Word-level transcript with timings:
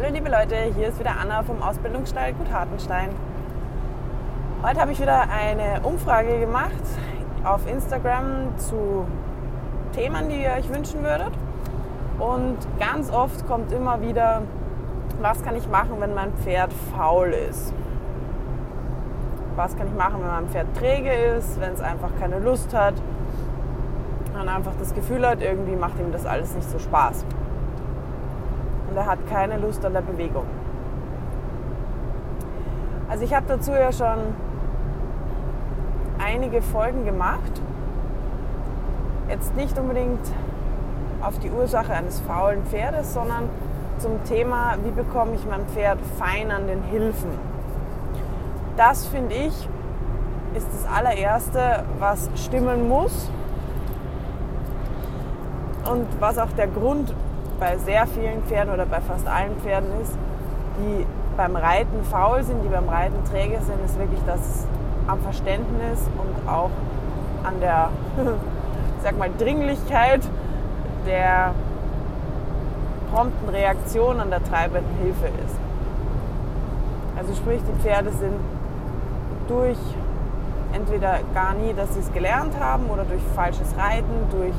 Hallo 0.00 0.12
liebe 0.12 0.28
Leute, 0.28 0.54
hier 0.76 0.90
ist 0.90 1.00
wieder 1.00 1.16
Anna 1.20 1.42
vom 1.42 1.60
Ausbildungsstall 1.60 2.32
Gut 2.32 2.52
Hartenstein. 2.52 3.08
Heute 4.62 4.80
habe 4.80 4.92
ich 4.92 5.00
wieder 5.00 5.22
eine 5.28 5.80
Umfrage 5.80 6.38
gemacht 6.38 6.70
auf 7.42 7.68
Instagram 7.68 8.56
zu 8.58 9.08
Themen, 9.92 10.28
die 10.28 10.40
ihr 10.44 10.52
euch 10.52 10.72
wünschen 10.72 11.02
würdet. 11.02 11.32
Und 12.20 12.58
ganz 12.78 13.10
oft 13.10 13.44
kommt 13.48 13.72
immer 13.72 14.00
wieder, 14.00 14.42
was 15.20 15.42
kann 15.42 15.56
ich 15.56 15.68
machen, 15.68 15.96
wenn 15.98 16.14
mein 16.14 16.32
Pferd 16.34 16.72
faul 16.96 17.30
ist? 17.30 17.74
Was 19.56 19.76
kann 19.76 19.88
ich 19.88 19.94
machen, 19.94 20.20
wenn 20.20 20.30
mein 20.30 20.48
Pferd 20.48 20.68
träge 20.76 21.10
ist, 21.10 21.60
wenn 21.60 21.72
es 21.72 21.80
einfach 21.80 22.10
keine 22.20 22.38
Lust 22.38 22.72
hat 22.72 22.94
und 24.40 24.48
einfach 24.48 24.74
das 24.78 24.94
Gefühl 24.94 25.26
hat, 25.26 25.42
irgendwie 25.42 25.74
macht 25.74 25.98
ihm 25.98 26.12
das 26.12 26.24
alles 26.24 26.54
nicht 26.54 26.70
so 26.70 26.78
Spaß 26.78 27.24
er 28.98 29.06
hat 29.06 29.18
keine 29.30 29.58
Lust 29.58 29.84
an 29.84 29.92
der 29.92 30.00
Bewegung. 30.00 30.44
Also 33.08 33.24
ich 33.24 33.34
habe 33.34 33.46
dazu 33.48 33.70
ja 33.70 33.92
schon 33.92 34.34
einige 36.18 36.60
Folgen 36.62 37.04
gemacht. 37.04 37.62
Jetzt 39.28 39.54
nicht 39.56 39.78
unbedingt 39.78 40.20
auf 41.22 41.38
die 41.38 41.50
Ursache 41.50 41.92
eines 41.92 42.20
faulen 42.20 42.64
Pferdes, 42.64 43.14
sondern 43.14 43.48
zum 43.98 44.22
Thema, 44.24 44.74
wie 44.84 44.90
bekomme 44.90 45.34
ich 45.34 45.46
mein 45.46 45.66
Pferd 45.66 45.98
fein 46.18 46.50
an 46.50 46.66
den 46.66 46.82
Hilfen. 46.82 47.30
Das 48.76 49.06
finde 49.06 49.34
ich 49.34 49.68
ist 50.54 50.66
das 50.72 50.90
allererste, 50.90 51.84
was 51.98 52.30
stimmen 52.34 52.88
muss 52.88 53.30
und 55.90 56.06
was 56.20 56.38
auch 56.38 56.50
der 56.52 56.66
Grund 56.66 57.14
bei 57.58 57.76
sehr 57.78 58.06
vielen 58.06 58.42
Pferden 58.44 58.72
oder 58.72 58.86
bei 58.86 59.00
fast 59.00 59.26
allen 59.26 59.56
Pferden 59.60 59.88
ist, 60.00 60.14
die 60.78 61.06
beim 61.36 61.56
Reiten 61.56 62.02
faul 62.10 62.42
sind, 62.42 62.62
die 62.64 62.68
beim 62.68 62.88
Reiten 62.88 63.24
träge 63.30 63.60
sind, 63.60 63.84
ist 63.84 63.98
wirklich 63.98 64.20
das 64.26 64.66
am 65.06 65.20
Verständnis 65.20 66.00
und 66.18 66.48
auch 66.48 66.70
an 67.44 67.60
der, 67.60 67.90
sag 69.02 69.18
mal, 69.18 69.30
Dringlichkeit 69.38 70.20
der 71.06 71.54
prompten 73.12 73.48
Reaktion 73.48 74.20
an 74.20 74.30
der 74.30 74.44
treibenden 74.44 74.96
Hilfe 75.02 75.26
ist. 75.26 75.56
Also 77.16 77.34
sprich, 77.34 77.60
die 77.62 77.80
Pferde 77.80 78.10
sind 78.10 78.34
durch 79.48 79.78
entweder 80.72 81.20
gar 81.34 81.54
nie, 81.54 81.72
dass 81.72 81.94
sie 81.94 82.00
es 82.00 82.12
gelernt 82.12 82.52
haben 82.60 82.84
oder 82.90 83.04
durch 83.04 83.22
falsches 83.34 83.74
Reiten, 83.76 84.28
durch 84.30 84.54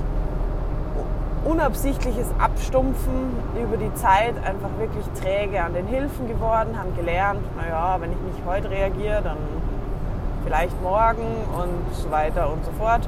unabsichtliches 1.46 2.28
Abstumpfen 2.38 3.32
über 3.62 3.78
die 3.78 3.94
Zeit 3.96 4.36
einfach 4.46 4.70
wirklich 4.78 5.06
träge 5.22 5.62
an 5.62 5.74
den 5.74 5.88
Hilfen 5.88 6.28
geworden, 6.28 6.78
haben 6.78 6.96
gelernt, 6.96 7.42
naja, 7.58 7.98
wenn 8.00 8.12
ich 8.12 8.20
nicht 8.20 8.46
heute 8.46 8.70
reagiere, 8.70 9.22
dann 9.24 9.38
vielleicht 10.44 10.82
morgen 10.82 11.26
und 11.58 11.96
so 11.96 12.12
weiter 12.12 12.52
und 12.52 12.64
so 12.66 12.72
fort. 12.72 13.08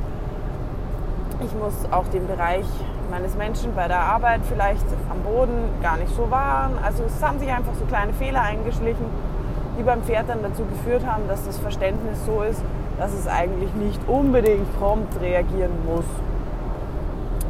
Ich 1.44 1.54
muss 1.56 1.74
auch 1.92 2.08
den 2.08 2.28
Bereich 2.28 2.66
meines 3.10 3.36
Menschen 3.36 3.76
bei 3.76 3.88
der 3.88 4.00
Arbeit 4.00 4.42
vielleicht 4.48 4.86
am 5.10 5.20
Boden 5.22 5.70
gar 5.82 5.98
nicht 5.98 6.16
so 6.16 6.30
wahren. 6.32 6.74
Also 6.84 7.04
es 7.04 7.22
haben 7.22 7.40
sich 7.40 7.52
einfach 7.52 7.74
so 7.78 7.86
kleine 7.86 8.14
Fehler 8.14 8.42
eingeschlichen, 8.42 9.06
die 9.78 9.84
beim 9.84 10.04
Pferd 10.04 10.30
dann 10.30 10.44
dazu 10.44 10.64
geführt 10.66 11.06
haben, 11.06 11.28
dass 11.28 11.46
das 11.46 11.58
Verständnis 11.58 12.26
so 12.26 12.42
ist, 12.44 12.62
dass 12.98 13.14
es 13.14 13.28
eigentlich 13.28 13.74
nicht 13.74 14.00
unbedingt 14.08 14.80
prompt 14.80 15.20
reagieren 15.20 15.72
muss. 15.86 16.06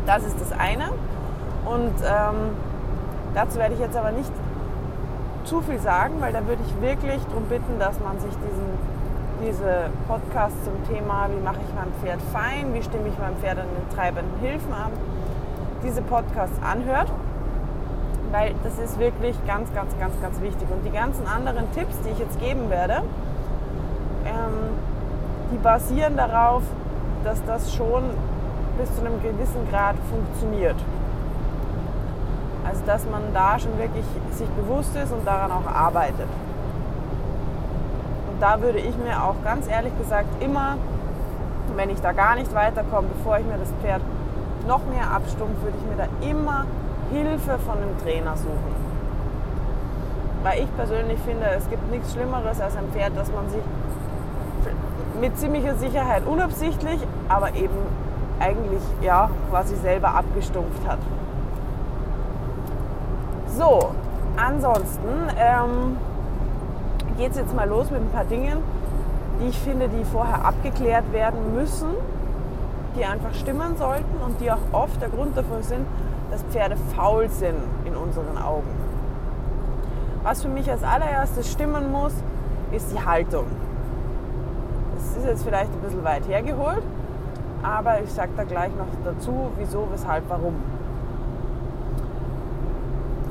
Das 0.06 0.24
ist 0.24 0.40
das 0.40 0.52
eine. 0.52 0.90
Und 1.66 1.94
ähm, 2.04 2.56
dazu 3.34 3.58
werde 3.58 3.76
ich 3.76 3.80
jetzt 3.80 3.96
aber 3.96 4.12
nicht 4.12 4.32
zu 5.46 5.62
viel 5.62 5.80
sagen, 5.80 6.16
weil 6.20 6.34
da 6.34 6.46
würde 6.48 6.62
ich 6.66 6.82
wirklich 6.82 7.22
darum 7.28 7.44
bitten, 7.46 7.80
dass 7.80 8.00
man 8.00 8.20
sich 8.20 8.32
diesen, 8.32 8.70
diese 9.46 9.90
Podcasts 10.08 10.58
zum 10.64 10.74
Thema, 10.88 11.28
wie 11.30 11.44
mache 11.44 11.60
ich 11.68 11.74
mein 11.76 11.92
Pferd 12.02 12.20
fein, 12.32 12.74
wie 12.74 12.84
stimme 12.84 13.08
ich 13.08 13.18
mein 13.20 13.36
Pferd 13.38 13.60
an 13.60 13.66
den 13.66 13.96
treibenden 13.96 14.40
Hilfen 14.40 14.74
an, 14.74 14.92
diese 15.84 16.02
Podcasts 16.02 16.58
anhört, 16.64 17.12
weil 18.32 18.54
das 18.64 18.78
ist 18.78 19.00
wirklich 19.00 19.36
ganz, 19.48 19.74
ganz, 19.74 19.98
ganz, 20.00 20.14
ganz 20.22 20.42
wichtig. 20.42 20.68
Und 20.70 20.86
die 20.86 20.92
ganzen 20.92 21.28
anderen 21.28 21.72
Tipps, 21.74 21.96
die 22.06 22.10
ich 22.12 22.20
jetzt 22.20 22.40
geben 22.40 22.70
werde, 22.70 23.02
ähm, 24.26 24.78
die 25.52 25.58
basieren 25.58 26.18
darauf, 26.18 26.64
dass 27.24 27.44
das 27.46 27.74
schon 27.74 28.04
bis 28.78 28.96
zu 28.96 29.02
einem 29.02 29.22
gewissen 29.22 29.68
Grad 29.70 29.96
funktioniert. 30.10 30.76
Also 32.66 32.82
dass 32.86 33.06
man 33.10 33.34
da 33.34 33.60
schon 33.60 33.78
wirklich 33.78 34.06
sich 34.32 34.48
bewusst 34.50 34.96
ist 34.96 35.12
und 35.12 35.26
daran 35.26 35.52
auch 35.52 35.66
arbeitet. 35.66 36.28
Und 38.32 38.42
da 38.42 38.62
würde 38.62 38.80
ich 38.80 38.96
mir 38.98 39.24
auch 39.24 39.36
ganz 39.44 39.68
ehrlich 39.68 39.98
gesagt 39.98 40.42
immer, 40.42 40.78
wenn 41.76 41.90
ich 41.90 42.02
da 42.02 42.12
gar 42.12 42.36
nicht 42.36 42.54
weiterkomme, 42.54 43.08
bevor 43.18 43.40
ich 43.40 43.46
mir 43.46 43.58
das 43.58 43.72
Pferd 43.82 44.02
noch 44.68 44.82
mehr 44.86 45.10
abstumpfe, 45.12 45.64
würde 45.64 45.78
ich 45.78 45.90
mir 45.90 45.98
da 45.98 46.28
immer 46.28 46.66
Hilfe 47.12 47.58
von 47.60 47.78
einem 47.78 47.98
Trainer 48.04 48.38
suchen. 48.38 48.76
Weil 50.44 50.64
ich 50.64 50.76
persönlich 50.76 51.20
finde, 51.20 51.46
es 51.58 51.70
gibt 51.70 51.92
nichts 51.92 52.14
Schlimmeres 52.14 52.60
als 52.60 52.76
ein 52.76 52.88
Pferd, 52.92 53.12
das 53.16 53.32
man 53.32 53.50
sich 53.50 53.62
mit 55.20 55.38
ziemlicher 55.38 55.76
Sicherheit 55.76 56.26
unabsichtlich, 56.26 57.00
aber 57.30 57.54
eben 57.54 57.78
eigentlich 58.42 58.82
ja 59.02 59.30
quasi 59.50 59.76
selber 59.76 60.16
abgestumpft 60.16 60.88
hat. 60.88 61.00
So, 63.48 63.92
ansonsten 64.38 65.10
ähm, 65.38 65.98
geht 67.18 67.32
es 67.32 67.38
jetzt 67.38 67.56
mal 67.56 67.68
los 67.68 67.92
mit 67.92 68.02
ein 68.02 68.10
paar 68.10 68.26
Dingen, 68.26 68.58
die 69.40 69.48
ich 69.50 69.60
finde, 69.60 69.90
die 69.90 70.04
vorher 70.06 70.46
abgeklärt 70.46 71.12
werden 71.12 71.54
müssen, 71.54 71.90
die 72.96 73.06
einfach 73.06 73.34
stimmen 73.34 73.78
sollten 73.78 74.18
und 74.26 74.40
die 74.42 74.52
auch 74.52 74.58
oft 74.72 75.02
der 75.02 75.10
Grund 75.10 75.38
dafür 75.38 75.62
sind, 75.62 75.86
dass 76.30 76.44
Pferde 76.44 76.78
faul 76.96 77.30
sind 77.30 77.58
in 77.86 77.96
unseren 77.96 78.38
Augen. 78.38 78.70
Was 80.24 80.42
für 80.42 80.50
mich 80.50 80.70
als 80.70 80.84
allererstes 80.84 81.52
stimmen 81.52 81.92
muss, 81.92 82.14
ist 82.72 82.92
die 82.92 83.04
Haltung. 83.04 83.46
Das 84.96 85.18
ist 85.18 85.26
jetzt 85.26 85.44
vielleicht 85.44 85.72
ein 85.72 85.80
bisschen 85.82 86.04
weit 86.04 86.28
hergeholt, 86.28 86.84
aber 87.64 88.02
ich 88.02 88.12
sage 88.12 88.32
da 88.36 88.44
gleich 88.44 88.72
noch 88.76 88.88
dazu, 89.04 89.52
wieso, 89.58 89.88
weshalb, 89.92 90.24
warum. 90.30 90.56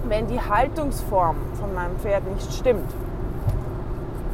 Wenn 0.08 0.26
die 0.26 0.40
Haltungsform 0.40 1.36
von 1.54 1.74
meinem 1.74 1.96
Pferd 1.98 2.26
nicht 2.32 2.52
stimmt, 2.52 2.90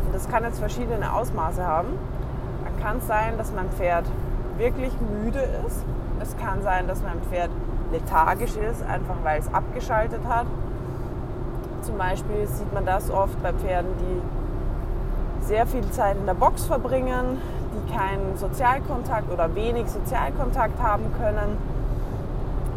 und 0.06 0.14
das 0.14 0.28
kann 0.28 0.44
jetzt 0.44 0.58
verschiedene 0.58 1.12
Ausmaße 1.12 1.66
haben, 1.66 1.88
dann 2.64 2.82
kann 2.82 2.98
es 2.98 3.06
sein, 3.06 3.36
dass 3.36 3.52
mein 3.52 3.70
Pferd 3.70 4.04
wirklich 4.58 4.92
müde 5.22 5.40
ist. 5.66 5.84
Es 6.20 6.36
kann 6.38 6.62
sein, 6.62 6.88
dass 6.88 7.02
mein 7.02 7.20
Pferd 7.28 7.50
lethargisch 7.92 8.56
ist, 8.56 8.82
einfach 8.82 9.16
weil 9.22 9.40
es 9.40 9.52
abgeschaltet 9.52 10.20
hat. 10.28 10.46
Zum 11.82 11.98
Beispiel 11.98 12.46
sieht 12.46 12.72
man 12.72 12.84
das 12.84 13.10
oft 13.10 13.40
bei 13.42 13.52
Pferden, 13.52 13.90
die 14.00 15.44
sehr 15.46 15.66
viel 15.66 15.88
Zeit 15.90 16.16
in 16.16 16.26
der 16.26 16.34
Box 16.34 16.64
verbringen, 16.64 17.40
keinen 17.94 18.36
Sozialkontakt 18.36 19.32
oder 19.32 19.54
wenig 19.54 19.88
Sozialkontakt 19.88 20.80
haben 20.82 21.04
können, 21.18 21.56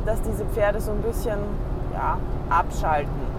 dass 0.05 0.21
diese 0.21 0.45
Pferde 0.45 0.81
so 0.81 0.91
ein 0.91 1.01
bisschen 1.01 1.39
ja, 1.93 2.17
abschalten. 2.49 3.29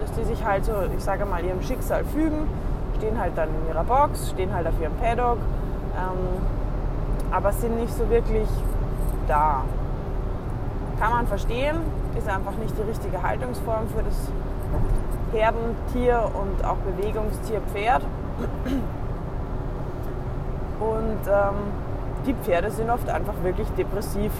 Dass 0.00 0.12
die 0.12 0.24
sich 0.24 0.44
halt 0.44 0.64
so, 0.64 0.72
ich 0.96 1.02
sage 1.02 1.24
mal, 1.24 1.44
ihrem 1.44 1.62
Schicksal 1.62 2.04
fügen, 2.04 2.48
stehen 2.96 3.18
halt 3.18 3.32
dann 3.36 3.48
in 3.48 3.68
ihrer 3.68 3.84
Box, 3.84 4.30
stehen 4.30 4.52
halt 4.54 4.66
auf 4.66 4.80
ihrem 4.80 4.94
Paddock, 4.96 5.38
ähm, 5.96 7.32
aber 7.32 7.52
sind 7.52 7.76
nicht 7.76 7.94
so 7.94 8.08
wirklich 8.10 8.48
da. 9.26 9.62
Kann 10.98 11.12
man 11.12 11.26
verstehen, 11.26 11.76
ist 12.16 12.28
einfach 12.28 12.56
nicht 12.56 12.76
die 12.76 12.82
richtige 12.82 13.22
Haltungsform 13.22 13.86
für 13.88 14.02
das 14.02 14.32
Herdentier 15.32 16.30
und 16.34 16.64
auch 16.64 16.76
Bewegungstier 16.76 17.60
Pferd. 17.72 18.02
Und 20.80 21.18
ähm, 21.26 21.54
die 22.26 22.34
Pferde 22.34 22.70
sind 22.70 22.90
oft 22.90 23.08
einfach 23.08 23.34
wirklich 23.42 23.68
depressiv. 23.70 24.32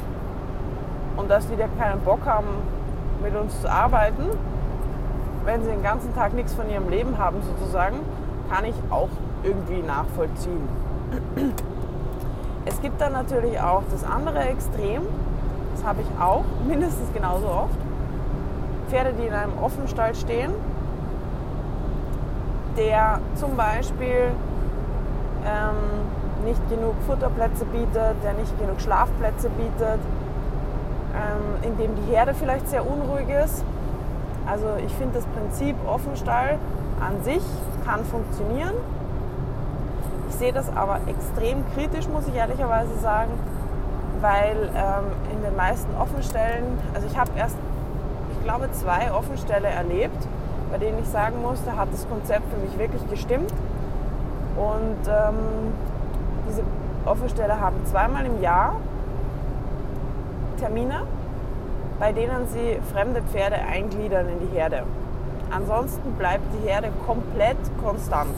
Und 1.17 1.31
dass 1.31 1.49
die 1.49 1.57
da 1.57 1.67
keinen 1.79 2.01
Bock 2.01 2.25
haben, 2.27 2.47
mit 3.23 3.35
uns 3.35 3.61
zu 3.61 3.71
arbeiten, 3.71 4.25
wenn 5.45 5.63
sie 5.63 5.71
den 5.71 5.83
ganzen 5.83 6.15
Tag 6.15 6.35
nichts 6.35 6.55
von 6.55 6.71
ihrem 6.71 6.89
Leben 6.89 7.19
haben 7.19 7.39
sozusagen, 7.43 8.01
kann 8.51 8.65
ich 8.65 8.75
auch 8.91 9.09
irgendwie 9.43 9.83
nachvollziehen. 9.83 10.69
Es 12.65 12.81
gibt 12.81 13.01
dann 13.01 13.13
natürlich 13.13 13.59
auch 13.61 13.83
das 13.91 14.05
andere 14.05 14.41
Extrem, 14.41 15.03
das 15.75 15.85
habe 15.85 16.03
ich 16.03 16.21
auch 16.21 16.45
mindestens 16.67 17.13
genauso 17.13 17.47
oft. 17.47 17.79
Pferde, 18.89 19.13
die 19.19 19.27
in 19.27 19.33
einem 19.33 19.53
Offenstall 19.63 20.15
stehen, 20.15 20.53
der 22.77 23.21
zum 23.35 23.57
Beispiel 23.57 24.33
ähm, 25.45 25.75
nicht 26.45 26.61
genug 26.69 26.95
Futterplätze 27.07 27.65
bietet, 27.67 28.17
der 28.25 28.33
nicht 28.35 28.59
genug 28.59 28.81
Schlafplätze 28.81 29.51
bietet, 29.51 30.01
ähm, 31.15 31.63
in 31.63 31.77
dem 31.79 31.95
die 31.97 32.13
Herde 32.13 32.35
vielleicht 32.35 32.69
sehr 32.69 32.89
unruhig 32.89 33.29
ist, 33.29 33.65
Also 34.51 34.67
ich 34.85 34.93
finde 34.95 35.15
das 35.17 35.27
Prinzip 35.27 35.77
Offenstall 35.87 36.59
an 37.01 37.23
sich 37.23 37.43
kann 37.85 38.05
funktionieren. 38.05 38.75
Ich 40.31 40.37
sehe 40.37 40.53
das 40.53 40.75
aber 40.75 41.01
extrem 41.07 41.65
kritisch, 41.75 42.09
muss 42.09 42.27
ich 42.29 42.35
ehrlicherweise 42.35 42.97
sagen, 42.99 43.31
weil 44.21 44.71
ähm, 44.75 45.05
in 45.33 45.43
den 45.43 45.55
meisten 45.55 45.95
Offenstellen, 45.97 46.79
also 46.95 47.07
ich 47.07 47.19
habe 47.19 47.31
erst, 47.37 47.57
ich 48.33 48.45
glaube, 48.45 48.71
zwei 48.73 49.13
Offenstelle 49.13 49.69
erlebt, 49.69 50.27
bei 50.71 50.79
denen 50.79 50.99
ich 50.99 51.09
sagen 51.09 51.43
muss, 51.43 51.63
da 51.65 51.77
hat 51.77 51.89
das 51.93 52.09
Konzept 52.09 52.45
für 52.51 52.59
mich 52.59 52.79
wirklich 52.79 53.09
gestimmt. 53.11 53.53
Und 54.57 55.09
ähm, 55.09 55.73
diese 56.49 56.63
Offenstelle 57.05 57.61
haben 57.61 57.77
zweimal 57.87 58.27
im 58.27 58.41
Jahr 58.41 58.77
Termine, 60.59 61.03
bei 61.99 62.13
denen 62.13 62.49
sie 62.49 62.79
fremde 62.93 63.23
Pferde 63.23 63.57
eingliedern 63.57 64.27
in 64.29 64.49
die 64.49 64.57
Herde. 64.57 64.83
Ansonsten 65.51 66.13
bleibt 66.13 66.45
die 66.55 66.69
Herde 66.69 66.91
komplett 67.07 67.57
konstant. 67.83 68.35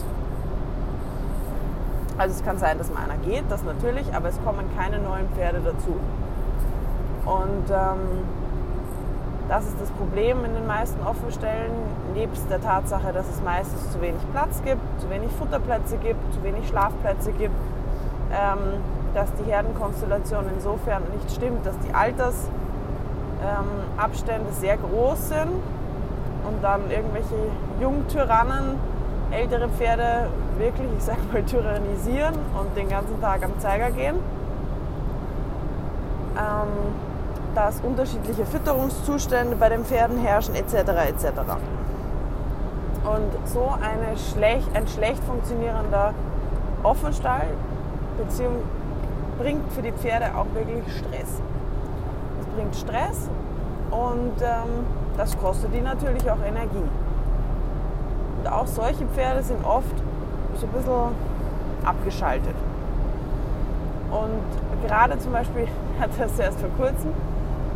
Also 2.18 2.36
es 2.36 2.44
kann 2.44 2.58
sein, 2.58 2.78
dass 2.78 2.92
mal 2.92 3.04
einer 3.04 3.16
geht, 3.24 3.44
das 3.48 3.62
natürlich, 3.62 4.14
aber 4.14 4.28
es 4.28 4.38
kommen 4.44 4.64
keine 4.76 4.98
neuen 4.98 5.28
Pferde 5.30 5.60
dazu. 5.64 5.96
Und 7.24 7.70
ähm, 7.70 8.24
das 9.48 9.64
ist 9.64 9.80
das 9.80 9.90
Problem 9.90 10.44
in 10.44 10.54
den 10.54 10.66
meisten 10.66 11.04
Offenstellen, 11.04 11.72
nebst 12.14 12.48
der 12.50 12.60
Tatsache, 12.60 13.12
dass 13.12 13.28
es 13.28 13.42
meistens 13.42 13.90
zu 13.90 14.00
wenig 14.00 14.20
Platz 14.32 14.62
gibt, 14.64 14.80
zu 15.00 15.10
wenig 15.10 15.30
Futterplätze 15.32 15.96
gibt, 15.96 16.32
zu 16.32 16.42
wenig 16.42 16.68
Schlafplätze 16.68 17.32
gibt, 17.32 17.54
ähm, 18.32 18.58
dass 19.14 19.32
die 19.34 19.44
Herdenkonstellation 19.50 20.44
insofern 20.54 21.02
nicht 21.14 21.30
stimmt, 21.34 21.66
dass 21.66 21.76
die 21.80 21.92
Altersabstände 21.92 24.52
sehr 24.52 24.76
groß 24.76 25.28
sind 25.28 25.50
und 26.46 26.62
dann 26.62 26.88
irgendwelche 26.90 27.34
Jungtyrannen 27.80 28.78
ältere 29.30 29.68
Pferde 29.68 30.28
wirklich, 30.58 30.88
ich 30.96 31.04
sag 31.04 31.18
mal, 31.32 31.42
tyrannisieren 31.42 32.34
und 32.58 32.76
den 32.76 32.88
ganzen 32.88 33.20
Tag 33.20 33.44
am 33.44 33.58
Zeiger 33.58 33.90
gehen. 33.90 34.16
Ähm, 36.36 36.68
dass 37.54 37.80
unterschiedliche 37.80 38.46
Fütterungszustände 38.46 39.56
bei 39.56 39.68
den 39.68 39.84
Pferden 39.84 40.18
herrschen 40.18 40.54
etc. 40.54 40.74
etc. 41.08 41.24
Und 43.04 43.48
so 43.48 43.72
eine 43.80 44.16
schlecht, 44.16 44.68
ein 44.74 44.86
schlecht 44.86 45.22
funktionierender 45.24 46.14
Offenstall 46.82 47.48
Beziehung 48.24 48.56
bringt 49.38 49.72
für 49.72 49.82
die 49.82 49.92
Pferde 49.92 50.26
auch 50.36 50.46
wirklich 50.54 50.84
Stress. 50.98 51.40
Es 52.40 52.46
bringt 52.54 52.76
Stress 52.76 53.28
und 53.90 54.42
ähm, 54.42 54.86
das 55.16 55.36
kostet 55.38 55.74
die 55.74 55.80
natürlich 55.80 56.30
auch 56.30 56.42
Energie. 56.46 56.88
Und 58.38 58.52
auch 58.52 58.66
solche 58.66 59.06
Pferde 59.06 59.42
sind 59.42 59.64
oft 59.64 59.96
so 60.58 60.66
ein 60.66 60.72
bisschen 60.72 61.14
abgeschaltet. 61.84 62.54
Und 64.10 64.86
gerade 64.86 65.18
zum 65.18 65.32
Beispiel 65.32 65.68
hat 66.00 66.10
das 66.18 66.38
erst 66.38 66.60
vor 66.60 66.70
kurzem, 66.78 67.12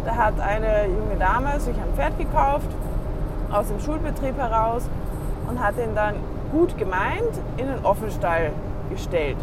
da 0.05 0.17
hat 0.17 0.39
eine 0.41 0.87
junge 0.87 1.17
Dame 1.19 1.59
sich 1.61 1.77
ein 1.77 1.95
Pferd 1.97 2.19
gekauft, 2.19 2.69
aus 3.51 3.69
dem 3.69 3.81
Schulbetrieb 3.81 4.37
heraus 4.37 4.89
und 5.49 5.63
hat 5.63 5.77
ihn 5.79 5.95
dann 5.95 6.17
gut 6.53 6.77
gemeint 6.77 7.41
in 7.57 7.67
den 7.67 7.85
Offenstall 7.85 8.51
gestellt. 8.91 9.37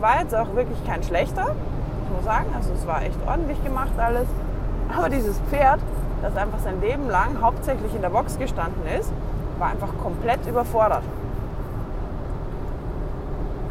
War 0.00 0.20
jetzt 0.20 0.34
auch 0.34 0.54
wirklich 0.54 0.84
kein 0.86 1.02
schlechter, 1.02 1.44
muss 1.44 2.10
man 2.16 2.24
sagen. 2.24 2.46
Also 2.56 2.72
es 2.72 2.86
war 2.86 3.02
echt 3.02 3.18
ordentlich 3.26 3.62
gemacht 3.62 3.92
alles. 3.98 4.26
Aber 4.96 5.08
dieses 5.08 5.38
Pferd, 5.50 5.80
das 6.22 6.36
einfach 6.36 6.58
sein 6.58 6.80
Leben 6.80 7.08
lang 7.08 7.40
hauptsächlich 7.40 7.94
in 7.94 8.02
der 8.02 8.10
Box 8.10 8.38
gestanden 8.38 8.82
ist, 8.98 9.12
war 9.58 9.68
einfach 9.68 9.90
komplett 10.02 10.46
überfordert. 10.46 11.02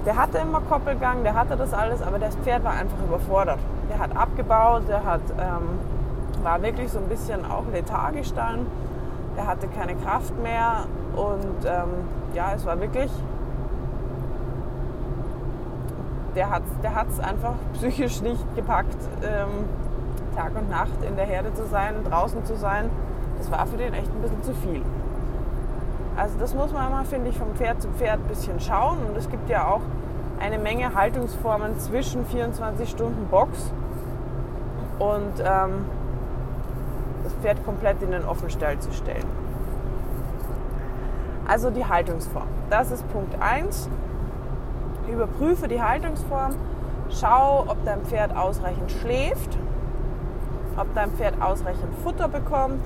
Der 0.05 0.15
hatte 0.15 0.37
immer 0.37 0.61
Koppelgang, 0.61 1.23
der 1.23 1.33
hatte 1.33 1.57
das 1.57 1.73
alles, 1.73 2.01
aber 2.01 2.19
das 2.19 2.35
Pferd 2.37 2.63
war 2.63 2.71
einfach 2.71 2.97
überfordert. 3.05 3.59
Der 3.89 3.99
hat 3.99 4.15
abgebaut, 4.15 4.83
der 4.87 5.03
hat, 5.03 5.21
ähm, 5.31 6.43
war 6.43 6.61
wirklich 6.61 6.91
so 6.91 6.99
ein 6.99 7.09
bisschen 7.09 7.43
auch 7.45 7.65
lethargisch 7.73 8.33
dann. 8.33 8.65
Der 9.35 9.45
hatte 9.45 9.67
keine 9.67 9.95
Kraft 9.95 10.33
mehr 10.41 10.85
und 11.15 11.65
ähm, 11.65 11.89
ja, 12.33 12.53
es 12.55 12.65
war 12.65 12.79
wirklich, 12.79 13.11
der 16.39 16.49
hat 16.49 16.63
es 16.63 16.81
der 16.81 16.95
hat's 16.95 17.19
einfach 17.19 17.55
psychisch 17.73 18.21
nicht 18.21 18.55
gepackt, 18.55 18.97
ähm, 19.23 19.65
Tag 20.37 20.55
und 20.55 20.69
Nacht 20.69 21.03
in 21.05 21.17
der 21.17 21.25
Herde 21.25 21.53
zu 21.53 21.67
sein, 21.67 21.95
draußen 22.09 22.45
zu 22.45 22.55
sein. 22.55 22.89
Das 23.37 23.51
war 23.51 23.67
für 23.67 23.75
den 23.75 23.93
echt 23.93 24.09
ein 24.09 24.21
bisschen 24.21 24.41
zu 24.43 24.53
viel. 24.53 24.81
Also 26.15 26.39
das 26.39 26.53
muss 26.53 26.71
man 26.71 26.87
immer, 26.87 27.03
finde 27.03 27.29
ich, 27.29 27.37
vom 27.37 27.53
Pferd 27.55 27.81
zu 27.81 27.89
Pferd 27.89 28.19
ein 28.21 28.27
bisschen 28.29 28.57
schauen. 28.61 28.99
Und 29.05 29.17
es 29.17 29.29
gibt 29.29 29.49
ja 29.49 29.67
auch 29.67 29.81
eine 30.39 30.57
Menge 30.59 30.95
Haltungsformen 30.95 31.77
zwischen 31.77 32.25
24 32.25 32.89
Stunden 32.89 33.27
Box 33.27 33.73
und 34.97 35.39
ähm, 35.39 35.85
das 37.25 37.33
Pferd 37.41 37.65
komplett 37.65 38.01
in 38.01 38.11
den 38.11 38.23
Offenstall 38.23 38.79
zu 38.79 38.93
stellen. 38.93 39.25
Also 41.49 41.69
die 41.69 41.85
Haltungsform. 41.85 42.47
Das 42.69 42.91
ist 42.91 43.05
Punkt 43.11 43.35
1. 43.41 43.89
Überprüfe 45.09 45.67
die 45.67 45.81
Haltungsform. 45.81 46.55
Schau, 47.09 47.65
ob 47.67 47.83
dein 47.85 48.01
Pferd 48.01 48.35
ausreichend 48.35 48.91
schläft, 48.91 49.57
ob 50.77 50.93
dein 50.93 51.11
Pferd 51.11 51.41
ausreichend 51.41 51.93
Futter 52.03 52.27
bekommt, 52.27 52.81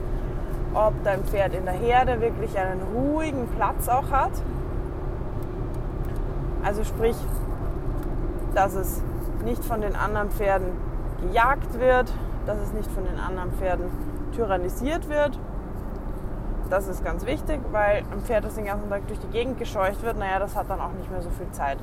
ob 0.74 0.94
dein 1.04 1.24
Pferd 1.26 1.54
in 1.54 1.66
der 1.66 1.74
Herde 1.74 2.22
wirklich 2.22 2.58
einen 2.58 2.82
ruhigen 2.96 3.48
Platz 3.58 3.88
auch 3.90 4.12
hat. 4.12 4.32
Also 6.64 6.84
sprich, 6.84 7.18
dass 8.56 8.74
es 8.76 9.02
nicht 9.44 9.64
von 9.64 9.82
den 9.82 9.96
anderen 9.96 10.32
Pferden 10.32 10.68
gejagt 11.22 11.80
wird, 11.80 12.12
dass 12.46 12.58
es 12.60 12.72
nicht 12.74 12.90
von 12.92 13.04
den 13.04 13.20
anderen 13.20 13.52
Pferden 13.54 13.86
tyrannisiert 14.34 15.10
wird. 15.10 15.38
Das 16.70 16.88
ist 16.88 17.04
ganz 17.04 17.26
wichtig, 17.26 17.60
weil 17.72 18.04
ein 18.12 18.22
Pferd, 18.22 18.46
das 18.46 18.56
den 18.56 18.66
ganzen 18.66 18.90
Tag 18.90 19.06
durch 19.08 19.20
die 19.20 19.28
Gegend 19.28 19.60
gescheucht 19.60 20.02
wird, 20.02 20.18
naja, 20.18 20.40
das 20.40 20.56
hat 20.56 20.70
dann 20.70 20.80
auch 20.80 20.94
nicht 20.94 21.12
mehr 21.12 21.22
so 21.22 21.30
viel 21.30 21.50
Zeit. 21.52 21.78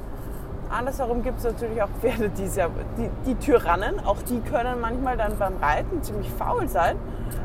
Andersherum 0.70 1.22
gibt 1.24 1.38
es 1.38 1.44
natürlich 1.44 1.82
auch 1.82 1.88
Pferde, 2.00 2.28
die, 2.28 2.46
sehr, 2.46 2.70
die, 2.96 3.10
die 3.26 3.34
Tyrannen, 3.34 3.98
auch 4.06 4.22
die 4.22 4.40
können 4.40 4.80
manchmal 4.80 5.16
dann 5.16 5.36
beim 5.36 5.56
Reiten 5.56 6.00
ziemlich 6.02 6.30
faul 6.30 6.68
sein, 6.68 6.96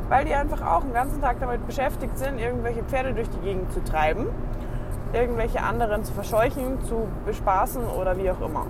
weil 0.10 0.26
die 0.26 0.34
einfach 0.36 0.62
auch 0.62 0.82
den 0.82 0.94
ganzen 0.94 1.22
Tag 1.22 1.40
damit 1.40 1.66
beschäftigt 1.66 2.18
sind, 2.20 2.40
irgendwelche 2.40 2.84
Pferde 2.84 3.14
durch 3.14 3.30
die 3.30 3.40
Gegend 3.40 3.74
zu 3.74 3.84
treiben, 3.84 4.28
irgendwelche 5.12 5.64
anderen 5.64 6.04
zu 6.04 6.14
verscheuchen, 6.14 6.84
zu 6.84 7.08
bespaßen 7.26 7.84
oder 7.88 8.16
wie 8.18 8.30
auch 8.30 8.42
immer. 8.42 8.68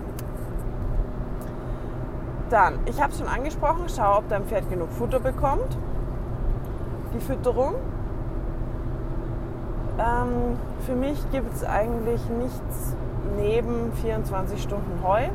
Dann, 2.50 2.80
ich 2.86 3.02
habe 3.02 3.12
es 3.12 3.20
schon 3.20 3.28
angesprochen, 3.28 3.88
schau, 3.94 4.20
ob 4.20 4.30
dein 4.30 4.46
Pferd 4.46 4.70
genug 4.70 4.90
Futter 4.92 5.20
bekommt. 5.20 5.78
Die 7.14 7.20
Fütterung. 7.20 7.76
Ähm, 9.98 10.58
für 10.86 10.96
mich 10.96 11.20
gibt 11.32 11.54
es 11.54 11.64
eigentlich 11.64 12.22
nichts 12.30 12.96
neben 13.38 13.92
24 14.02 14.62
Stunden 14.62 15.04
Heu 15.04 15.30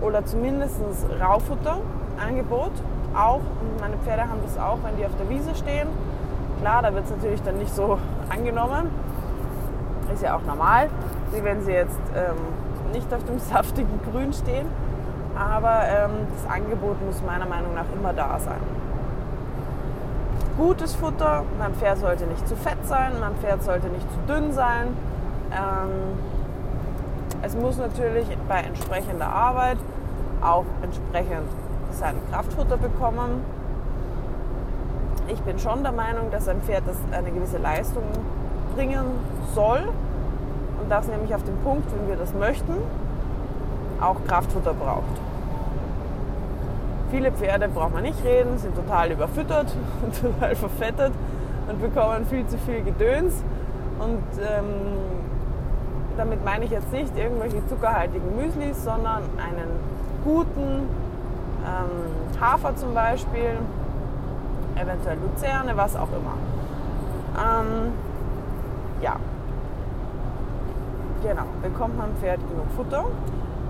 oder 0.00 0.24
zumindest 0.24 0.80
Raufutterangebot 1.20 2.72
auch. 3.14 3.40
Meine 3.80 3.96
Pferde 3.98 4.22
haben 4.22 4.40
das 4.44 4.58
auch, 4.58 4.78
wenn 4.84 4.96
die 4.96 5.06
auf 5.06 5.16
der 5.18 5.28
Wiese 5.28 5.54
stehen. 5.54 5.88
Klar, 6.60 6.82
da 6.82 6.94
wird 6.94 7.04
es 7.04 7.10
natürlich 7.10 7.42
dann 7.42 7.58
nicht 7.58 7.74
so 7.74 7.98
angenommen. 8.28 8.90
Ist 10.12 10.22
ja 10.22 10.36
auch 10.36 10.42
normal, 10.42 10.88
wenn 11.30 11.62
sie 11.62 11.72
jetzt 11.72 12.00
ähm, 12.16 12.92
nicht 12.92 13.12
auf 13.12 13.24
dem 13.24 13.38
saftigen 13.52 14.00
Grün 14.10 14.32
stehen. 14.32 14.66
Aber 15.38 15.82
ähm, 15.84 16.26
das 16.34 16.52
Angebot 16.52 16.96
muss 17.04 17.22
meiner 17.22 17.46
Meinung 17.46 17.74
nach 17.74 17.84
immer 17.94 18.12
da 18.12 18.38
sein. 18.40 18.77
Gutes 20.58 20.96
Futter, 20.96 21.44
mein 21.56 21.72
Pferd 21.74 21.98
sollte 21.98 22.26
nicht 22.26 22.48
zu 22.48 22.56
fett 22.56 22.84
sein, 22.84 23.12
mein 23.20 23.36
Pferd 23.36 23.62
sollte 23.62 23.86
nicht 23.86 24.04
zu 24.10 24.18
dünn 24.26 24.52
sein. 24.52 24.88
Ähm, 25.52 26.18
es 27.42 27.54
muss 27.54 27.78
natürlich 27.78 28.26
bei 28.48 28.62
entsprechender 28.62 29.28
Arbeit 29.28 29.78
auch 30.42 30.64
entsprechend 30.82 31.48
sein 31.92 32.16
Kraftfutter 32.32 32.76
bekommen. 32.76 33.44
Ich 35.28 35.40
bin 35.42 35.60
schon 35.60 35.84
der 35.84 35.92
Meinung, 35.92 36.32
dass 36.32 36.48
ein 36.48 36.60
Pferd, 36.62 36.82
das 36.86 36.96
eine 37.12 37.30
gewisse 37.30 37.58
Leistung 37.58 38.02
bringen 38.74 39.04
soll, 39.54 39.84
und 40.82 40.90
das 40.90 41.06
nämlich 41.06 41.32
auf 41.36 41.44
den 41.44 41.56
Punkt, 41.58 41.88
wenn 41.94 42.08
wir 42.08 42.16
das 42.16 42.34
möchten, 42.34 42.74
auch 44.00 44.16
Kraftfutter 44.26 44.74
braucht. 44.74 45.27
Viele 47.10 47.32
Pferde 47.32 47.68
braucht 47.68 47.94
man 47.94 48.02
nicht 48.02 48.22
reden, 48.22 48.58
sind 48.58 48.74
total 48.76 49.12
überfüttert 49.12 49.66
und 50.04 50.20
total 50.20 50.54
verfettet 50.54 51.12
und 51.68 51.80
bekommen 51.80 52.26
viel 52.26 52.46
zu 52.46 52.58
viel 52.58 52.82
Gedöns. 52.82 53.42
Und 53.98 54.22
ähm, 54.38 54.64
damit 56.16 56.44
meine 56.44 56.64
ich 56.64 56.70
jetzt 56.70 56.92
nicht 56.92 57.16
irgendwelche 57.16 57.66
zuckerhaltigen 57.68 58.36
Müslis, 58.36 58.84
sondern 58.84 59.22
einen 59.38 59.70
guten 60.24 60.88
ähm, 61.64 62.40
Hafer 62.40 62.76
zum 62.76 62.92
Beispiel, 62.94 63.58
eventuell 64.74 65.16
Luzerne, 65.18 65.76
was 65.76 65.96
auch 65.96 66.08
immer. 66.08 66.34
Ähm, 67.36 67.92
ja, 69.00 69.16
genau, 71.22 71.44
bekommt 71.62 71.96
man 71.96 72.10
Pferd 72.20 72.40
genug 72.48 72.66
Futter. 72.76 73.04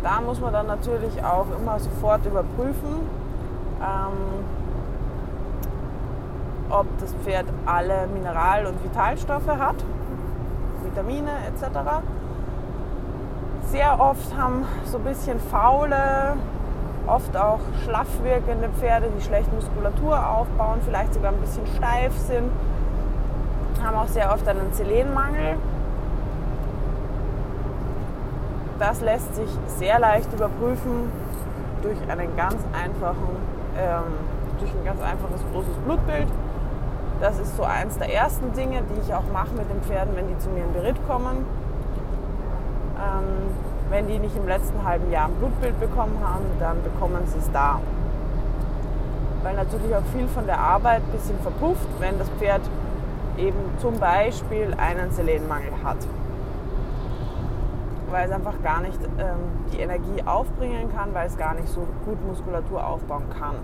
Da 0.02 0.20
muss 0.20 0.40
man 0.40 0.52
dann 0.52 0.66
natürlich 0.66 1.22
auch 1.24 1.46
immer 1.60 1.78
sofort 1.78 2.24
überprüfen, 2.24 3.17
ähm, 3.80 4.44
ob 6.70 6.86
das 7.00 7.14
Pferd 7.24 7.46
alle 7.66 8.06
Mineral- 8.12 8.66
und 8.66 8.82
Vitalstoffe 8.84 9.48
hat, 9.48 9.76
Vitamine 10.82 11.30
etc. 11.48 11.78
Sehr 13.70 14.00
oft 14.00 14.36
haben 14.36 14.64
so 14.84 14.98
ein 14.98 15.04
bisschen 15.04 15.40
faule, 15.40 16.36
oft 17.06 17.36
auch 17.36 17.60
schlaff 17.84 18.08
wirkende 18.22 18.68
Pferde, 18.70 19.08
die 19.16 19.22
schlecht 19.22 19.52
Muskulatur 19.52 20.14
aufbauen, 20.14 20.80
vielleicht 20.84 21.14
sogar 21.14 21.32
ein 21.32 21.40
bisschen 21.40 21.66
steif 21.76 22.16
sind, 22.16 22.50
haben 23.82 23.96
auch 23.96 24.08
sehr 24.08 24.32
oft 24.32 24.46
einen 24.48 24.72
Selenmangel. 24.72 25.56
Das 28.78 29.00
lässt 29.00 29.34
sich 29.34 29.50
sehr 29.66 29.98
leicht 29.98 30.32
überprüfen 30.32 31.10
durch 31.82 31.98
einen 32.08 32.36
ganz 32.36 32.56
einfachen, 32.72 33.36
ähm, 33.78 34.04
durch 34.58 34.70
ein 34.72 34.84
ganz 34.84 35.00
einfaches 35.00 35.40
großes 35.52 35.74
Blutbild. 35.84 36.28
Das 37.20 37.38
ist 37.38 37.56
so 37.56 37.64
eins 37.64 37.98
der 37.98 38.12
ersten 38.12 38.52
Dinge, 38.52 38.82
die 38.82 39.00
ich 39.00 39.14
auch 39.14 39.24
mache 39.32 39.52
mit 39.56 39.68
den 39.70 39.80
Pferden, 39.82 40.14
wenn 40.14 40.28
die 40.28 40.38
zu 40.38 40.50
mir 40.50 40.64
in 40.64 40.72
Beritt 40.72 40.96
kommen. 41.06 41.46
Ähm, 42.98 43.54
wenn 43.90 44.06
die 44.06 44.18
nicht 44.18 44.36
im 44.36 44.46
letzten 44.46 44.84
halben 44.84 45.10
Jahr 45.10 45.26
ein 45.26 45.34
Blutbild 45.34 45.80
bekommen 45.80 46.18
haben, 46.22 46.44
dann 46.60 46.82
bekommen 46.82 47.22
sie 47.26 47.38
es 47.38 47.50
da. 47.52 47.80
Weil 49.42 49.54
natürlich 49.54 49.94
auch 49.94 50.04
viel 50.14 50.28
von 50.28 50.46
der 50.46 50.58
Arbeit 50.58 51.02
ein 51.02 51.12
bisschen 51.12 51.38
verpufft, 51.40 51.88
wenn 51.98 52.18
das 52.18 52.28
Pferd 52.38 52.62
eben 53.36 53.58
zum 53.80 53.98
Beispiel 53.98 54.74
einen 54.76 55.10
Selenmangel 55.12 55.72
hat. 55.84 55.96
Weil 58.10 58.26
es 58.26 58.32
einfach 58.32 58.62
gar 58.62 58.80
nicht 58.80 58.98
ähm, 59.18 59.36
die 59.72 59.80
Energie 59.80 60.22
aufbringen 60.24 60.90
kann, 60.94 61.12
weil 61.14 61.26
es 61.26 61.36
gar 61.36 61.54
nicht 61.54 61.68
so 61.68 61.86
gut 62.04 62.24
Muskulatur 62.26 62.86
aufbauen 62.86 63.28
kann. 63.38 63.56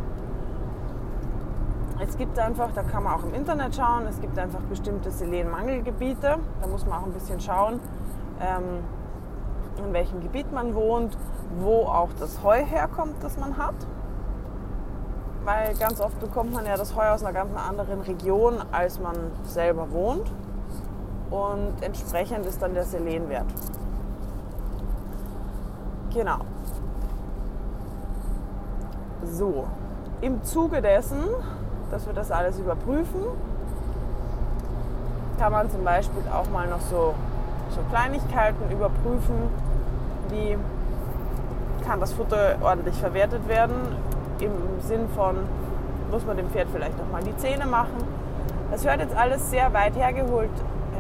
Es 2.01 2.19
gibt 2.19 2.39
einfach, 2.39 2.71
da 2.75 2.83
kann 2.83 3.05
man 3.05 3.15
auch 3.15 3.25
im 3.25 3.35
Internet 3.35 3.77
schauen, 3.77 4.07
es 4.09 4.21
gibt 4.21 4.39
einfach 4.39 4.61
bestimmte 4.63 5.11
Selenmangelgebiete. 5.11 6.39
Da 6.61 6.67
muss 6.67 6.85
man 6.85 7.01
auch 7.01 7.07
ein 7.07 7.13
bisschen 7.13 7.41
schauen, 7.41 7.81
ähm, 8.41 8.83
in 9.79 9.93
welchem 9.93 10.21
Gebiet 10.21 10.53
man 10.53 10.75
wohnt, 10.75 11.17
wo 11.61 11.83
auch 11.83 12.11
das 12.19 12.43
Heu 12.43 12.65
herkommt, 12.65 13.15
das 13.23 13.39
man 13.39 13.57
hat. 13.57 13.75
Weil 15.45 15.75
ganz 15.77 16.01
oft 16.01 16.19
bekommt 16.21 16.53
man 16.53 16.67
ja 16.67 16.77
das 16.77 16.97
Heu 16.97 17.07
aus 17.09 17.23
einer 17.23 17.33
ganz 17.33 17.51
anderen 17.57 18.01
Region, 18.01 18.57
als 18.73 18.99
man 18.99 19.15
selber 19.45 19.93
wohnt. 19.93 20.33
Und 21.31 21.75
entsprechend 21.81 22.47
ist 22.47 22.61
dann 22.61 22.75
der 22.75 22.85
Selenwert. 22.85 23.47
Genau. 26.14 26.38
So, 29.25 29.66
im 30.21 30.44
Zuge 30.44 30.80
dessen, 30.80 31.25
dass 31.90 32.06
wir 32.06 32.12
das 32.12 32.30
alles 32.30 32.59
überprüfen, 32.61 33.21
kann 35.40 35.50
man 35.50 35.68
zum 35.71 35.83
Beispiel 35.83 36.23
auch 36.33 36.49
mal 36.50 36.68
noch 36.68 36.80
so, 36.83 37.14
so 37.71 37.80
Kleinigkeiten 37.90 38.71
überprüfen, 38.71 39.35
wie 40.28 40.56
kann 41.85 41.99
das 41.99 42.12
Futter 42.12 42.56
ordentlich 42.62 42.94
verwertet 42.94 43.49
werden, 43.49 43.75
im 44.38 44.52
Sinn 44.80 45.09
von, 45.16 45.37
muss 46.12 46.25
man 46.25 46.37
dem 46.37 46.49
Pferd 46.50 46.68
vielleicht 46.73 46.97
noch 46.97 47.11
mal 47.11 47.25
die 47.25 47.37
Zähne 47.38 47.66
machen. 47.66 47.97
Das 48.71 48.87
hört 48.87 49.00
jetzt 49.00 49.16
alles 49.16 49.50
sehr 49.50 49.73
weit 49.75 49.97
hergeholt, 49.97 50.50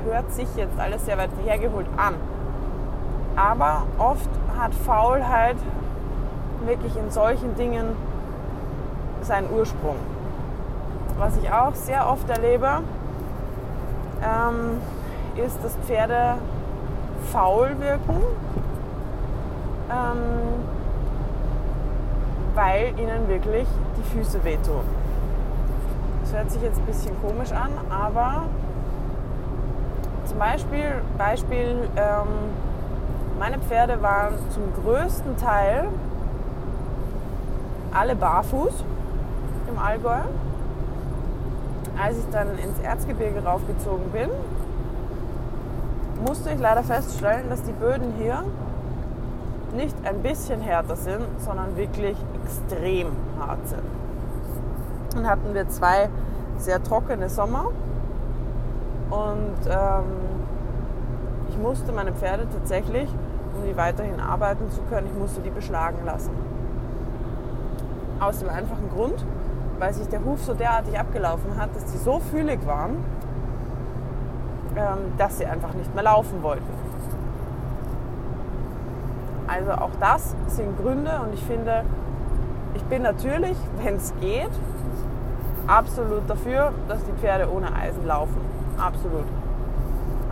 hört 0.04 0.32
sich 0.32 0.48
jetzt 0.56 0.78
alles 0.78 1.04
sehr 1.04 1.16
weit 1.18 1.30
hergeholt 1.44 1.86
an. 1.96 2.14
Aber 3.36 3.84
oft 3.98 4.28
hat 4.58 4.74
Faulheit 4.74 5.56
wirklich 6.64 6.96
in 6.96 7.10
solchen 7.10 7.54
Dingen 7.56 7.96
seinen 9.22 9.50
Ursprung. 9.50 9.96
Was 11.18 11.36
ich 11.36 11.50
auch 11.50 11.74
sehr 11.74 12.08
oft 12.08 12.28
erlebe, 12.28 12.80
ähm, 14.22 14.80
ist, 15.36 15.62
dass 15.62 15.76
Pferde 15.86 16.34
faul 17.32 17.76
wirken, 17.78 18.22
ähm, 19.90 20.64
weil 22.54 22.98
ihnen 22.98 23.28
wirklich 23.28 23.66
die 23.96 24.16
Füße 24.16 24.42
wehtun. 24.44 24.84
Das 26.22 26.32
hört 26.32 26.50
sich 26.50 26.62
jetzt 26.62 26.78
ein 26.78 26.86
bisschen 26.86 27.14
komisch 27.20 27.52
an, 27.52 27.70
aber 27.90 28.44
zum 30.24 30.38
Beispiel, 30.38 31.02
Beispiel 31.18 31.88
ähm, 31.96 32.28
meine 33.38 33.58
Pferde 33.58 34.00
waren 34.02 34.34
zum 34.50 34.62
größten 34.82 35.36
Teil 35.36 35.88
alle 37.92 38.16
barfuß 38.16 38.84
im 39.68 39.78
Allgäu. 39.78 40.20
Als 42.02 42.18
ich 42.18 42.28
dann 42.30 42.58
ins 42.58 42.78
Erzgebirge 42.80 43.44
raufgezogen 43.44 44.10
bin, 44.10 44.28
musste 46.26 46.50
ich 46.50 46.58
leider 46.58 46.82
feststellen, 46.82 47.48
dass 47.48 47.62
die 47.62 47.72
Böden 47.72 48.14
hier 48.18 48.42
nicht 49.74 49.96
ein 50.04 50.22
bisschen 50.22 50.60
härter 50.60 50.96
sind, 50.96 51.24
sondern 51.38 51.76
wirklich 51.76 52.16
extrem 52.42 53.08
hart 53.38 53.68
sind. 53.68 53.82
Dann 55.14 55.28
hatten 55.28 55.54
wir 55.54 55.68
zwei 55.68 56.08
sehr 56.58 56.82
trockene 56.82 57.28
Sommer 57.28 57.66
und 59.10 59.66
ähm, 59.68 60.04
ich 61.54 61.60
musste 61.60 61.92
meine 61.92 62.12
Pferde 62.12 62.48
tatsächlich, 62.52 63.08
um 63.56 63.64
die 63.64 63.76
weiterhin 63.76 64.18
arbeiten 64.18 64.70
zu 64.70 64.80
können, 64.82 65.06
ich 65.06 65.18
musste 65.18 65.40
die 65.40 65.50
beschlagen 65.50 66.04
lassen. 66.04 66.30
Aus 68.18 68.40
dem 68.40 68.48
einfachen 68.48 68.90
Grund, 68.92 69.24
weil 69.78 69.92
sich 69.94 70.08
der 70.08 70.24
Huf 70.24 70.42
so 70.42 70.54
derartig 70.54 70.98
abgelaufen 70.98 71.56
hat, 71.56 71.74
dass 71.76 71.92
sie 71.92 71.98
so 71.98 72.18
fühlig 72.18 72.66
waren, 72.66 72.96
ähm, 74.76 74.98
dass 75.16 75.38
sie 75.38 75.46
einfach 75.46 75.74
nicht 75.74 75.94
mehr 75.94 76.04
laufen 76.04 76.42
wollten. 76.42 76.84
Also 79.46 79.72
auch 79.72 79.90
das 80.00 80.34
sind 80.48 80.76
Gründe 80.82 81.20
und 81.24 81.34
ich 81.34 81.42
finde, 81.44 81.84
ich 82.74 82.82
bin 82.84 83.02
natürlich, 83.02 83.56
wenn 83.82 83.96
es 83.96 84.12
geht, 84.20 84.50
absolut 85.68 86.28
dafür, 86.28 86.72
dass 86.88 87.04
die 87.04 87.12
Pferde 87.12 87.48
ohne 87.48 87.72
Eisen 87.72 88.04
laufen. 88.06 88.40
Absolut. 88.76 89.26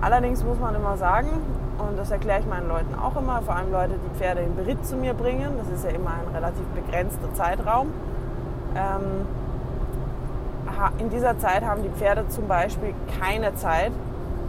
Allerdings 0.02 0.42
muss 0.42 0.58
man 0.58 0.74
immer 0.74 0.96
sagen, 0.96 1.28
und 1.78 1.96
das 1.96 2.10
erkläre 2.10 2.40
ich 2.40 2.46
meinen 2.46 2.68
Leuten 2.68 2.92
auch 2.96 3.16
immer, 3.16 3.40
vor 3.42 3.54
allem 3.54 3.70
Leute, 3.70 3.94
die 3.94 4.18
Pferde 4.18 4.40
in 4.40 4.56
Beritt 4.56 4.84
zu 4.84 4.96
mir 4.96 5.14
bringen, 5.14 5.52
das 5.58 5.68
ist 5.68 5.84
ja 5.84 5.90
immer 5.90 6.10
ein 6.10 6.34
relativ 6.34 6.64
begrenzter 6.74 7.32
Zeitraum. 7.34 7.92
Ähm, 8.74 9.26
in 10.98 11.08
dieser 11.08 11.38
Zeit 11.38 11.64
haben 11.64 11.84
die 11.84 11.88
Pferde 11.90 12.26
zum 12.28 12.48
Beispiel 12.48 12.94
keine 13.20 13.54
Zeit, 13.54 13.92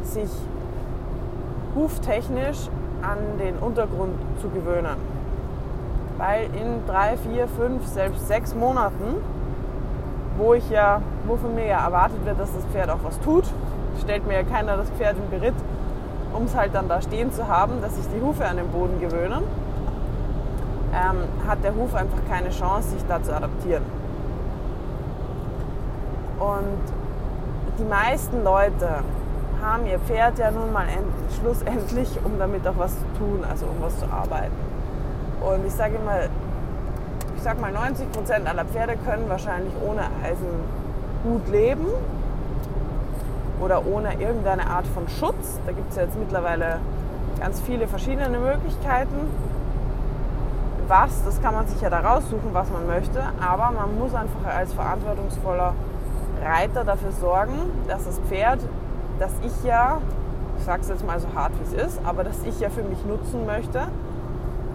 sich 0.03 0.29
huftechnisch 1.75 2.69
an 3.03 3.37
den 3.37 3.57
Untergrund 3.57 4.15
zu 4.41 4.49
gewöhnen. 4.49 4.97
Weil 6.17 6.45
in 6.45 6.85
drei, 6.87 7.15
vier, 7.17 7.47
fünf, 7.47 7.85
selbst 7.85 8.27
sechs 8.27 8.55
Monaten, 8.55 9.17
wo 10.37 10.55
ich 10.55 10.67
ja, 10.71 10.99
wo 11.27 11.35
von 11.35 11.53
mir 11.53 11.67
ja 11.67 11.85
erwartet 11.85 12.25
wird, 12.25 12.39
dass 12.39 12.51
das 12.53 12.65
Pferd 12.65 12.89
auch 12.89 13.03
was 13.03 13.19
tut, 13.19 13.45
stellt 14.01 14.27
mir 14.27 14.35
ja 14.35 14.43
keiner 14.43 14.77
das 14.77 14.89
Pferd 14.91 15.15
im 15.17 15.29
Beritt, 15.29 15.55
um 16.33 16.45
es 16.45 16.55
halt 16.55 16.73
dann 16.73 16.87
da 16.87 17.01
stehen 17.01 17.31
zu 17.31 17.47
haben, 17.47 17.81
dass 17.81 17.95
sich 17.95 18.05
die 18.15 18.21
Hufe 18.21 18.45
an 18.45 18.57
den 18.57 18.67
Boden 18.67 18.99
gewöhnen, 18.99 19.43
ähm, 20.93 21.47
hat 21.47 21.63
der 21.63 21.75
Huf 21.75 21.93
einfach 21.95 22.19
keine 22.29 22.49
Chance, 22.49 22.89
sich 22.89 23.03
da 23.07 23.21
zu 23.21 23.35
adaptieren. 23.35 23.83
Und 26.39 26.79
die 27.79 27.85
meisten 27.85 28.43
Leute 28.43 29.03
haben 29.61 29.85
ihr 29.85 29.99
Pferd 29.99 30.39
ja 30.39 30.51
nun 30.51 30.73
mal 30.73 30.85
schlussendlich, 31.39 32.09
um 32.23 32.37
damit 32.37 32.67
auch 32.67 32.77
was 32.77 32.93
zu 32.95 33.05
tun, 33.17 33.43
also 33.49 33.65
um 33.65 33.81
was 33.81 33.97
zu 33.97 34.05
arbeiten. 34.05 34.53
Und 35.41 35.65
ich 35.65 35.73
sage 35.73 35.95
immer, 35.95 36.29
ich 37.35 37.41
sage 37.41 37.59
mal, 37.61 37.71
90 37.71 38.11
Prozent 38.11 38.47
aller 38.47 38.65
Pferde 38.65 38.95
können 39.05 39.27
wahrscheinlich 39.29 39.73
ohne 39.85 40.01
Eisen 40.23 40.47
gut 41.23 41.47
leben 41.49 41.87
oder 43.61 43.85
ohne 43.85 44.19
irgendeine 44.21 44.67
Art 44.67 44.87
von 44.87 45.07
Schutz. 45.07 45.59
Da 45.65 45.71
gibt 45.71 45.89
es 45.91 45.95
ja 45.95 46.03
jetzt 46.03 46.17
mittlerweile 46.17 46.79
ganz 47.39 47.61
viele 47.61 47.87
verschiedene 47.87 48.37
Möglichkeiten. 48.37 49.15
Was, 50.87 51.23
das 51.23 51.41
kann 51.41 51.53
man 51.53 51.67
sich 51.67 51.81
ja 51.81 51.89
da 51.89 51.99
raussuchen, 51.99 52.53
was 52.53 52.69
man 52.69 52.85
möchte, 52.87 53.21
aber 53.41 53.71
man 53.71 53.97
muss 53.97 54.13
einfach 54.13 54.53
als 54.53 54.73
verantwortungsvoller 54.73 55.73
Reiter 56.43 56.83
dafür 56.83 57.11
sorgen, 57.13 57.53
dass 57.87 58.03
das 58.03 58.19
Pferd 58.27 58.59
dass 59.19 59.31
ich 59.43 59.63
ja, 59.63 60.01
ich 60.57 60.63
sage 60.63 60.81
es 60.81 60.89
jetzt 60.89 61.05
mal 61.05 61.19
so 61.19 61.27
hart 61.33 61.51
wie 61.59 61.75
es 61.75 61.87
ist, 61.87 62.01
aber 62.03 62.23
dass 62.23 62.43
ich 62.43 62.59
ja 62.59 62.69
für 62.69 62.83
mich 62.83 63.05
nutzen 63.05 63.45
möchte, 63.45 63.87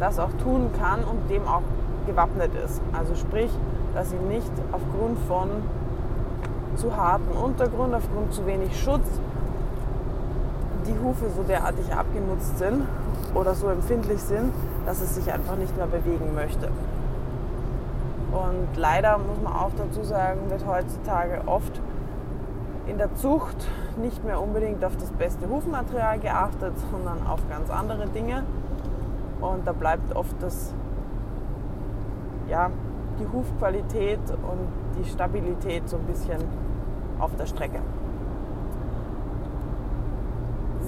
das 0.01 0.19
auch 0.19 0.33
tun 0.43 0.71
kann 0.79 1.05
und 1.05 1.29
dem 1.29 1.47
auch 1.47 1.63
gewappnet 2.07 2.53
ist. 2.65 2.81
Also 2.97 3.15
sprich, 3.15 3.51
dass 3.95 4.11
sie 4.11 4.17
nicht 4.17 4.51
aufgrund 4.73 5.19
von 5.27 5.51
zu 6.79 6.97
harten 6.97 7.37
Untergrund, 7.37 7.95
aufgrund 7.95 8.33
zu 8.33 8.47
wenig 8.47 8.81
Schutz, 8.81 9.07
die 10.87 10.99
Hufe 11.05 11.27
so 11.37 11.43
derartig 11.43 11.93
abgenutzt 11.93 12.59
sind 12.59 12.87
oder 13.35 13.55
so 13.55 13.69
empfindlich 13.69 14.21
sind, 14.21 14.53
dass 14.87 15.01
es 15.01 15.15
sich 15.15 15.33
einfach 15.33 15.57
nicht 15.57 15.77
mehr 15.77 15.87
bewegen 15.87 16.35
möchte. 16.35 16.69
Und 18.33 18.77
leider 18.77 19.19
muss 19.19 19.41
man 19.43 19.53
auch 19.53 19.71
dazu 19.77 20.03
sagen, 20.05 20.49
wird 20.49 20.67
heutzutage 20.67 21.43
oft 21.47 21.81
in 22.87 22.97
der 22.97 23.15
Zucht 23.15 23.69
nicht 24.01 24.25
mehr 24.25 24.41
unbedingt 24.41 24.85
auf 24.85 24.97
das 24.97 25.11
beste 25.11 25.49
Hufmaterial 25.49 26.19
geachtet, 26.19 26.73
sondern 26.91 27.27
auf 27.27 27.41
ganz 27.49 27.71
andere 27.71 28.07
Dinge. 28.07 28.45
Und 29.41 29.67
da 29.67 29.73
bleibt 29.73 30.15
oft 30.15 30.35
das, 30.41 30.73
ja, 32.49 32.71
die 33.19 33.27
Hufqualität 33.33 34.21
und 34.31 34.69
die 34.99 35.09
Stabilität 35.09 35.89
so 35.89 35.97
ein 35.97 36.05
bisschen 36.05 36.39
auf 37.19 37.35
der 37.37 37.47
Strecke. 37.47 37.81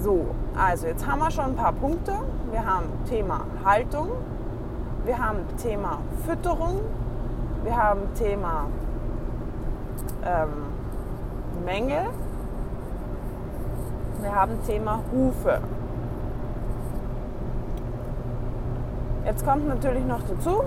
So, 0.01 0.25
also 0.57 0.87
jetzt 0.87 1.05
haben 1.05 1.19
wir 1.19 1.29
schon 1.29 1.45
ein 1.45 1.55
paar 1.55 1.73
Punkte. 1.73 2.13
Wir 2.49 2.65
haben 2.65 2.85
Thema 3.07 3.41
Haltung, 3.63 4.09
wir 5.05 5.17
haben 5.17 5.39
Thema 5.57 5.99
Fütterung, 6.25 6.81
wir 7.63 7.77
haben 7.77 8.01
Thema 8.15 8.65
ähm, 10.25 11.63
Menge, 11.63 12.07
wir 14.21 14.35
haben 14.35 14.61
Thema 14.65 15.01
Hufe. 15.11 15.59
Jetzt 19.23 19.45
kommt 19.45 19.67
natürlich 19.67 20.05
noch 20.05 20.21
dazu, 20.27 20.63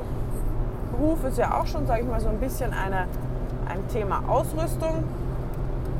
Huf 0.98 1.24
ist 1.24 1.38
ja 1.38 1.58
auch 1.58 1.66
schon, 1.66 1.86
sage 1.86 2.02
ich 2.02 2.08
mal, 2.08 2.20
so 2.20 2.28
ein 2.28 2.38
bisschen 2.38 2.72
eine, 2.72 3.06
ein 3.68 3.86
Thema 3.88 4.22
Ausrüstung. 4.28 5.04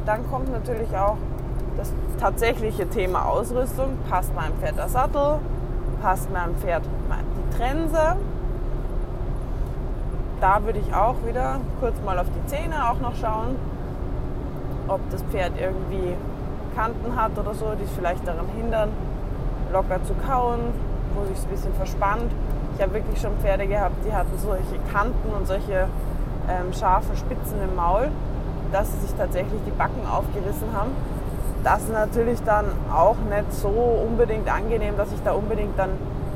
Dann 0.07 0.29
kommt 0.31 0.53
natürlich 0.53 0.97
auch 0.97 1.17
das 1.77 1.93
tatsächliche 2.19 2.89
Thema 2.89 3.27
Ausrüstung. 3.27 3.99
Passt 4.09 4.35
meinem 4.35 4.55
Pferd 4.55 4.77
der 4.77 4.89
Sattel? 4.89 5.39
Passt 6.03 6.33
meinem 6.33 6.55
Pferd 6.57 6.83
die 6.85 7.57
Trense? 7.57 8.17
Da 10.41 10.63
würde 10.63 10.79
ich 10.79 10.95
auch 10.95 11.17
wieder 11.27 11.61
kurz 11.81 11.95
mal 12.05 12.19
auf 12.19 12.27
die 12.29 12.47
Zähne 12.47 12.91
auch 12.91 13.01
noch 13.01 13.15
schauen, 13.17 13.57
ob 14.89 15.01
das 15.11 15.23
Pferd 15.23 15.53
irgendwie 15.59 16.15
Kanten 16.77 17.17
hat 17.17 17.39
oder 17.39 17.55
so, 17.55 17.73
die 17.79 17.85
es 17.85 17.91
vielleicht 17.93 18.27
daran 18.27 18.47
hindern, 18.57 18.91
locker 19.73 20.03
zu 20.05 20.13
kauen, 20.15 20.61
wo 21.15 21.25
sich 21.25 21.39
es 21.39 21.45
ein 21.45 21.51
bisschen 21.51 21.75
verspannt. 21.75 22.31
Ich 22.77 22.83
habe 22.83 22.95
wirklich 22.95 23.21
schon 23.21 23.31
Pferde 23.39 23.67
gehabt, 23.67 23.95
die 24.05 24.13
hatten 24.13 24.37
solche 24.39 24.79
Kanten 24.93 25.33
und 25.33 25.47
solche 25.47 25.87
ähm, 26.49 26.73
scharfen 26.73 27.17
Spitzen 27.17 27.63
im 27.63 27.77
Maul, 27.77 28.09
dass 28.73 28.91
sie 28.91 29.07
sich 29.07 29.15
tatsächlich 29.15 29.61
die 29.65 29.71
Backen 29.71 30.05
aufgerissen 30.11 30.69
haben. 30.75 30.91
Das 31.63 31.83
ist 31.83 31.93
natürlich 31.93 32.43
dann 32.43 32.67
auch 32.93 33.17
nicht 33.31 33.53
so 33.53 33.69
unbedingt 33.69 34.53
angenehm, 34.53 34.97
dass 34.97 35.13
ich 35.13 35.23
da 35.23 35.33
unbedingt 35.33 35.79
dann 35.79 35.91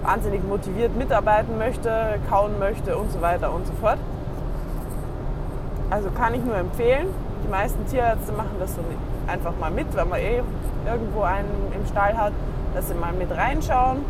wahnsinnig 0.05 0.43
motiviert 0.49 0.97
mitarbeiten 0.97 1.59
möchte, 1.59 1.91
kauen 2.31 2.59
möchte 2.61 2.97
und 2.97 3.11
so 3.11 3.21
weiter 3.21 3.53
und 3.53 3.67
so 3.67 3.73
fort. 3.75 3.99
Also 5.91 6.11
kann 6.11 6.35
ich 6.35 6.45
nur 6.45 6.57
empfehlen. 6.57 7.09
Die 7.45 7.49
meisten 7.49 7.85
Tierärzte 7.87 8.33
machen 8.33 8.57
das 8.61 8.77
so 8.77 8.81
einfach 9.27 9.53
mal 9.59 9.71
mit, 9.71 9.95
wenn 9.97 10.09
man 10.09 10.21
eh 10.21 10.43
irgendwo 10.87 11.23
einen 11.23 11.73
im 11.75 11.85
Stall 11.87 12.17
hat, 12.17 12.33
dass 12.75 12.89
sie 12.89 12.95
mal 12.95 13.13
mit 13.13 13.31
reinschauen 13.37 14.05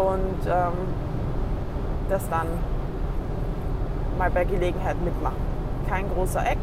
und 0.00 0.46
ähm, 0.46 0.72
das 2.08 2.28
dann 2.28 2.46
mal 4.18 4.30
bei 4.30 4.44
Gelegenheit 4.44 4.96
mitmachen. 5.02 5.36
Kein 5.88 6.08
großer 6.14 6.40
Act 6.40 6.58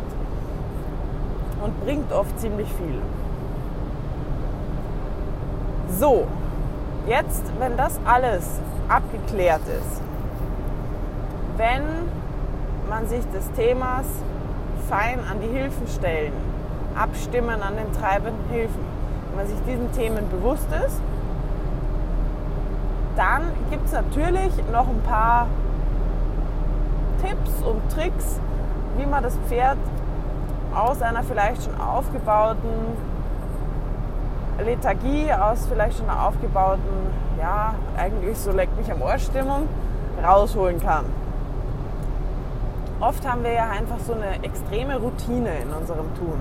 und 1.64 1.84
bringt 1.84 2.12
oft 2.12 2.40
ziemlich 2.40 2.68
viel. 2.74 3.02
So, 6.00 6.28
jetzt, 7.08 7.44
wenn 7.60 7.76
das 7.78 8.00
alles 8.06 8.60
abgeklärt 8.88 9.62
ist, 9.68 10.02
wenn 11.58 11.84
man 12.90 13.08
sich 13.08 13.26
des 13.32 13.52
Themas 13.54 14.06
fein 14.88 15.20
an 15.30 15.42
die 15.42 15.48
Hilfen 15.48 15.88
stellen, 15.88 16.34
abstimmen 16.96 17.62
an 17.62 17.76
den 17.76 17.92
treibenden 17.94 18.50
Hilfen, 18.52 18.86
wenn 19.30 19.38
man 19.38 19.48
sich 19.48 19.60
diesen 19.68 19.92
Themen 19.94 20.30
bewusst 20.30 20.68
ist, 20.86 21.02
dann 23.18 23.52
gibt 23.72 23.86
es 23.86 23.92
natürlich 23.92 24.54
noch 24.72 24.88
ein 24.88 25.02
paar 25.02 25.48
Tipps 27.22 27.52
und 27.66 27.82
Tricks, 27.92 28.40
wie 28.98 29.06
man 29.06 29.24
das 29.24 29.36
Pferd 29.48 29.78
aus 30.74 31.02
einer 31.02 31.24
vielleicht 31.24 31.64
schon 31.64 31.80
aufgebauten 31.82 32.70
Lethargie, 34.64 35.32
aus 35.34 35.68
vielleicht 35.68 35.98
schon 35.98 36.10
einer 36.10 36.28
aufgebauten, 36.28 36.84
ja, 37.40 37.74
eigentlich 37.98 38.38
so 38.38 38.52
leckt 38.52 38.78
mich 38.78 38.92
am 38.92 39.02
Ohr 39.02 39.18
Stimmung, 39.18 39.68
rausholen 40.24 40.80
kann. 40.80 41.06
Oft 43.00 43.28
haben 43.28 43.44
wir 43.44 43.54
ja 43.54 43.70
einfach 43.70 44.00
so 44.00 44.14
eine 44.14 44.44
extreme 44.44 44.98
Routine 44.98 45.50
in 45.62 45.72
unserem 45.72 46.14
Tun. 46.16 46.40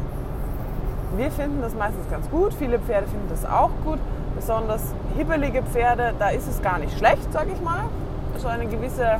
Wir 1.16 1.30
finden 1.30 1.60
das 1.62 1.74
meistens 1.74 2.08
ganz 2.10 2.28
gut, 2.30 2.54
viele 2.54 2.78
Pferde 2.78 3.06
finden 3.06 3.28
das 3.28 3.44
auch 3.44 3.70
gut, 3.84 3.98
besonders 4.46 4.94
hibbelige 5.16 5.60
Pferde, 5.60 6.14
da 6.20 6.28
ist 6.28 6.46
es 6.46 6.62
gar 6.62 6.78
nicht 6.78 6.96
schlecht, 6.96 7.32
sage 7.32 7.50
ich 7.52 7.60
mal. 7.62 7.86
So 8.36 8.46
eine 8.46 8.66
gewisse, 8.66 9.16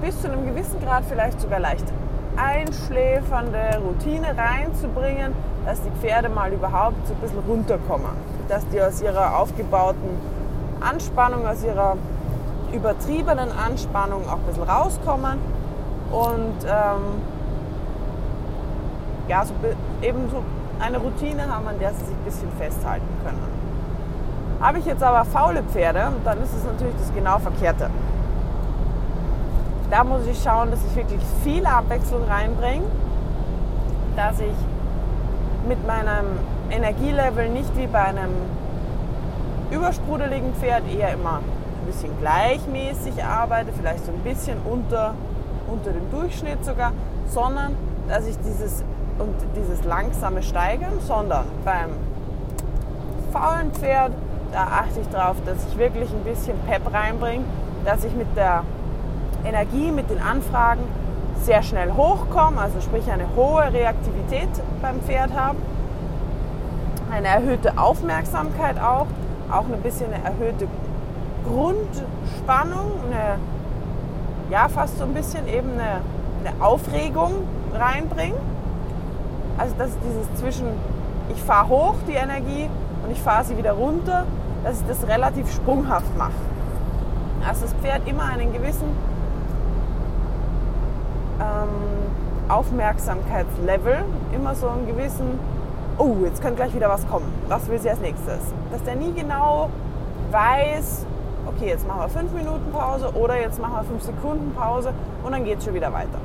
bis 0.00 0.22
zu 0.22 0.30
einem 0.30 0.46
gewissen 0.46 0.80
Grad 0.80 1.02
vielleicht 1.08 1.40
sogar 1.40 1.58
leicht 1.58 1.84
einschläfernde 2.36 3.80
Routine 3.84 4.36
reinzubringen, 4.38 5.32
dass 5.66 5.82
die 5.82 5.90
Pferde 6.00 6.28
mal 6.28 6.52
überhaupt 6.52 7.08
so 7.08 7.14
ein 7.14 7.20
bisschen 7.20 7.40
runterkommen. 7.40 8.12
Dass 8.48 8.68
die 8.68 8.80
aus 8.80 9.02
ihrer 9.02 9.36
aufgebauten 9.36 10.10
Anspannung, 10.80 11.44
aus 11.44 11.64
ihrer 11.64 11.96
übertriebenen 12.72 13.50
Anspannung 13.50 14.28
auch 14.28 14.34
ein 14.34 14.46
bisschen 14.46 14.62
rauskommen 14.62 15.38
und 16.12 16.64
ähm, 16.66 17.20
ja, 19.26 19.44
so 19.44 19.54
eben 20.02 20.30
so 20.30 20.44
eine 20.80 20.98
Routine 20.98 21.42
haben, 21.54 21.66
an 21.68 21.78
der 21.78 21.92
sie 21.92 22.04
sich 22.04 22.14
ein 22.14 22.24
bisschen 22.24 22.50
festhalten 22.58 23.06
können. 23.24 23.60
Habe 24.60 24.78
ich 24.78 24.84
jetzt 24.84 25.02
aber 25.02 25.24
faule 25.24 25.62
Pferde, 25.62 26.12
dann 26.24 26.42
ist 26.42 26.54
es 26.54 26.64
natürlich 26.64 26.94
das 26.98 27.14
genau 27.14 27.38
Verkehrte. 27.38 27.90
Da 29.90 30.04
muss 30.04 30.26
ich 30.26 30.40
schauen, 30.42 30.70
dass 30.70 30.80
ich 30.84 30.96
wirklich 30.96 31.20
viel 31.42 31.66
Abwechslung 31.66 32.22
reinbringe, 32.28 32.84
dass 34.16 34.38
ich 34.40 34.54
mit 35.66 35.84
meinem 35.86 36.26
Energielevel 36.70 37.48
nicht 37.48 37.76
wie 37.76 37.86
bei 37.86 38.04
einem 38.04 38.30
übersprudeligen 39.70 40.54
Pferd 40.54 40.82
eher 40.92 41.14
immer 41.14 41.38
ein 41.38 41.86
bisschen 41.86 42.16
gleichmäßig 42.20 43.24
arbeite, 43.24 43.72
vielleicht 43.72 44.04
so 44.04 44.12
ein 44.12 44.20
bisschen 44.20 44.58
unter, 44.64 45.14
unter 45.70 45.90
dem 45.90 46.10
Durchschnitt 46.10 46.64
sogar, 46.64 46.92
sondern 47.28 47.74
dass 48.08 48.26
ich 48.26 48.36
dieses 48.38 48.84
und 49.20 49.34
dieses 49.54 49.84
langsame 49.84 50.42
Steigern, 50.42 50.98
sondern 51.06 51.44
beim 51.64 51.90
faulen 53.32 53.70
Pferd, 53.72 54.12
da 54.52 54.62
achte 54.62 55.00
ich 55.00 55.08
darauf, 55.08 55.36
dass 55.46 55.58
ich 55.68 55.78
wirklich 55.78 56.10
ein 56.10 56.24
bisschen 56.24 56.58
Pep 56.66 56.92
reinbringe, 56.92 57.44
dass 57.84 58.04
ich 58.04 58.14
mit 58.14 58.36
der 58.36 58.64
Energie, 59.44 59.92
mit 59.92 60.10
den 60.10 60.20
Anfragen 60.20 60.82
sehr 61.42 61.62
schnell 61.62 61.92
hochkomme, 61.92 62.60
also 62.60 62.80
sprich 62.80 63.10
eine 63.10 63.24
hohe 63.36 63.72
Reaktivität 63.72 64.48
beim 64.82 65.00
Pferd 65.00 65.30
habe, 65.34 65.56
eine 67.10 67.28
erhöhte 67.28 67.78
Aufmerksamkeit 67.78 68.80
auch, 68.80 69.06
auch 69.50 69.64
ein 69.72 69.80
bisschen 69.82 70.12
eine 70.12 70.24
erhöhte 70.24 70.66
Grundspannung, 71.46 72.92
eine, 73.06 73.38
ja 74.50 74.68
fast 74.68 74.98
so 74.98 75.04
ein 75.04 75.14
bisschen 75.14 75.48
eben 75.48 75.72
eine, 75.72 76.00
eine 76.44 76.64
Aufregung 76.64 77.32
reinbringen 77.72 78.59
also 79.60 79.74
das 79.76 79.90
ist 79.90 79.98
dieses 80.02 80.40
zwischen, 80.40 80.66
ich 81.28 81.42
fahre 81.42 81.68
hoch 81.68 81.94
die 82.08 82.14
Energie 82.14 82.68
und 83.04 83.12
ich 83.12 83.20
fahre 83.20 83.44
sie 83.44 83.58
wieder 83.58 83.72
runter, 83.72 84.24
dass 84.64 84.80
ich 84.80 84.86
das 84.86 85.06
relativ 85.06 85.52
sprunghaft 85.52 86.16
mache. 86.16 86.32
Also 87.46 87.62
das 87.62 87.74
Pferd 87.74 88.08
immer 88.08 88.24
einen 88.24 88.52
gewissen 88.54 88.88
ähm, 91.40 92.48
Aufmerksamkeitslevel, 92.48 94.04
immer 94.34 94.54
so 94.54 94.68
einen 94.68 94.86
gewissen, 94.86 95.38
oh, 95.98 96.16
jetzt 96.24 96.40
könnte 96.40 96.56
gleich 96.56 96.74
wieder 96.74 96.88
was 96.88 97.06
kommen. 97.08 97.30
Was 97.48 97.68
will 97.68 97.78
sie 97.78 97.90
als 97.90 98.00
nächstes? 98.00 98.40
Dass 98.72 98.82
der 98.84 98.96
nie 98.96 99.12
genau 99.12 99.68
weiß, 100.30 101.04
okay, 101.46 101.68
jetzt 101.68 101.86
machen 101.86 102.00
wir 102.00 102.08
fünf 102.08 102.32
Minuten 102.32 102.72
Pause 102.72 103.14
oder 103.14 103.38
jetzt 103.38 103.60
machen 103.60 103.74
wir 103.74 103.84
fünf 103.84 104.02
Sekunden 104.02 104.54
Pause 104.54 104.94
und 105.22 105.32
dann 105.32 105.44
geht 105.44 105.58
es 105.58 105.64
schon 105.64 105.74
wieder 105.74 105.92
weiter. 105.92 106.18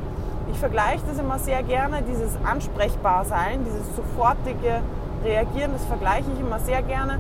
Ich 0.52 0.60
vergleiche 0.60 1.02
das 1.08 1.20
immer 1.20 1.40
sehr 1.40 1.64
gerne, 1.64 2.02
dieses 2.04 2.38
Ansprechbarsein, 2.44 3.66
dieses 3.66 3.96
sofortige 3.96 4.82
Reagieren, 5.24 5.72
das 5.74 5.86
vergleiche 5.86 6.26
ich 6.34 6.40
immer 6.40 6.60
sehr 6.60 6.82
gerne 6.84 7.20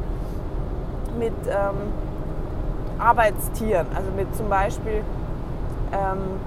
mit 1.17 1.33
ähm, 1.47 1.93
Arbeitstieren, 2.99 3.87
also 3.95 4.11
mit 4.15 4.33
zum 4.35 4.47
Beispiel 4.49 5.01
ähm, 5.91 6.39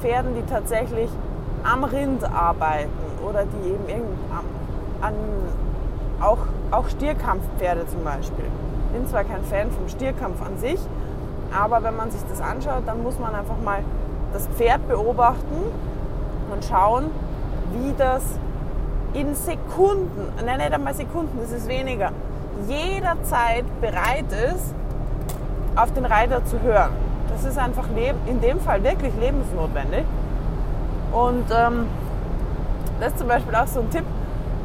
Pferden, 0.00 0.34
die 0.34 0.42
tatsächlich 0.42 1.10
am 1.62 1.84
Rind 1.84 2.24
arbeiten 2.24 2.90
oder 3.26 3.44
die 3.44 3.92
eben 3.92 4.06
an, 5.02 5.14
auch, 6.20 6.38
auch 6.70 6.88
Stierkampfpferde 6.88 7.86
zum 7.86 8.04
Beispiel. 8.04 8.46
Ich 8.86 8.98
bin 8.98 9.08
zwar 9.08 9.24
kein 9.24 9.42
Fan 9.44 9.70
vom 9.70 9.88
Stierkampf 9.88 10.40
an 10.42 10.58
sich, 10.58 10.78
aber 11.58 11.82
wenn 11.82 11.96
man 11.96 12.10
sich 12.10 12.22
das 12.28 12.40
anschaut, 12.40 12.82
dann 12.86 13.02
muss 13.02 13.18
man 13.18 13.34
einfach 13.34 13.58
mal 13.62 13.82
das 14.32 14.46
Pferd 14.48 14.86
beobachten 14.88 15.62
und 16.52 16.64
schauen, 16.64 17.06
wie 17.72 17.94
das 17.96 18.22
in 19.12 19.34
Sekunden, 19.34 20.32
nein, 20.44 20.58
nicht 20.58 20.72
einmal 20.72 20.94
Sekunden, 20.94 21.38
das 21.40 21.50
ist 21.52 21.68
weniger, 21.68 22.12
jederzeit 22.68 23.64
bereit 23.80 24.26
ist, 24.54 24.74
auf 25.76 25.92
den 25.92 26.04
Reiter 26.04 26.44
zu 26.44 26.60
hören. 26.60 26.90
Das 27.28 27.44
ist 27.44 27.58
einfach 27.58 27.86
in 28.26 28.40
dem 28.40 28.60
Fall 28.60 28.82
wirklich 28.82 29.12
lebensnotwendig. 29.18 30.04
Und 31.12 31.44
ähm, 31.50 31.86
das 33.00 33.12
ist 33.12 33.18
zum 33.18 33.28
Beispiel 33.28 33.54
auch 33.54 33.66
so 33.66 33.80
ein 33.80 33.90
Tipp, 33.90 34.04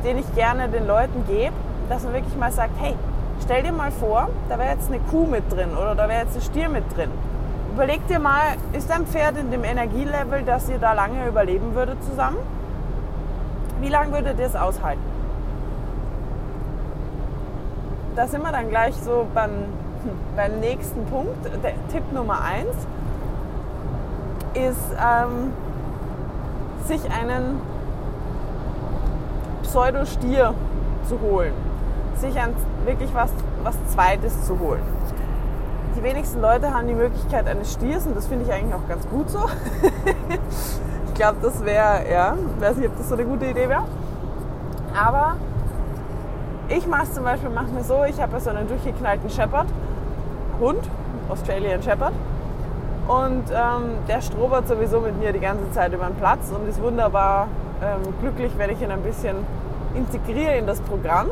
den 0.03 0.17
ich 0.17 0.35
gerne 0.35 0.67
den 0.67 0.85
Leuten 0.85 1.23
gebe, 1.27 1.53
dass 1.89 2.03
man 2.03 2.13
wirklich 2.13 2.35
mal 2.35 2.51
sagt, 2.51 2.73
hey, 2.79 2.95
stell 3.43 3.63
dir 3.63 3.71
mal 3.71 3.91
vor, 3.91 4.29
da 4.49 4.57
wäre 4.59 4.71
jetzt 4.71 4.89
eine 4.89 4.99
Kuh 4.99 5.25
mit 5.25 5.51
drin 5.51 5.69
oder 5.75 5.95
da 5.95 6.07
wäre 6.07 6.23
jetzt 6.23 6.35
ein 6.35 6.41
Stier 6.41 6.69
mit 6.69 6.83
drin. 6.95 7.09
Überleg 7.75 8.07
dir 8.07 8.19
mal, 8.19 8.55
ist 8.71 8.89
dein 8.89 9.05
Pferd 9.05 9.35
in 9.35 9.51
dem 9.51 9.65
Energielevel, 9.65 10.43
dass 10.43 10.69
ihr 10.69 10.77
da 10.77 10.93
lange 10.93 11.27
überleben 11.27 11.75
würdet 11.75 12.01
zusammen? 12.05 12.37
Wie 13.81 13.89
lange 13.89 14.13
würdet 14.13 14.39
ihr 14.39 14.45
es 14.45 14.55
aushalten? 14.55 15.03
Da 18.15 18.29
sind 18.29 18.43
wir 18.43 18.53
dann 18.53 18.69
gleich 18.69 18.95
so 18.95 19.27
beim, 19.33 19.51
beim 20.37 20.61
nächsten 20.61 21.05
Punkt. 21.07 21.43
Der 21.61 21.73
Tipp 21.91 22.13
Nummer 22.13 22.39
eins 22.45 22.77
ist, 24.53 24.95
ähm, 24.97 25.51
sich 26.85 27.01
einen 27.11 27.59
Pseudostier 29.63 30.53
zu 31.09 31.19
holen. 31.19 31.51
Sich 32.15 32.39
ein, 32.39 32.55
wirklich 32.85 33.13
was, 33.13 33.31
was 33.63 33.75
Zweites 33.87 34.45
zu 34.45 34.57
holen. 34.59 34.81
Die 35.95 36.03
wenigsten 36.03 36.41
Leute 36.41 36.73
haben 36.73 36.87
die 36.87 36.93
Möglichkeit 36.93 37.47
eines 37.47 37.71
Stiers 37.73 38.05
und 38.05 38.17
das 38.17 38.27
finde 38.27 38.45
ich 38.45 38.51
eigentlich 38.51 38.73
auch 38.73 38.87
ganz 38.87 39.07
gut 39.07 39.29
so. 39.29 39.39
ich 41.07 41.13
glaube, 41.13 41.37
das 41.41 41.63
wäre, 41.63 42.09
ja, 42.11 42.35
weiß 42.59 42.77
nicht, 42.77 42.89
ob 42.89 42.97
das 42.97 43.07
so 43.07 43.15
eine 43.15 43.23
gute 43.23 43.45
Idee 43.45 43.69
wäre. 43.69 43.83
Aber 44.93 45.37
ich 46.67 46.85
mache 46.85 47.03
es 47.03 47.13
zum 47.13 47.23
Beispiel 47.23 47.49
manchmal 47.49 47.83
so, 47.83 48.03
ich 48.03 48.21
habe 48.21 48.39
so 48.41 48.49
einen 48.49 48.67
durchgeknallten 48.67 49.29
Shepherd, 49.29 49.67
Hund, 50.59 50.81
Australian 51.29 51.81
Shepherd. 51.81 52.13
Und 53.07 53.43
ähm, 53.51 53.97
der 54.07 54.19
strobert 54.21 54.67
sowieso 54.67 54.99
mit 54.99 55.17
mir 55.17 55.31
die 55.31 55.39
ganze 55.39 55.71
Zeit 55.71 55.93
über 55.93 56.07
den 56.07 56.15
Platz 56.15 56.51
und 56.51 56.67
ist 56.67 56.81
wunderbar 56.81 57.47
ähm, 57.81 58.13
glücklich, 58.19 58.51
wenn 58.57 58.71
ich 58.71 58.81
ihn 58.81 58.91
ein 58.91 59.03
bisschen 59.03 59.35
integriere 59.93 60.57
in 60.57 60.67
das 60.67 60.81
Programm. 60.81 61.27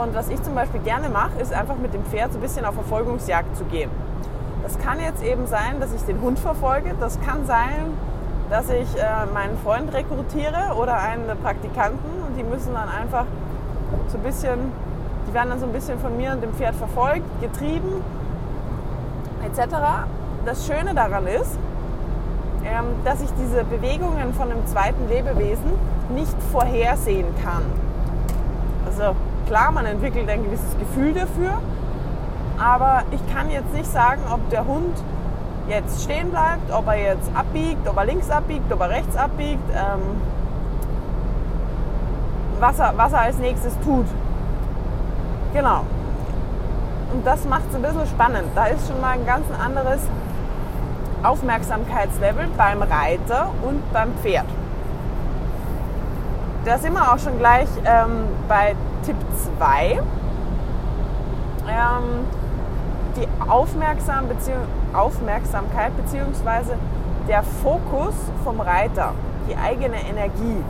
Und 0.00 0.14
was 0.14 0.30
ich 0.30 0.42
zum 0.42 0.54
Beispiel 0.54 0.80
gerne 0.80 1.10
mache, 1.10 1.38
ist 1.40 1.52
einfach 1.52 1.76
mit 1.76 1.92
dem 1.92 2.02
Pferd 2.04 2.32
so 2.32 2.38
ein 2.38 2.40
bisschen 2.40 2.64
auf 2.64 2.74
Verfolgungsjagd 2.74 3.54
zu 3.54 3.64
gehen. 3.64 3.90
Das 4.62 4.78
kann 4.78 4.98
jetzt 4.98 5.22
eben 5.22 5.46
sein, 5.46 5.78
dass 5.78 5.92
ich 5.92 6.00
den 6.02 6.22
Hund 6.22 6.38
verfolge. 6.38 6.94
Das 6.98 7.20
kann 7.20 7.44
sein, 7.44 7.92
dass 8.48 8.70
ich 8.70 8.96
äh, 8.96 9.26
meinen 9.34 9.58
Freund 9.58 9.92
rekrutiere 9.92 10.74
oder 10.78 10.98
einen 10.98 11.26
Praktikanten 11.42 12.10
und 12.26 12.36
die 12.38 12.42
müssen 12.42 12.72
dann 12.72 12.88
einfach 12.88 13.26
so 14.08 14.16
ein 14.16 14.22
bisschen, 14.22 14.72
die 15.28 15.34
werden 15.34 15.50
dann 15.50 15.60
so 15.60 15.66
ein 15.66 15.72
bisschen 15.72 15.98
von 15.98 16.16
mir 16.16 16.32
und 16.32 16.42
dem 16.42 16.54
Pferd 16.54 16.76
verfolgt, 16.76 17.26
getrieben 17.42 18.02
etc. 19.44 19.74
Das 20.46 20.66
Schöne 20.66 20.94
daran 20.94 21.26
ist, 21.26 21.58
ähm, 22.64 22.86
dass 23.04 23.20
ich 23.20 23.30
diese 23.38 23.64
Bewegungen 23.64 24.32
von 24.32 24.50
einem 24.50 24.66
zweiten 24.66 25.08
Lebewesen 25.08 25.72
nicht 26.14 26.36
vorhersehen 26.50 27.26
kann. 27.44 27.62
Also 28.86 29.14
klar, 29.50 29.72
man 29.72 29.84
entwickelt 29.84 30.28
ein 30.28 30.44
gewisses 30.44 30.78
Gefühl 30.78 31.12
dafür, 31.12 31.60
aber 32.56 33.02
ich 33.10 33.34
kann 33.34 33.50
jetzt 33.50 33.74
nicht 33.74 33.90
sagen, 33.90 34.22
ob 34.32 34.48
der 34.48 34.64
Hund 34.64 34.96
jetzt 35.68 36.04
stehen 36.04 36.30
bleibt, 36.30 36.70
ob 36.72 36.86
er 36.86 36.96
jetzt 36.96 37.28
abbiegt, 37.34 37.88
ob 37.88 37.96
er 37.96 38.04
links 38.04 38.30
abbiegt, 38.30 38.72
ob 38.72 38.80
er 38.80 38.90
rechts 38.90 39.16
abbiegt, 39.16 39.68
ähm, 39.74 40.20
was, 42.60 42.78
er, 42.78 42.92
was 42.96 43.12
er 43.12 43.22
als 43.22 43.38
nächstes 43.38 43.74
tut. 43.80 44.06
Genau. 45.52 45.80
Und 47.12 47.26
das 47.26 47.44
macht 47.44 47.64
es 47.70 47.74
ein 47.74 47.82
bisschen 47.82 48.06
spannend. 48.06 48.46
Da 48.54 48.66
ist 48.66 48.86
schon 48.86 49.00
mal 49.00 49.18
ein 49.18 49.26
ganz 49.26 49.46
anderes 49.60 50.00
Aufmerksamkeitslevel 51.24 52.46
beim 52.56 52.82
Reiter 52.82 53.50
und 53.62 53.92
beim 53.92 54.12
Pferd. 54.22 54.46
Da 56.64 56.76
sind 56.76 56.92
wir 56.92 57.12
auch 57.12 57.18
schon 57.18 57.38
gleich 57.38 57.68
ähm, 57.86 58.26
bei 58.46 58.74
Tipp 59.04 59.16
2. 59.58 59.92
Ähm, 59.92 60.02
die 63.16 63.26
Aufmerksam 63.48 64.28
Beziehung, 64.28 64.66
Aufmerksamkeit 64.92 65.92
bzw. 65.96 66.74
der 67.28 67.42
Fokus 67.42 68.14
vom 68.44 68.60
Reiter, 68.60 69.14
die 69.48 69.56
eigene 69.56 69.96
Energie. 70.06 70.62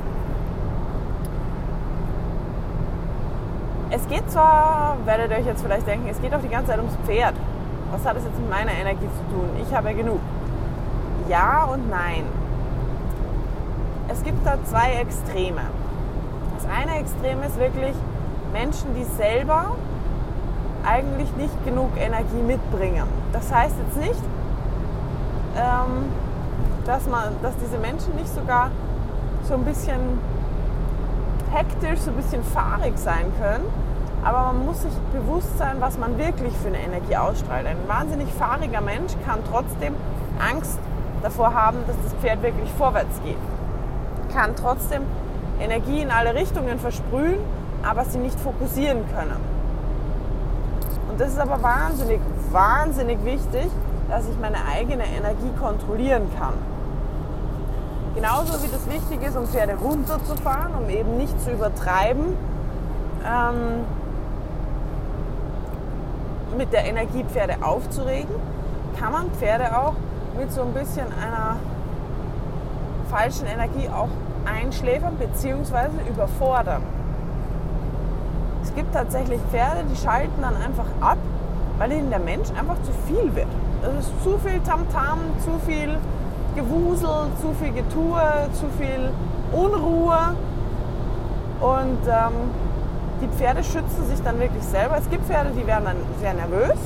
Es 3.91 4.07
geht 4.07 4.31
zwar, 4.31 4.97
werdet 5.05 5.33
ihr 5.33 5.39
euch 5.39 5.47
jetzt 5.47 5.63
vielleicht 5.63 5.89
denken, 5.89 6.09
es 6.09 6.23
geht 6.23 6.33
auch 6.33 6.41
die 6.41 6.49
ganze 6.49 6.71
Zeit 6.71 6.79
ums 6.79 6.95
Pferd. 7.05 7.35
Was 7.91 8.07
hat 8.07 8.17
es 8.17 8.25
jetzt 8.25 8.39
mit 8.39 8.49
meiner 8.49 8.73
Energie 8.73 9.09
zu 9.09 9.35
tun? 9.35 9.49
Ich 9.61 9.75
habe 9.75 9.91
ja 9.91 9.97
genug. 9.97 10.21
Ja 11.29 11.65
und 11.65 11.91
nein. 11.91 12.23
Es 14.09 14.23
gibt 14.23 14.47
da 14.47 14.57
zwei 14.65 14.93
Extreme. 15.01 15.63
Eine 16.71 17.01
Extrem 17.01 17.43
ist 17.43 17.59
wirklich 17.59 17.95
Menschen, 18.53 18.95
die 18.95 19.05
selber 19.05 19.73
eigentlich 20.85 21.35
nicht 21.37 21.65
genug 21.65 21.91
Energie 21.99 22.43
mitbringen. 22.47 23.07
Das 23.33 23.53
heißt 23.53 23.75
jetzt 23.87 23.97
nicht, 23.97 24.23
ähm, 25.57 26.09
dass, 26.87 27.07
man, 27.09 27.35
dass 27.43 27.55
diese 27.57 27.79
Menschen 27.79 28.15
nicht 28.15 28.33
sogar 28.33 28.71
so 29.43 29.55
ein 29.55 29.65
bisschen 29.65 30.19
hektisch, 31.53 32.01
so 32.01 32.11
ein 32.11 32.17
bisschen 32.17 32.45
fahrig 32.45 32.97
sein 32.97 33.33
können, 33.41 33.65
aber 34.23 34.53
man 34.53 34.67
muss 34.67 34.83
sich 34.83 34.93
bewusst 35.13 35.59
sein, 35.59 35.77
was 35.81 35.99
man 35.99 36.19
wirklich 36.19 36.57
für 36.59 36.69
eine 36.69 36.81
Energie 36.81 37.17
ausstrahlt. 37.17 37.67
Ein 37.67 37.77
wahnsinnig 37.89 38.29
fahriger 38.33 38.81
Mensch 38.81 39.13
kann 39.27 39.41
trotzdem 39.51 39.95
Angst 40.39 40.79
davor 41.23 41.53
haben, 41.53 41.79
dass 41.87 41.97
das 42.05 42.13
Pferd 42.21 42.43
wirklich 42.43 42.71
vorwärts 42.79 43.21
geht. 43.25 43.37
Kann 44.33 44.55
trotzdem 44.55 45.03
Energie 45.61 46.01
in 46.03 46.11
alle 46.11 46.35
Richtungen 46.35 46.79
versprühen, 46.79 47.39
aber 47.83 48.05
sie 48.05 48.19
nicht 48.19 48.39
fokussieren 48.41 49.05
können. 49.15 49.37
Und 51.11 51.21
das 51.21 51.31
ist 51.31 51.39
aber 51.39 51.63
wahnsinnig, 51.63 52.21
wahnsinnig 52.51 53.25
wichtig, 53.25 53.69
dass 54.09 54.29
ich 54.29 54.39
meine 54.41 54.59
eigene 54.67 55.05
Energie 55.05 55.51
kontrollieren 55.59 56.31
kann. 56.39 56.55
Genauso 58.15 58.63
wie 58.63 58.69
das 58.69 58.87
wichtig 58.87 59.27
ist, 59.27 59.37
um 59.37 59.47
Pferde 59.47 59.75
runterzufahren, 59.75 60.75
um 60.75 60.89
eben 60.91 61.17
nicht 61.17 61.41
zu 61.43 61.53
übertreiben 61.53 62.37
ähm, 63.25 63.85
mit 66.57 66.73
der 66.73 66.87
Energie 66.87 67.25
Pferde 67.25 67.57
aufzuregen, 67.63 68.35
kann 68.99 69.13
man 69.13 69.31
Pferde 69.33 69.77
auch 69.79 69.95
mit 70.39 70.53
so 70.53 70.63
ein 70.63 70.73
bisschen 70.75 71.07
einer 71.07 71.57
falschen 73.11 73.47
Energie 73.47 73.89
auch 73.89 74.09
einschläfern 74.45 75.17
bzw. 75.17 75.89
überfordern. 76.09 76.83
Es 78.63 78.75
gibt 78.75 78.93
tatsächlich 78.95 79.41
Pferde, 79.51 79.85
die 79.91 79.97
schalten 79.97 80.43
dann 80.43 80.57
einfach 80.57 80.87
ab, 81.01 81.19
weil 81.79 81.93
ihnen 81.93 82.11
der 82.11 82.19
Mensch 82.19 82.49
einfach 82.51 82.77
zu 82.83 82.93
viel 83.07 83.35
wird. 83.35 83.49
Es 83.83 84.07
ist 84.07 84.23
zu 84.23 84.39
viel 84.39 84.61
Tamtam, 84.61 85.19
-Tam, 85.19 85.19
zu 85.45 85.59
viel 85.67 85.97
Gewusel, 86.55 87.29
zu 87.41 87.55
viel 87.61 87.73
Getue, 87.73 88.49
zu 88.53 88.67
viel 88.79 89.11
Unruhe. 89.53 90.35
Und 91.61 92.07
ähm, 92.07 92.51
die 93.23 93.29
Pferde 93.29 93.63
schützen 93.65 94.07
sich 94.09 94.23
dann 94.23 94.39
wirklich 94.39 94.63
selber. 94.65 94.97
Es 94.99 95.09
gibt 95.09 95.25
Pferde, 95.25 95.51
die 95.51 95.67
werden 95.67 95.85
dann 95.85 95.97
sehr 96.21 96.35
nervös 96.35 96.79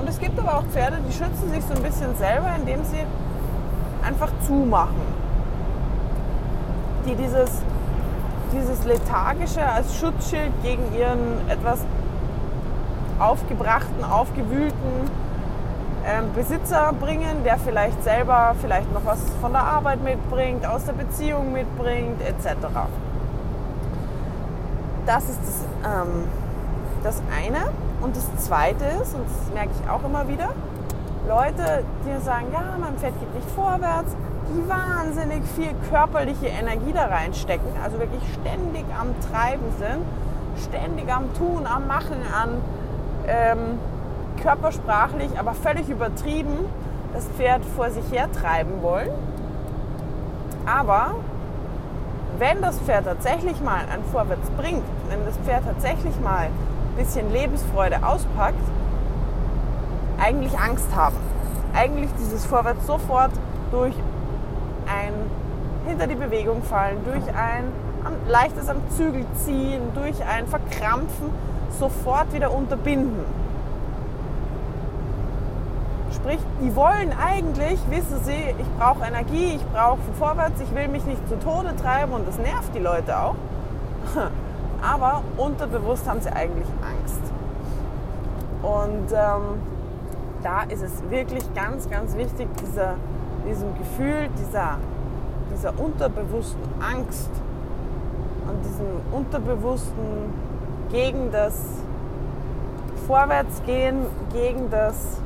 und 0.00 0.08
es 0.08 0.18
gibt 0.18 0.38
aber 0.38 0.56
auch 0.56 0.64
Pferde, 0.64 0.96
die 1.06 1.12
schützen 1.12 1.50
sich 1.52 1.62
so 1.62 1.74
ein 1.74 1.82
bisschen 1.82 2.16
selber, 2.16 2.48
indem 2.58 2.82
sie 2.84 3.04
einfach 4.02 4.30
zumachen. 4.46 5.19
Die 7.10 7.16
dieses, 7.16 7.50
dieses 8.52 8.84
Lethargische 8.84 9.66
als 9.66 9.98
Schutzschild 9.98 10.52
gegen 10.62 10.94
ihren 10.96 11.50
etwas 11.50 11.80
aufgebrachten, 13.18 14.04
aufgewühlten 14.04 15.10
ähm, 16.06 16.32
Besitzer 16.36 16.92
bringen, 17.00 17.42
der 17.44 17.58
vielleicht 17.58 18.00
selber 18.04 18.54
vielleicht 18.60 18.92
noch 18.92 19.04
was 19.04 19.18
von 19.40 19.50
der 19.50 19.62
Arbeit 19.62 20.04
mitbringt, 20.04 20.64
aus 20.64 20.84
der 20.84 20.92
Beziehung 20.92 21.52
mitbringt, 21.52 22.22
etc. 22.22 22.68
Das 25.04 25.24
ist 25.24 25.40
das, 25.40 25.64
ähm, 25.84 26.28
das 27.02 27.20
eine. 27.36 27.72
Und 28.02 28.14
das 28.14 28.36
Zweite 28.36 28.84
ist, 29.02 29.16
und 29.16 29.24
das 29.24 29.52
merke 29.52 29.70
ich 29.82 29.90
auch 29.90 30.04
immer 30.04 30.28
wieder, 30.28 30.50
Leute, 31.28 31.82
die 32.06 32.24
sagen, 32.24 32.46
ja, 32.52 32.76
mein 32.78 32.96
Pferd 32.98 33.18
geht 33.18 33.34
nicht 33.34 33.50
vorwärts, 33.50 34.14
wahnsinnig 34.66 35.42
viel 35.56 35.74
körperliche 35.90 36.46
Energie 36.46 36.92
da 36.92 37.06
reinstecken, 37.06 37.68
also 37.82 37.98
wirklich 37.98 38.22
ständig 38.40 38.84
am 38.98 39.08
Treiben 39.30 39.66
sind, 39.78 40.04
ständig 40.62 41.12
am 41.12 41.32
Tun, 41.34 41.66
am 41.66 41.86
Machen, 41.86 42.18
an 42.32 42.60
ähm, 43.26 43.78
körpersprachlich, 44.42 45.38
aber 45.38 45.54
völlig 45.54 45.88
übertrieben 45.88 46.58
das 47.14 47.26
Pferd 47.36 47.64
vor 47.76 47.90
sich 47.90 48.04
her 48.12 48.28
treiben 48.32 48.82
wollen. 48.82 49.10
Aber 50.66 51.14
wenn 52.38 52.62
das 52.62 52.78
Pferd 52.78 53.04
tatsächlich 53.04 53.60
mal 53.60 53.80
ein 53.92 54.02
Vorwärts 54.12 54.48
bringt, 54.50 54.84
wenn 55.08 55.24
das 55.26 55.36
Pferd 55.38 55.64
tatsächlich 55.64 56.18
mal 56.20 56.46
ein 56.46 56.96
bisschen 56.96 57.32
Lebensfreude 57.32 57.98
auspackt, 58.02 58.62
eigentlich 60.20 60.58
Angst 60.58 60.94
haben. 60.94 61.16
Eigentlich 61.74 62.10
dieses 62.18 62.44
Vorwärts 62.44 62.86
sofort 62.86 63.32
durch 63.70 63.94
ein 64.90 65.12
hinter 65.86 66.06
die 66.06 66.14
Bewegung 66.14 66.62
fallen, 66.62 66.98
durch 67.04 67.24
ein 67.34 67.64
leichtes 68.28 68.68
am 68.68 68.78
Zügel 68.96 69.24
ziehen, 69.44 69.82
durch 69.94 70.16
ein 70.24 70.46
Verkrampfen 70.46 71.30
sofort 71.78 72.32
wieder 72.32 72.52
unterbinden. 72.52 73.24
Sprich, 76.12 76.40
die 76.60 76.74
wollen 76.74 77.14
eigentlich, 77.18 77.78
wissen 77.88 78.22
sie, 78.24 78.54
ich 78.58 78.78
brauche 78.78 79.04
Energie, 79.06 79.56
ich 79.56 79.64
brauche 79.72 79.98
vorwärts, 80.18 80.60
ich 80.60 80.74
will 80.74 80.88
mich 80.88 81.04
nicht 81.04 81.26
zu 81.28 81.38
Tode 81.38 81.74
treiben 81.76 82.12
und 82.12 82.26
das 82.26 82.38
nervt 82.38 82.74
die 82.74 82.80
Leute 82.80 83.18
auch. 83.18 83.36
Aber 84.82 85.22
unterbewusst 85.36 86.08
haben 86.08 86.20
sie 86.20 86.30
eigentlich 86.30 86.66
Angst. 86.82 87.20
Und 88.62 89.12
ähm, 89.12 89.60
da 90.42 90.62
ist 90.62 90.82
es 90.82 90.92
wirklich 91.10 91.44
ganz, 91.54 91.88
ganz 91.88 92.16
wichtig, 92.16 92.48
dieser, 92.60 92.94
diesem 93.50 93.76
Gefühl 93.76 94.28
dieser, 94.38 94.78
dieser 95.52 95.78
unterbewussten 95.78 96.62
Angst 96.80 97.30
und 98.48 98.64
diesem 98.64 98.86
unterbewussten 99.12 100.32
gegen 100.90 101.32
das 101.32 101.54
Vorwärtsgehen, 103.06 104.06
gegen 104.32 104.70
das 104.70 105.18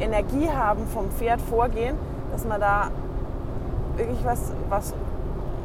Energie 0.00 0.48
haben 0.48 0.86
vom 0.88 1.10
Pferd 1.10 1.40
vorgehen, 1.40 1.96
dass 2.32 2.44
man 2.44 2.60
da 2.60 2.88
wirklich 3.96 4.24
was, 4.24 4.52
was, 4.68 4.94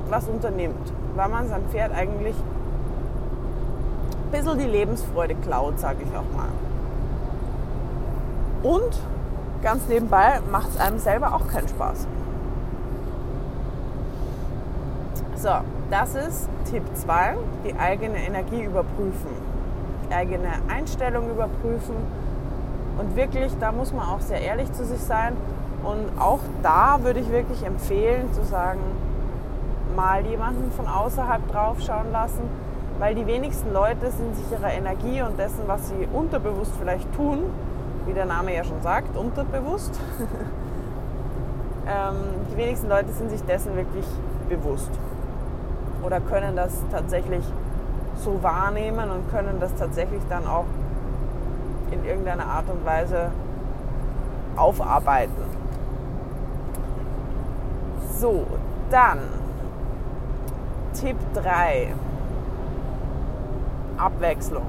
was 0.10 0.28
unternimmt, 0.28 0.92
weil 1.16 1.30
man 1.30 1.48
seinem 1.48 1.66
Pferd 1.70 1.94
eigentlich 1.94 2.36
ein 2.36 4.32
bisschen 4.32 4.58
die 4.58 4.66
Lebensfreude 4.66 5.36
klaut, 5.36 5.80
sage 5.80 5.98
ich 6.04 6.18
auch 6.18 6.36
mal. 6.36 6.50
Und 8.64 9.00
ganz 9.64 9.88
nebenbei 9.88 10.42
macht 10.52 10.70
es 10.70 10.78
einem 10.78 11.00
selber 11.00 11.34
auch 11.34 11.48
keinen 11.48 11.68
Spaß. 11.68 12.08
So, 15.38 15.50
das 15.90 16.16
ist 16.16 16.50
Tipp 16.70 16.84
2, 16.94 17.36
die 17.66 17.76
eigene 17.76 18.18
Energie 18.18 18.64
überprüfen, 18.64 19.32
die 20.08 20.14
eigene 20.14 20.50
Einstellung 20.70 21.30
überprüfen 21.30 21.96
und 22.98 23.16
wirklich, 23.16 23.52
da 23.60 23.72
muss 23.72 23.92
man 23.92 24.08
auch 24.08 24.22
sehr 24.22 24.42
ehrlich 24.42 24.72
zu 24.74 24.86
sich 24.86 25.02
sein. 25.02 25.36
Und 25.84 26.22
auch 26.22 26.40
da 26.62 27.00
würde 27.02 27.20
ich 27.20 27.30
wirklich 27.30 27.64
empfehlen 27.66 28.32
zu 28.34 28.44
sagen, 28.44 28.80
mal 29.96 30.26
jemanden 30.26 30.72
von 30.72 30.88
außerhalb 30.88 31.52
drauf 31.52 31.82
schauen 31.82 32.12
lassen, 32.12 32.42
weil 33.00 33.16
die 33.16 33.28
wenigsten 33.28 33.74
Leute 33.74 34.12
sind 34.12 34.36
sich 34.36 34.46
ihrer 34.52 34.72
Energie 34.72 35.22
und 35.22 35.38
dessen, 35.38 35.64
was 35.68 35.90
sie 35.90 36.08
unterbewusst 36.14 36.72
vielleicht 36.80 37.14
tun, 37.16 37.40
wie 38.06 38.14
der 38.14 38.26
Name 38.26 38.56
ja 38.56 38.64
schon 38.64 38.82
sagt, 38.82 39.16
unterbewusst. 39.16 40.00
ähm, 41.88 42.16
die 42.52 42.58
wenigsten 42.58 42.90
Leute 42.90 43.12
sind 43.12 43.30
sich 43.30 43.44
dessen 43.44 43.76
wirklich 43.76 44.06
bewusst 44.50 44.92
oder 46.04 46.20
können 46.20 46.56
das 46.56 46.74
tatsächlich 46.92 47.44
so 48.16 48.42
wahrnehmen 48.44 49.10
und 49.10 49.30
können 49.32 49.60
das 49.60 49.74
tatsächlich 49.76 50.22
dann 50.30 50.46
auch 50.46 50.66
in 51.92 52.06
irgendeiner 52.06 52.46
Art 52.46 52.70
und 52.70 52.86
Weise 52.86 53.32
aufarbeiten. 54.56 55.44
So, 58.20 58.46
dann 58.90 59.20
Tipp 60.94 61.18
3. 61.34 61.94
Abwechslung. 63.98 64.68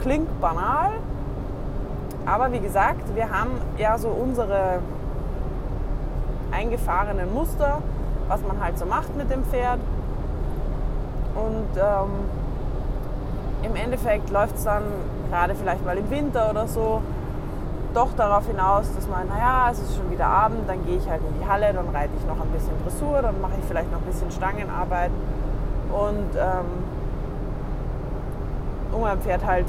Klingt 0.00 0.40
banal, 0.40 0.92
aber 2.26 2.52
wie 2.52 2.58
gesagt, 2.58 3.14
wir 3.14 3.30
haben 3.30 3.52
ja 3.78 3.96
so 3.96 4.08
unsere 4.08 4.80
eingefahrenen 6.50 7.32
Muster, 7.32 7.78
was 8.28 8.40
man 8.42 8.60
halt 8.60 8.78
so 8.78 8.84
macht 8.84 9.16
mit 9.16 9.30
dem 9.30 9.44
Pferd. 9.44 9.78
Und 11.34 11.76
ähm, 11.76 12.10
im 13.62 13.76
Endeffekt 13.76 14.30
läuft 14.30 14.56
es 14.56 14.64
dann 14.64 14.82
gerade 15.30 15.54
vielleicht 15.54 15.84
mal 15.84 15.96
im 15.96 16.10
Winter 16.10 16.50
oder 16.50 16.66
so, 16.66 17.00
doch 17.94 18.12
darauf 18.14 18.46
hinaus, 18.46 18.92
dass 18.94 19.08
man, 19.08 19.28
naja, 19.28 19.68
es 19.70 19.78
ist 19.78 19.96
schon 19.96 20.10
wieder 20.10 20.26
Abend, 20.26 20.68
dann 20.68 20.84
gehe 20.84 20.96
ich 20.96 21.08
halt 21.08 21.22
in 21.22 21.40
die 21.40 21.48
Halle, 21.48 21.72
dann 21.72 21.88
reite 21.88 22.10
ich 22.18 22.26
noch 22.26 22.40
ein 22.40 22.48
bisschen 22.48 22.72
Dressur, 22.84 23.22
dann 23.22 23.40
mache 23.40 23.54
ich 23.58 23.64
vielleicht 23.66 23.90
noch 23.90 24.00
ein 24.00 24.04
bisschen 24.04 24.30
Stangenarbeit 24.30 25.10
und 25.90 26.36
ähm, 26.36 26.66
um 28.92 29.00
mein 29.00 29.18
Pferd 29.20 29.46
halt 29.46 29.66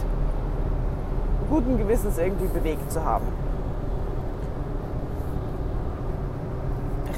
guten 1.50 1.78
Gewissens 1.78 2.18
irgendwie 2.18 2.48
bewegt 2.48 2.92
zu 2.92 3.04
haben. 3.04 3.26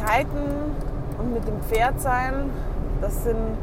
Reiten 0.05 0.75
und 1.19 1.33
mit 1.33 1.47
dem 1.47 1.59
Pferd 1.61 1.99
sein, 1.99 2.49
das 3.01 3.23
sind, 3.23 3.57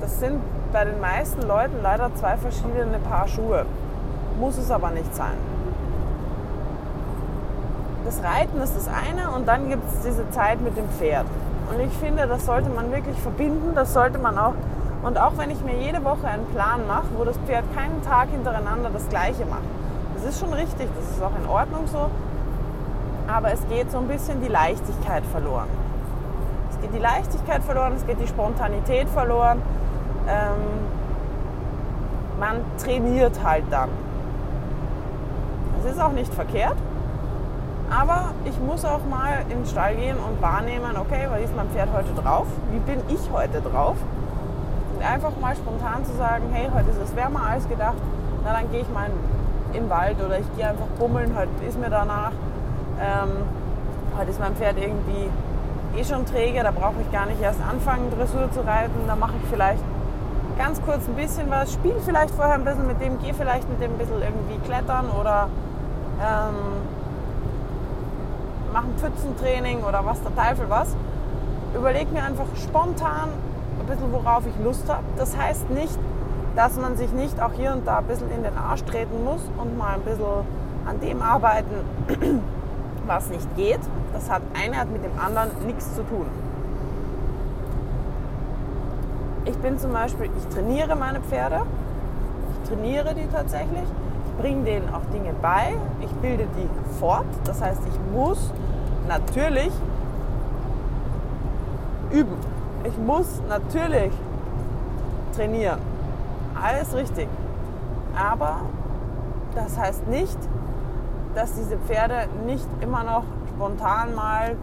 das 0.00 0.20
sind 0.20 0.40
bei 0.72 0.84
den 0.84 1.00
meisten 1.00 1.42
Leuten 1.42 1.76
leider 1.82 2.14
zwei 2.14 2.36
verschiedene 2.36 2.98
Paar 3.08 3.26
Schuhe. 3.28 3.66
Muss 4.38 4.58
es 4.58 4.70
aber 4.70 4.90
nicht 4.90 5.14
sein. 5.14 5.36
Das 8.04 8.22
Reiten 8.22 8.60
ist 8.60 8.74
das 8.76 8.88
eine 8.88 9.30
und 9.36 9.46
dann 9.46 9.68
gibt 9.68 9.84
es 9.92 10.00
diese 10.00 10.28
Zeit 10.30 10.60
mit 10.60 10.76
dem 10.76 10.88
Pferd. 10.88 11.26
Und 11.72 11.80
ich 11.80 11.92
finde, 11.98 12.26
das 12.26 12.46
sollte 12.46 12.68
man 12.70 12.90
wirklich 12.90 13.16
verbinden, 13.20 13.74
das 13.74 13.92
sollte 13.92 14.18
man 14.18 14.36
auch. 14.38 14.54
Und 15.02 15.18
auch 15.18 15.32
wenn 15.36 15.50
ich 15.50 15.62
mir 15.62 15.76
jede 15.78 16.04
Woche 16.04 16.26
einen 16.26 16.46
Plan 16.46 16.86
mache, 16.86 17.06
wo 17.16 17.24
das 17.24 17.36
Pferd 17.46 17.64
keinen 17.74 18.02
Tag 18.02 18.28
hintereinander 18.30 18.90
das 18.90 19.08
gleiche 19.08 19.46
macht. 19.46 19.62
Das 20.14 20.24
ist 20.24 20.40
schon 20.40 20.52
richtig, 20.52 20.88
das 20.96 21.16
ist 21.16 21.22
auch 21.22 21.36
in 21.42 21.48
Ordnung 21.48 21.86
so. 21.86 22.10
Aber 23.26 23.52
es 23.52 23.66
geht 23.68 23.90
so 23.90 23.98
ein 23.98 24.08
bisschen 24.08 24.42
die 24.42 24.48
Leichtigkeit 24.48 25.24
verloren. 25.26 25.68
Es 26.70 26.80
geht 26.80 26.94
die 26.94 26.98
Leichtigkeit 26.98 27.62
verloren, 27.62 27.94
es 27.96 28.06
geht 28.06 28.20
die 28.20 28.26
Spontanität 28.26 29.08
verloren 29.08 29.62
ähm, 30.28 30.88
man 32.38 32.56
trainiert 32.78 33.42
halt 33.42 33.64
dann. 33.70 33.90
Das 35.82 35.92
ist 35.92 36.00
auch 36.00 36.12
nicht 36.12 36.32
verkehrt, 36.32 36.76
aber 37.90 38.32
ich 38.44 38.58
muss 38.60 38.84
auch 38.84 39.04
mal 39.08 39.42
in 39.48 39.58
den 39.58 39.66
Stall 39.66 39.96
gehen 39.96 40.16
und 40.16 40.40
wahrnehmen, 40.42 40.96
okay, 40.96 41.26
was 41.30 41.40
ist 41.40 41.56
mein 41.56 41.68
Pferd 41.70 41.88
heute 41.92 42.12
drauf? 42.20 42.46
Wie 42.70 42.78
bin 42.78 43.00
ich 43.08 43.20
heute 43.32 43.60
drauf? 43.60 43.96
Einfach 45.02 45.32
mal 45.40 45.56
spontan 45.56 46.04
zu 46.04 46.14
sagen, 46.16 46.44
hey, 46.52 46.68
heute 46.74 46.90
ist 46.90 47.00
es 47.02 47.16
wärmer 47.16 47.46
als 47.46 47.68
gedacht, 47.68 47.96
na 48.44 48.52
dann 48.52 48.70
gehe 48.70 48.80
ich 48.80 48.88
mal 48.90 49.06
in 49.72 49.82
den 49.82 49.90
Wald 49.90 50.16
oder 50.24 50.38
ich 50.38 50.56
gehe 50.56 50.68
einfach 50.68 50.86
bummeln, 50.98 51.34
heute 51.36 51.50
ist 51.66 51.78
mir 51.78 51.90
danach. 51.90 52.32
Ähm, 53.00 53.30
heute 54.18 54.30
ist 54.30 54.40
mein 54.40 54.54
Pferd 54.56 54.76
irgendwie 54.76 55.30
eh 55.96 56.04
schon 56.04 56.26
träge, 56.26 56.62
da 56.62 56.70
brauche 56.70 57.00
ich 57.00 57.10
gar 57.10 57.26
nicht 57.26 57.40
erst 57.40 57.60
anfangen, 57.62 58.10
Dressur 58.16 58.50
zu 58.52 58.60
reiten, 58.60 59.06
da 59.06 59.16
mache 59.16 59.32
ich 59.42 59.48
vielleicht 59.50 59.82
ganz 60.58 60.80
kurz 60.82 61.08
ein 61.08 61.14
bisschen 61.14 61.50
was, 61.50 61.72
spiel 61.72 61.94
vielleicht 62.04 62.34
vorher 62.34 62.54
ein 62.54 62.64
bisschen 62.64 62.86
mit 62.86 63.00
dem, 63.00 63.18
geh 63.20 63.32
vielleicht 63.32 63.68
mit 63.70 63.80
dem 63.80 63.92
ein 63.92 63.98
bisschen 63.98 64.20
irgendwie 64.20 64.58
klettern 64.66 65.06
oder 65.18 65.48
ähm, 66.20 66.54
mach 68.72 68.82
ein 68.82 68.94
Pfützentraining 68.98 69.82
oder 69.82 70.04
was 70.04 70.20
der 70.22 70.34
Teufel 70.36 70.66
was. 70.68 70.94
Überleg 71.74 72.12
mir 72.12 72.22
einfach 72.22 72.46
spontan 72.56 73.30
bisschen, 73.90 74.12
worauf 74.12 74.44
ich 74.46 74.64
Lust 74.64 74.88
habe. 74.88 75.04
Das 75.16 75.36
heißt 75.36 75.70
nicht, 75.70 75.98
dass 76.56 76.76
man 76.76 76.96
sich 76.96 77.12
nicht 77.12 77.40
auch 77.40 77.52
hier 77.52 77.72
und 77.72 77.86
da 77.86 77.98
ein 77.98 78.04
bisschen 78.04 78.30
in 78.30 78.42
den 78.42 78.56
Arsch 78.56 78.82
treten 78.84 79.24
muss 79.24 79.42
und 79.58 79.76
mal 79.76 79.94
ein 79.94 80.02
bisschen 80.02 80.44
an 80.86 81.00
dem 81.00 81.22
arbeiten, 81.22 81.74
was 83.06 83.28
nicht 83.28 83.56
geht. 83.56 83.80
Das 84.12 84.30
hat 84.30 84.42
eine 84.54 84.76
hat 84.76 84.90
mit 84.90 85.04
dem 85.04 85.18
anderen 85.18 85.50
nichts 85.66 85.94
zu 85.94 86.02
tun. 86.02 86.26
Ich 89.44 89.56
bin 89.58 89.78
zum 89.78 89.92
Beispiel, 89.92 90.30
ich 90.36 90.54
trainiere 90.54 90.96
meine 90.96 91.20
Pferde. 91.20 91.62
Ich 92.62 92.68
trainiere 92.68 93.14
die 93.14 93.26
tatsächlich. 93.26 93.84
Ich 94.26 94.42
bringe 94.42 94.64
denen 94.64 94.92
auch 94.94 95.04
Dinge 95.12 95.32
bei. 95.40 95.74
Ich 96.00 96.10
bilde 96.12 96.46
die 96.56 96.98
fort. 96.98 97.26
Das 97.44 97.62
heißt, 97.62 97.80
ich 97.86 98.14
muss 98.14 98.50
natürlich 99.08 99.72
üben. 102.10 102.36
Ich 102.84 102.96
muss 102.96 103.42
natürlich 103.48 104.12
trainieren. 105.36 105.78
Alles 106.60 106.94
richtig. 106.94 107.28
Aber 108.16 108.62
das 109.54 109.78
heißt 109.78 110.08
nicht, 110.08 110.38
dass 111.34 111.54
diese 111.54 111.76
Pferde 111.78 112.28
nicht 112.46 112.68
immer 112.80 113.04
noch 113.04 113.24
spontan 113.48 114.14
mal 114.14 114.56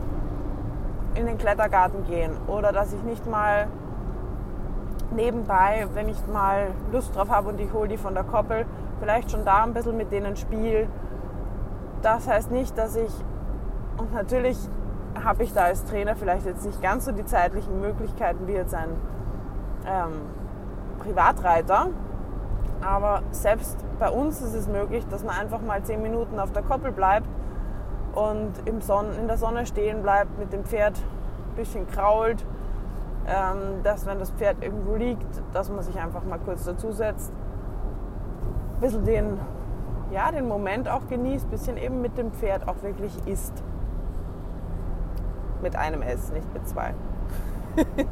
in 1.15 1.25
den 1.25 1.37
Klettergarten 1.37 2.05
gehen 2.05 2.31
oder 2.47 2.71
dass 2.71 2.93
ich 2.93 3.01
nicht 3.03 3.25
mal 3.25 3.67
nebenbei, 5.11 5.87
wenn 5.93 6.09
ich 6.09 6.17
mal 6.27 6.67
Lust 6.91 7.15
drauf 7.15 7.29
habe 7.29 7.49
und 7.49 7.59
ich 7.59 7.71
hole 7.71 7.87
die 7.87 7.97
von 7.97 8.13
der 8.13 8.23
Koppel, 8.23 8.65
vielleicht 8.99 9.31
schon 9.31 9.45
da 9.45 9.63
ein 9.63 9.73
bisschen 9.73 9.95
mit 9.95 10.11
denen 10.11 10.35
spiele. 10.35 10.87
Das 12.01 12.27
heißt 12.27 12.51
nicht, 12.51 12.77
dass 12.77 12.95
ich, 12.95 13.11
und 13.97 14.13
natürlich 14.13 14.57
habe 15.23 15.43
ich 15.43 15.53
da 15.53 15.63
als 15.63 15.85
Trainer 15.85 16.15
vielleicht 16.15 16.45
jetzt 16.45 16.65
nicht 16.65 16.81
ganz 16.81 17.05
so 17.05 17.11
die 17.11 17.25
zeitlichen 17.25 17.79
Möglichkeiten 17.81 18.47
wie 18.47 18.53
jetzt 18.53 18.73
ein 18.73 18.89
ähm, 19.85 20.21
Privatreiter, 20.99 21.87
aber 22.81 23.21
selbst 23.31 23.77
bei 23.99 24.09
uns 24.09 24.41
ist 24.41 24.53
es 24.53 24.67
möglich, 24.67 25.05
dass 25.09 25.23
man 25.23 25.35
einfach 25.35 25.61
mal 25.61 25.81
zehn 25.83 26.01
Minuten 26.01 26.39
auf 26.39 26.51
der 26.51 26.63
Koppel 26.63 26.91
bleibt 26.91 27.27
und 28.13 28.53
im 28.65 28.81
Son 28.81 29.07
in 29.19 29.27
der 29.27 29.37
Sonne 29.37 29.65
stehen 29.65 30.01
bleibt, 30.01 30.37
mit 30.39 30.53
dem 30.53 30.63
Pferd 30.63 30.97
ein 30.97 31.55
bisschen 31.55 31.87
krault, 31.87 32.45
ähm, 33.27 33.83
dass 33.83 34.05
wenn 34.05 34.19
das 34.19 34.31
Pferd 34.31 34.63
irgendwo 34.63 34.95
liegt, 34.95 35.41
dass 35.53 35.69
man 35.69 35.83
sich 35.83 35.99
einfach 35.99 36.23
mal 36.23 36.39
kurz 36.39 36.65
dazusetzt, 36.65 37.31
ein 38.75 38.81
bisschen 38.81 39.05
den, 39.05 39.39
ja, 40.11 40.31
den 40.31 40.47
Moment 40.47 40.89
auch 40.89 41.07
genießt, 41.07 41.47
ein 41.47 41.49
bisschen 41.49 41.77
eben 41.77 42.01
mit 42.01 42.17
dem 42.17 42.31
Pferd 42.31 42.67
auch 42.67 42.81
wirklich 42.83 43.13
isst. 43.25 43.63
Mit 45.61 45.75
einem 45.75 46.01
S, 46.01 46.31
nicht 46.31 46.53
mit 46.53 46.67
zwei. 46.67 46.93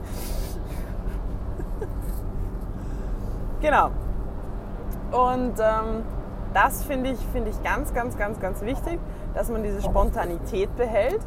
genau. 3.62 3.92
Und 5.12 5.60
ähm, 5.60 6.04
das 6.54 6.84
finde 6.84 7.12
ich, 7.12 7.20
find 7.34 7.48
ich 7.48 7.62
ganz, 7.64 7.94
ganz, 7.94 8.18
ganz, 8.18 8.40
ganz 8.40 8.62
wichtig, 8.62 9.00
dass 9.34 9.50
man 9.50 9.64
diese 9.64 9.82
Spontanität 9.82 10.76
behält, 10.76 11.20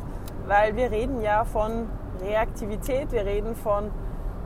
weil 0.46 0.74
wir 0.76 0.90
reden 0.90 1.20
ja 1.20 1.44
von 1.44 1.88
Reaktivität, 2.20 3.12
wir 3.12 3.24
reden 3.24 3.54
von 3.54 3.90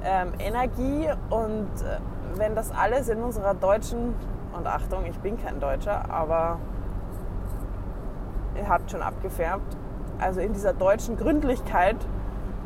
ähm, 0.05 0.33
Energie 0.39 1.09
und 1.31 1.69
äh, 1.83 1.99
wenn 2.35 2.55
das 2.55 2.73
alles 2.73 3.09
in 3.09 3.23
unserer 3.23 3.55
deutschen, 3.55 4.15
und 4.53 4.67
Achtung, 4.67 5.07
ich 5.07 5.19
bin 5.21 5.41
kein 5.43 5.61
Deutscher, 5.61 6.11
aber 6.11 6.59
ihr 8.57 8.69
habt 8.69 8.91
schon 8.91 9.03
abgefärbt, 9.03 9.77
also 10.19 10.41
in 10.41 10.53
dieser 10.53 10.73
deutschen 10.73 11.17
Gründlichkeit 11.17 11.97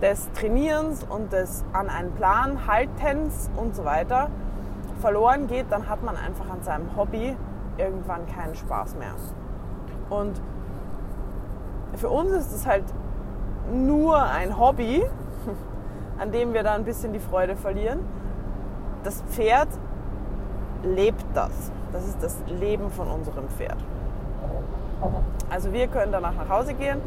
des 0.03 0.31
Trainierens 0.33 1.05
und 1.09 1.33
des 1.33 1.65
an 1.73 1.89
einen 1.89 2.13
Plan 2.13 2.67
Haltens 2.67 3.51
und 3.57 3.75
so 3.75 3.85
weiter 3.85 4.29
verloren 5.01 5.47
geht, 5.47 5.67
dann 5.71 5.89
hat 5.89 6.03
man 6.03 6.17
einfach 6.17 6.49
an 6.51 6.63
seinem 6.63 6.97
Hobby 6.97 7.37
irgendwann 7.79 8.27
keinen 8.27 8.55
Spaß 8.55 8.97
mehr. 8.97 9.15
Und 10.11 10.41
für 11.95 12.09
uns 12.09 12.31
ist 12.31 12.53
es 12.53 12.67
halt 12.67 12.85
nur 13.73 14.23
ein 14.23 14.59
Hobby, 14.59 15.05
an 16.19 16.33
dem 16.33 16.53
wir 16.53 16.63
da 16.63 16.75
ein 16.75 16.85
bisschen 16.85 17.13
die 17.13 17.19
Freude 17.19 17.57
verlieren. 17.57 18.01
Das 19.03 19.23
Pferd 19.31 19.69
lebt 20.83 21.25
das. 21.35 21.73
Das 21.93 22.07
ist 22.07 22.23
das 22.23 22.37
Leben 22.61 22.91
von 22.91 23.09
unserem 23.09 23.49
Pferd. 23.49 23.77
Also 25.51 25.73
wir 25.73 25.87
können 25.87 26.13
danach 26.13 26.35
nach 26.35 26.49
Hause 26.49 26.75
gehen, 26.75 27.01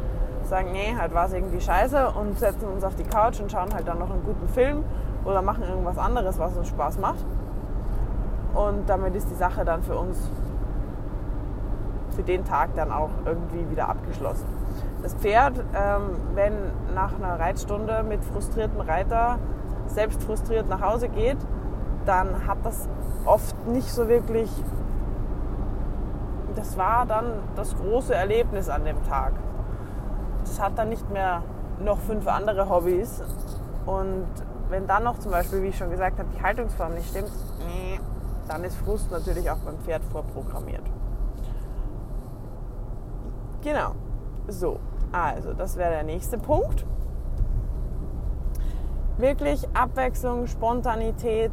sagen, 0.50 0.72
nee, 0.72 0.96
halt 0.98 1.14
war 1.14 1.28
es 1.28 1.34
irgendwie 1.34 1.62
scheiße 1.62 2.10
und 2.12 2.38
setzen 2.38 2.68
uns 2.68 2.84
auf 2.84 2.96
die 2.96 3.04
Couch 3.04 3.40
und 3.40 3.52
schauen 3.52 3.74
halt 3.74 3.88
dann 3.88 4.00
noch 4.00 4.10
einen 4.10 4.24
guten 4.24 4.48
Film 4.50 4.84
oder 5.24 5.42
machen 5.42 5.64
irgendwas 5.64 5.98
anderes, 5.98 6.40
was 6.40 6.58
uns 6.58 6.68
Spaß 6.68 7.00
macht. 7.00 7.26
Und 8.54 8.90
damit 8.90 9.16
ist 9.16 9.30
die 9.30 9.36
Sache 9.36 9.64
dann 9.64 9.84
für 9.84 9.98
uns 9.98 10.30
für 12.16 12.24
den 12.24 12.44
Tag 12.44 12.76
dann 12.76 12.92
auch 12.92 13.12
irgendwie 13.26 13.70
wieder 13.70 13.88
abgeschlossen. 13.88 14.46
Das 15.02 15.14
Pferd, 15.14 15.58
ähm, 15.74 16.18
wenn 16.34 16.54
nach 16.94 17.14
einer 17.16 17.40
Reitstunde 17.40 18.04
mit 18.04 18.26
frustrierten 18.26 18.82
Reiter 18.82 19.38
selbst 19.86 20.22
frustriert 20.24 20.68
nach 20.68 20.82
Hause 20.82 21.10
geht, 21.10 21.38
dann 22.06 22.48
hat 22.48 22.58
das 22.64 22.90
oft 23.26 23.68
nicht 23.68 23.92
so 23.92 24.10
wirklich, 24.10 24.52
das 26.56 26.78
war 26.78 27.06
dann 27.06 27.26
das 27.56 27.76
große 27.78 28.14
Erlebnis 28.14 28.68
an 28.70 28.84
dem 28.84 29.02
Tag 29.04 29.34
das 30.50 30.60
hat 30.60 30.78
dann 30.78 30.90
nicht 30.90 31.10
mehr 31.10 31.44
noch 31.80 32.00
fünf 32.00 32.28
andere 32.28 32.70
Hobbys. 32.70 33.22
Und 33.86 34.28
wenn 34.70 34.88
dann 34.88 35.04
noch 35.04 35.20
zum 35.20 35.32
Beispiel, 35.32 35.64
wie 35.64 35.68
ich 35.68 35.78
schon 35.78 35.90
gesagt 35.90 36.20
habe, 36.20 36.30
die 36.36 36.42
Haltungsform 36.42 36.94
nicht 36.94 37.10
stimmt, 37.10 37.32
dann 38.48 38.64
ist 38.64 38.76
Frust 38.78 39.12
natürlich 39.12 39.50
auch 39.50 39.58
beim 39.58 39.78
Pferd 39.80 40.04
vorprogrammiert. 40.06 40.84
Genau. 43.62 43.92
So, 44.48 44.80
also 45.12 45.54
das 45.54 45.78
wäre 45.78 45.92
der 45.92 46.04
nächste 46.04 46.38
Punkt. 46.38 46.86
Wirklich 49.18 49.68
Abwechslung, 49.76 50.48
Spontanität, 50.48 51.52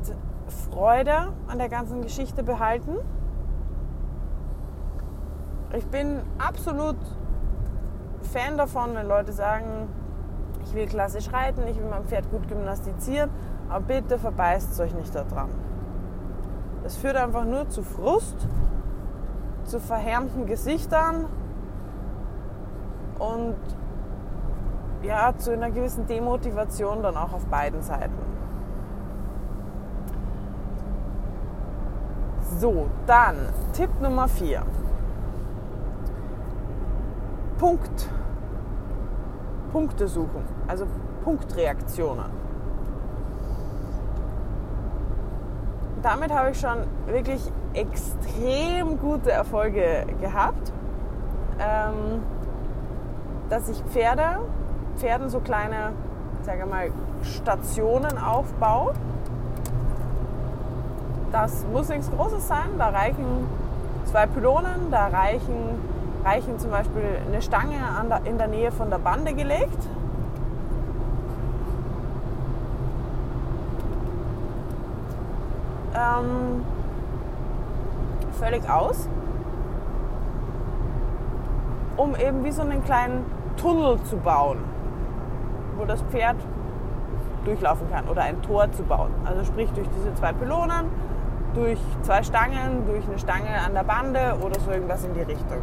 Freude 0.70 1.32
an 1.48 1.58
der 1.58 1.68
ganzen 1.68 2.00
Geschichte 2.00 2.42
behalten. 2.42 2.96
Ich 5.76 5.86
bin 5.88 6.22
absolut 6.38 6.96
Fan 8.36 8.58
davon, 8.58 8.94
wenn 8.94 9.08
Leute 9.08 9.32
sagen, 9.32 9.88
ich 10.62 10.74
will 10.74 10.86
klassisch 10.86 11.32
reiten, 11.32 11.66
ich 11.68 11.78
will 11.78 11.88
mein 11.88 12.04
Pferd 12.04 12.30
gut 12.30 12.46
gymnastizieren, 12.48 13.30
aber 13.70 13.80
bitte 13.80 14.18
verbeißt 14.18 14.78
euch 14.78 14.94
nicht 14.94 15.14
daran. 15.14 15.48
Das 16.82 16.98
führt 16.98 17.16
einfach 17.16 17.44
nur 17.44 17.70
zu 17.70 17.82
Frust, 17.82 18.36
zu 19.64 19.80
verhärmten 19.80 20.44
Gesichtern 20.44 21.24
und 23.18 23.56
ja, 25.02 25.32
zu 25.38 25.52
einer 25.52 25.70
gewissen 25.70 26.06
Demotivation 26.06 27.02
dann 27.02 27.16
auch 27.16 27.32
auf 27.32 27.46
beiden 27.46 27.80
Seiten. 27.80 28.18
So, 32.58 32.88
dann 33.06 33.36
Tipp 33.72 33.90
Nummer 34.02 34.28
4. 34.28 34.62
Punkt, 37.58 38.10
Punkte 39.72 40.08
suchen, 40.08 40.44
also 40.68 40.86
Punktreaktionen. 41.24 42.26
Damit 46.02 46.32
habe 46.32 46.50
ich 46.50 46.60
schon 46.60 46.84
wirklich 47.06 47.40
extrem 47.74 48.98
gute 48.98 49.32
Erfolge 49.32 50.06
gehabt, 50.20 50.72
ähm, 51.58 52.22
dass 53.48 53.68
ich 53.68 53.82
Pferde, 53.82 54.40
Pferden 54.96 55.28
so 55.30 55.40
kleine, 55.40 55.92
sage 56.42 56.64
mal, 56.66 56.90
Stationen 57.22 58.18
aufbaue. 58.18 58.92
Das 61.32 61.64
muss 61.72 61.88
nichts 61.88 62.10
Großes 62.10 62.46
sein, 62.46 62.78
da 62.78 62.90
reichen 62.90 63.46
zwei 64.04 64.26
Pylonen, 64.26 64.90
da 64.90 65.08
reichen 65.08 65.80
reichen 66.26 66.58
zum 66.58 66.72
Beispiel 66.72 67.04
eine 67.26 67.40
Stange 67.40 67.76
der, 68.10 68.20
in 68.24 68.36
der 68.36 68.48
Nähe 68.48 68.72
von 68.72 68.90
der 68.90 68.98
Bande 68.98 69.32
gelegt. 69.32 69.78
Ähm, 75.94 76.64
völlig 78.32 78.68
aus, 78.68 79.08
um 81.96 82.14
eben 82.16 82.44
wie 82.44 82.50
so 82.50 82.62
einen 82.62 82.84
kleinen 82.84 83.24
Tunnel 83.56 83.98
zu 84.02 84.16
bauen, 84.16 84.58
wo 85.78 85.84
das 85.84 86.02
Pferd 86.02 86.36
durchlaufen 87.44 87.88
kann 87.90 88.08
oder 88.08 88.22
ein 88.22 88.42
Tor 88.42 88.70
zu 88.72 88.82
bauen. 88.82 89.12
Also 89.24 89.44
sprich 89.44 89.70
durch 89.72 89.88
diese 89.96 90.12
zwei 90.14 90.32
Pylonen, 90.32 90.90
durch 91.54 91.78
zwei 92.02 92.22
Stangen, 92.22 92.84
durch 92.86 93.06
eine 93.06 93.18
Stange 93.18 93.48
an 93.64 93.72
der 93.72 93.84
Bande 93.84 94.36
oder 94.44 94.60
so 94.60 94.72
irgendwas 94.72 95.04
in 95.04 95.14
die 95.14 95.22
Richtung. 95.22 95.62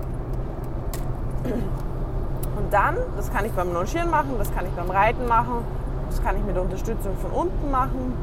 Und 1.43 2.71
dann, 2.71 2.97
das 3.17 3.31
kann 3.31 3.45
ich 3.45 3.51
beim 3.51 3.73
Longieren 3.73 4.09
machen, 4.09 4.35
das 4.37 4.53
kann 4.53 4.65
ich 4.65 4.71
beim 4.71 4.89
Reiten 4.89 5.27
machen, 5.27 5.65
das 6.09 6.23
kann 6.23 6.37
ich 6.37 6.43
mit 6.43 6.57
Unterstützung 6.57 7.15
von 7.17 7.31
unten 7.31 7.71
machen. 7.71 8.13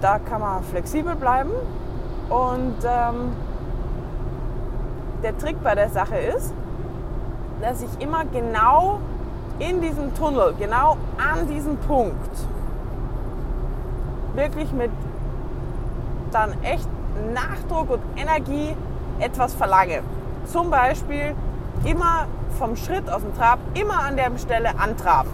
Da 0.00 0.18
kann 0.18 0.40
man 0.40 0.62
flexibel 0.64 1.14
bleiben. 1.14 1.50
Und 2.28 2.76
ähm, 2.84 3.32
der 5.22 5.36
Trick 5.38 5.62
bei 5.62 5.74
der 5.74 5.88
Sache 5.90 6.16
ist, 6.16 6.52
dass 7.60 7.82
ich 7.82 8.00
immer 8.00 8.24
genau 8.24 8.98
in 9.58 9.80
diesem 9.80 10.14
Tunnel, 10.14 10.54
genau 10.58 10.96
an 11.18 11.46
diesem 11.48 11.76
Punkt, 11.76 12.46
wirklich 14.34 14.72
mit 14.72 14.90
dann 16.32 16.54
echt 16.62 16.88
Nachdruck 17.34 17.90
und 17.90 18.00
Energie 18.16 18.74
etwas 19.20 19.54
verlange. 19.54 20.00
Zum 20.46 20.70
Beispiel 20.70 21.34
immer 21.84 22.26
vom 22.58 22.76
Schritt 22.76 23.08
aus 23.10 23.22
dem 23.22 23.36
Trab, 23.36 23.58
immer 23.74 24.00
an 24.02 24.16
der 24.16 24.30
Stelle 24.38 24.78
antraben. 24.78 25.30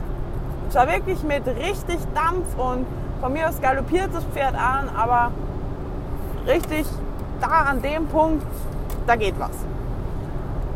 Und 0.65 0.73
zwar 0.73 0.89
wirklich 0.89 1.23
mit 1.23 1.47
richtig 1.47 1.99
Dampf 2.15 2.57
und 2.57 2.87
von 3.21 3.33
mir 3.33 3.49
aus 3.49 3.61
galoppiert 3.61 4.11
das 4.13 4.25
Pferd 4.25 4.55
an, 4.55 4.89
aber 4.97 5.33
richtig 6.47 6.87
da 7.41 7.47
an 7.47 7.83
dem 7.83 8.07
Punkt, 8.07 8.47
da 9.07 9.17
geht 9.17 9.39
was. 9.39 9.51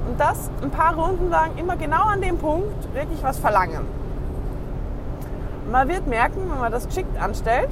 Und 0.08 0.18
das 0.18 0.50
ein 0.62 0.70
paar 0.70 0.94
Runden 0.94 1.30
lang 1.30 1.56
immer 1.56 1.76
genau 1.76 2.02
an 2.02 2.20
dem 2.20 2.38
Punkt 2.38 2.92
wirklich 2.94 3.22
was 3.22 3.38
verlangen. 3.38 3.86
Man 5.70 5.88
wird 5.88 6.06
merken, 6.06 6.50
wenn 6.50 6.58
man 6.58 6.72
das 6.72 6.86
geschickt 6.86 7.20
anstellt, 7.20 7.70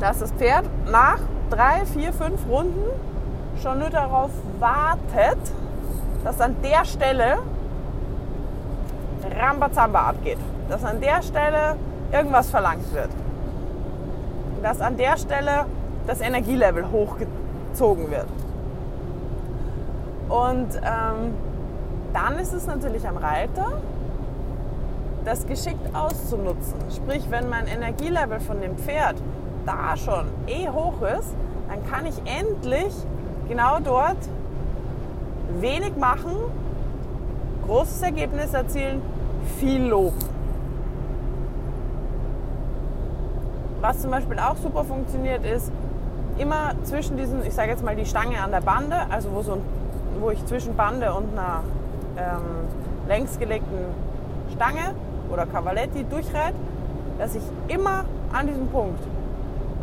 dass 0.00 0.18
das 0.18 0.32
Pferd 0.32 0.64
nach 0.90 1.18
drei, 1.48 1.86
vier, 1.86 2.12
fünf 2.12 2.40
Runden 2.48 2.84
schon 3.62 3.78
nur 3.78 3.90
darauf 3.90 4.30
wartet, 4.58 5.38
dass 6.24 6.40
an 6.40 6.56
der 6.62 6.84
Stelle 6.84 7.38
Rambazamba 9.38 10.08
abgeht. 10.08 10.38
Dass 10.68 10.84
an 10.84 11.00
der 11.00 11.22
Stelle 11.22 11.76
irgendwas 12.12 12.50
verlangt 12.50 12.92
wird. 12.92 13.10
Dass 14.62 14.80
an 14.80 14.96
der 14.96 15.16
Stelle 15.16 15.66
das 16.06 16.20
Energielevel 16.20 16.90
hochgezogen 16.90 18.10
wird. 18.10 18.26
Und 20.28 20.74
ähm, 20.76 21.34
dann 22.12 22.38
ist 22.38 22.52
es 22.52 22.66
natürlich 22.66 23.06
am 23.06 23.16
Reiter, 23.16 23.80
das 25.24 25.46
geschickt 25.46 25.94
auszunutzen. 25.94 26.74
Sprich, 26.94 27.26
wenn 27.30 27.48
mein 27.48 27.66
Energielevel 27.66 28.40
von 28.40 28.60
dem 28.60 28.76
Pferd 28.76 29.16
da 29.64 29.96
schon 29.96 30.26
eh 30.46 30.68
hoch 30.68 31.02
ist, 31.02 31.34
dann 31.68 31.84
kann 31.90 32.06
ich 32.06 32.16
endlich 32.24 32.94
genau 33.48 33.78
dort 33.80 34.16
wenig 35.60 35.96
machen, 35.96 36.32
großes 37.66 38.02
Ergebnis 38.02 38.52
erzielen, 38.52 39.00
viel 39.58 39.86
Lob. 39.86 40.14
Was 43.80 44.00
zum 44.00 44.10
Beispiel 44.10 44.38
auch 44.38 44.56
super 44.56 44.84
funktioniert, 44.84 45.44
ist 45.44 45.70
immer 46.38 46.72
zwischen 46.82 47.16
diesen, 47.16 47.44
ich 47.46 47.54
sage 47.54 47.70
jetzt 47.70 47.84
mal 47.84 47.96
die 47.96 48.06
Stange 48.06 48.42
an 48.42 48.50
der 48.50 48.60
Bande, 48.60 48.96
also 49.10 49.28
wo, 49.32 49.42
so 49.42 49.58
wo 50.20 50.30
ich 50.30 50.44
zwischen 50.46 50.76
Bande 50.76 51.12
und 51.12 51.32
einer 51.32 51.62
ähm, 52.16 53.08
längs 53.08 53.38
gelegten 53.38 53.94
Stange 54.54 54.94
oder 55.30 55.46
Cavaletti 55.46 56.04
durchreite, 56.04 56.56
dass 57.18 57.34
ich 57.34 57.42
immer 57.68 58.04
an 58.32 58.46
diesem 58.46 58.66
Punkt, 58.68 59.00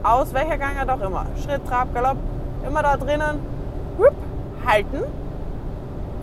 aus 0.03 0.34
welcher 0.34 0.57
Gangart 0.57 0.89
auch 0.89 1.01
immer, 1.01 1.26
Schritt, 1.43 1.66
Trab, 1.68 1.93
Galopp, 1.93 2.18
immer 2.68 2.84
da 2.84 2.97
drinnen, 2.97 3.53
whoop, 3.98 4.16
halten, 4.66 5.04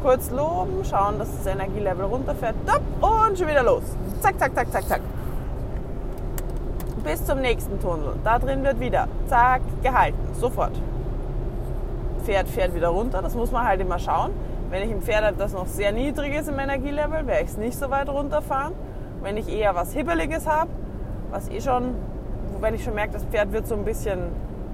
kurz 0.03 0.31
loben, 0.31 0.85
schauen, 0.85 1.19
dass 1.19 1.29
das 1.37 1.47
Energielevel 1.47 2.05
runterfährt, 2.05 2.55
und 3.01 3.39
schon 3.39 3.49
wieder 3.49 3.63
los. 3.63 3.83
Zack, 4.21 4.39
zack, 4.39 4.55
zack, 4.55 4.73
zack, 4.73 4.89
zack. 4.89 5.01
Bis 7.05 7.25
zum 7.25 7.41
nächsten 7.41 7.81
Tunnel. 7.81 8.15
Da 8.25 8.39
drin 8.39 8.63
wird 8.63 8.81
wieder, 8.81 9.09
zack, 9.27 9.63
gehalten, 9.83 10.19
sofort. 10.35 10.73
Pferd 12.25 12.49
fährt 12.49 12.75
wieder 12.75 12.89
runter, 12.89 13.23
das 13.23 13.35
muss 13.35 13.51
man 13.51 13.67
halt 13.67 13.81
immer 13.81 13.99
schauen. 13.99 14.33
Wenn 14.71 14.89
ich 14.89 14.95
ein 14.95 15.03
Pferd 15.03 15.25
habe, 15.25 15.37
das 15.37 15.53
noch 15.53 15.67
sehr 15.67 15.93
niedrig 15.93 16.35
ist 16.35 16.49
im 16.49 16.59
Energielevel, 16.59 17.27
werde 17.27 17.43
ich 17.43 17.51
es 17.51 17.57
nicht 17.57 17.79
so 17.79 17.91
weit 17.91 18.09
runterfahren. 18.09 18.75
Wenn 19.23 19.37
ich 19.37 19.49
eher 19.49 19.75
was 19.75 19.93
Hibbeliges 19.93 20.47
habe, 20.47 20.71
was 21.31 21.49
eh 21.49 21.61
schon, 21.61 21.95
wenn 22.61 22.75
ich 22.75 22.85
schon 22.85 22.95
merke, 22.95 23.15
das 23.15 23.25
Pferd 23.25 23.53
wird 23.53 23.67
so 23.67 23.75
ein 23.75 23.85
bisschen 23.85 24.19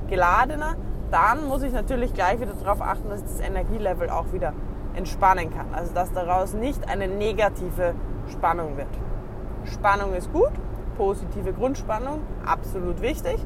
geladener, 0.09 0.77
dann 1.11 1.47
muss 1.47 1.63
ich 1.63 1.73
natürlich 1.73 2.15
gleich 2.15 2.41
wieder 2.41 2.53
darauf 2.53 2.81
achten, 2.81 3.09
dass 3.09 3.23
das 3.23 3.41
Energielevel 3.41 4.11
auch 4.11 4.33
wieder 4.33 4.53
entspannen 4.95 5.55
kann. 5.55 5.67
Also 5.73 5.93
dass 5.95 6.13
daraus 6.13 6.55
nicht 6.55 6.89
eine 6.89 7.09
negative 7.09 7.95
Spannung 8.31 8.77
wird. 8.77 8.89
Spannung 9.65 10.15
ist 10.15 10.33
gut, 10.33 10.51
positive 10.97 11.53
Grundspannung, 11.53 12.21
absolut 12.45 13.01
wichtig. 13.01 13.39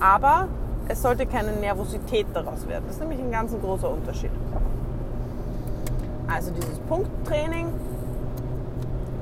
Aber 0.00 0.48
es 0.88 1.02
sollte 1.02 1.26
keine 1.26 1.52
Nervosität 1.52 2.26
daraus 2.32 2.66
werden. 2.68 2.84
Das 2.86 2.96
ist 2.96 3.00
nämlich 3.00 3.20
ein 3.20 3.30
ganz 3.30 3.52
großer 3.58 3.90
Unterschied. 3.90 4.30
Also 6.32 6.50
dieses 6.52 6.78
Punkttraining. 6.80 7.66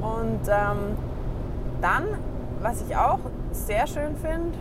Und 0.01 0.41
ähm, 0.49 0.97
dann, 1.81 2.05
was 2.61 2.83
ich 2.83 2.97
auch 2.97 3.19
sehr 3.53 3.87
schön 3.87 4.17
finde, 4.17 4.57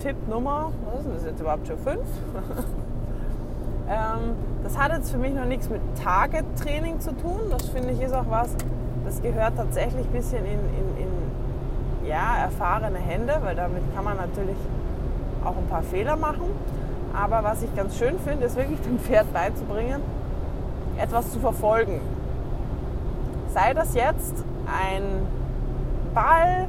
Tipp 0.00 0.16
Nummer, 0.28 0.72
was 0.86 1.04
ist 1.04 1.16
das 1.16 1.24
jetzt 1.26 1.40
überhaupt 1.40 1.66
schon? 1.66 1.76
Fünf? 1.78 2.00
ähm, 3.88 4.34
das 4.62 4.78
hat 4.78 4.92
jetzt 4.92 5.10
für 5.10 5.18
mich 5.18 5.34
noch 5.34 5.44
nichts 5.44 5.68
mit 5.68 5.82
Target-Training 6.02 7.00
zu 7.00 7.12
tun. 7.12 7.40
Das 7.50 7.68
finde 7.68 7.90
ich 7.92 8.00
ist 8.00 8.14
auch 8.14 8.28
was, 8.30 8.56
das 9.04 9.20
gehört 9.20 9.56
tatsächlich 9.56 10.06
ein 10.06 10.12
bisschen 10.12 10.44
in, 10.46 10.52
in, 10.52 11.04
in 11.04 12.08
ja, 12.08 12.38
erfahrene 12.44 12.98
Hände, 12.98 13.36
weil 13.42 13.54
damit 13.54 13.82
kann 13.94 14.04
man 14.04 14.16
natürlich 14.16 14.56
auch 15.44 15.56
ein 15.56 15.66
paar 15.68 15.82
Fehler 15.82 16.16
machen. 16.16 16.48
Aber 17.12 17.44
was 17.44 17.62
ich 17.62 17.74
ganz 17.76 17.98
schön 17.98 18.18
finde, 18.18 18.46
ist 18.46 18.56
wirklich 18.56 18.80
dem 18.80 18.98
Pferd 18.98 19.30
beizubringen, 19.34 20.00
etwas 20.96 21.30
zu 21.30 21.40
verfolgen. 21.40 22.00
Sei 23.52 23.74
das 23.74 23.94
jetzt 23.94 24.44
ein 24.66 25.02
Ball, 26.14 26.68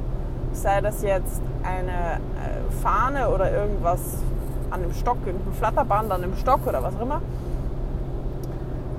sei 0.52 0.80
das 0.80 1.02
jetzt 1.02 1.40
eine 1.62 1.90
äh, 1.90 2.72
Fahne 2.82 3.30
oder 3.30 3.50
irgendwas 3.50 4.00
an 4.70 4.82
dem 4.82 4.92
Stock, 4.92 5.18
irgendein 5.24 5.52
Flatterband 5.52 6.10
an 6.10 6.22
dem 6.22 6.36
Stock 6.36 6.66
oder 6.66 6.82
was 6.82 6.96
auch 6.96 7.02
immer, 7.02 7.20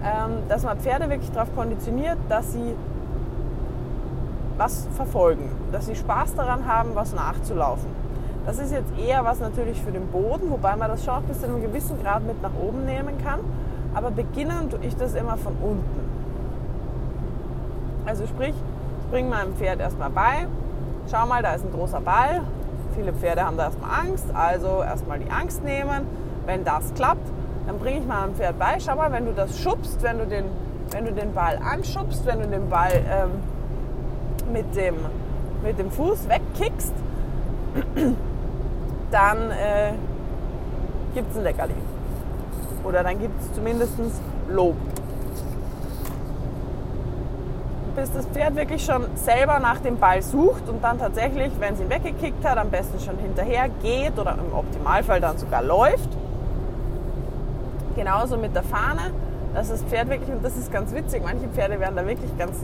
ähm, 0.03 0.47
dass 0.49 0.63
man 0.63 0.77
Pferde 0.77 1.09
wirklich 1.09 1.31
darauf 1.31 1.53
konditioniert, 1.55 2.17
dass 2.29 2.53
sie 2.53 2.75
was 4.57 4.87
verfolgen, 4.95 5.49
dass 5.71 5.87
sie 5.87 5.95
Spaß 5.95 6.35
daran 6.35 6.67
haben, 6.67 6.91
was 6.93 7.13
nachzulaufen. 7.13 7.89
Das 8.45 8.59
ist 8.59 8.71
jetzt 8.71 8.91
eher 8.99 9.23
was 9.23 9.39
natürlich 9.39 9.81
für 9.81 9.91
den 9.91 10.07
Boden, 10.07 10.51
wobei 10.51 10.75
man 10.75 10.89
das 10.89 11.03
schon 11.05 11.23
bis 11.23 11.39
zu 11.39 11.47
einem 11.47 11.61
gewissen 11.61 12.01
Grad 12.03 12.23
mit 12.23 12.41
nach 12.41 12.51
oben 12.61 12.85
nehmen 12.85 13.17
kann. 13.23 13.39
Aber 13.93 14.11
beginnen 14.11 14.69
tue 14.69 14.79
ich 14.83 14.95
das 14.95 15.15
immer 15.15 15.37
von 15.37 15.53
unten. 15.61 16.03
Also 18.05 18.27
sprich, 18.27 18.53
ich 18.53 19.11
bringe 19.11 19.29
meinem 19.29 19.53
Pferd 19.55 19.79
erstmal 19.79 20.09
bei, 20.09 20.47
schau 21.09 21.25
mal, 21.25 21.41
da 21.41 21.53
ist 21.53 21.65
ein 21.65 21.71
großer 21.71 22.01
Ball. 22.01 22.41
Viele 22.95 23.13
Pferde 23.13 23.45
haben 23.45 23.57
da 23.57 23.65
erstmal 23.65 24.01
Angst, 24.01 24.25
also 24.33 24.83
erstmal 24.83 25.19
die 25.19 25.31
Angst 25.31 25.63
nehmen. 25.63 26.07
Wenn 26.45 26.63
das 26.63 26.93
klappt, 26.93 27.27
dann 27.65 27.79
bringe 27.79 27.99
ich 27.99 28.05
meinem 28.05 28.35
Pferd 28.35 28.59
bei, 28.59 28.77
schau 28.79 28.95
mal, 28.95 29.11
wenn 29.11 29.25
du 29.25 29.33
das 29.33 29.57
schubst, 29.57 30.03
wenn 30.03 30.19
du 30.19 30.27
den, 30.27 30.45
wenn 30.91 31.05
du 31.05 31.13
den 31.13 31.33
Ball 31.33 31.57
anschubst, 31.57 32.25
wenn 32.25 32.39
du 32.41 32.47
den 32.47 32.69
Ball 32.69 32.91
ähm, 33.09 33.31
mit, 34.51 34.75
dem, 34.75 34.95
mit 35.63 35.79
dem 35.79 35.89
Fuß 35.89 36.27
wegkickst, 36.27 36.93
dann 39.11 39.51
äh, 39.51 39.93
gibt 41.13 41.31
es 41.31 41.37
ein 41.37 41.43
Leckerli. 41.43 41.73
Oder 42.83 43.03
dann 43.03 43.19
gibt 43.19 43.39
es 43.41 43.53
zumindest 43.53 43.93
Lob. 44.49 44.75
Bis 47.95 48.11
das 48.11 48.25
Pferd 48.25 48.55
wirklich 48.55 48.83
schon 48.83 49.05
selber 49.15 49.59
nach 49.59 49.79
dem 49.79 49.97
Ball 49.97 50.21
sucht 50.23 50.67
und 50.67 50.83
dann 50.83 50.97
tatsächlich, 50.97 51.51
wenn 51.59 51.75
sie 51.75 51.83
ihn 51.83 51.89
weggekickt 51.89 52.43
hat, 52.43 52.57
am 52.57 52.71
besten 52.71 52.99
schon 52.99 53.17
hinterher 53.19 53.69
geht 53.83 54.17
oder 54.17 54.33
im 54.33 54.53
Optimalfall 54.53 55.21
dann 55.21 55.37
sogar 55.37 55.61
läuft. 55.61 56.09
Genauso 57.95 58.37
mit 58.37 58.55
der 58.55 58.63
Fahne, 58.63 59.11
dass 59.53 59.69
das 59.69 59.83
Pferd 59.83 60.09
wirklich, 60.09 60.31
und 60.31 60.43
das 60.43 60.57
ist 60.57 60.71
ganz 60.71 60.93
witzig, 60.93 61.21
manche 61.23 61.47
Pferde 61.49 61.79
werden 61.79 61.95
da 61.95 62.07
wirklich 62.07 62.35
ganz, 62.37 62.57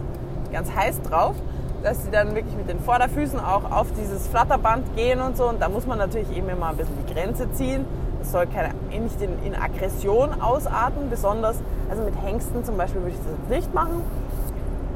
ganz 0.51 0.71
heiß 0.75 1.03
drauf, 1.03 1.35
dass 1.83 2.03
sie 2.03 2.11
dann 2.11 2.33
wirklich 2.33 2.55
mit 2.55 2.67
den 2.67 2.79
Vorderfüßen 2.79 3.39
auch 3.39 3.71
auf 3.71 3.87
dieses 3.93 4.27
Flatterband 4.27 4.95
gehen 4.95 5.21
und 5.21 5.37
so. 5.37 5.47
Und 5.47 5.61
da 5.61 5.69
muss 5.69 5.85
man 5.85 5.99
natürlich 5.99 6.35
eben 6.35 6.49
immer 6.49 6.69
ein 6.69 6.77
bisschen 6.77 6.95
die 7.07 7.13
Grenze 7.13 7.51
ziehen. 7.53 7.85
Das 8.19 8.31
soll 8.31 8.47
keine, 8.47 8.73
nicht 8.89 9.21
in, 9.21 9.31
in 9.45 9.55
Aggression 9.55 10.41
ausarten, 10.41 11.09
besonders, 11.09 11.57
also 11.89 12.03
mit 12.03 12.15
Hengsten 12.21 12.65
zum 12.65 12.77
Beispiel 12.77 13.01
würde 13.01 13.11
ich 13.11 13.17
das 13.17 13.27
jetzt 13.27 13.49
nicht 13.49 13.73
machen. 13.73 14.01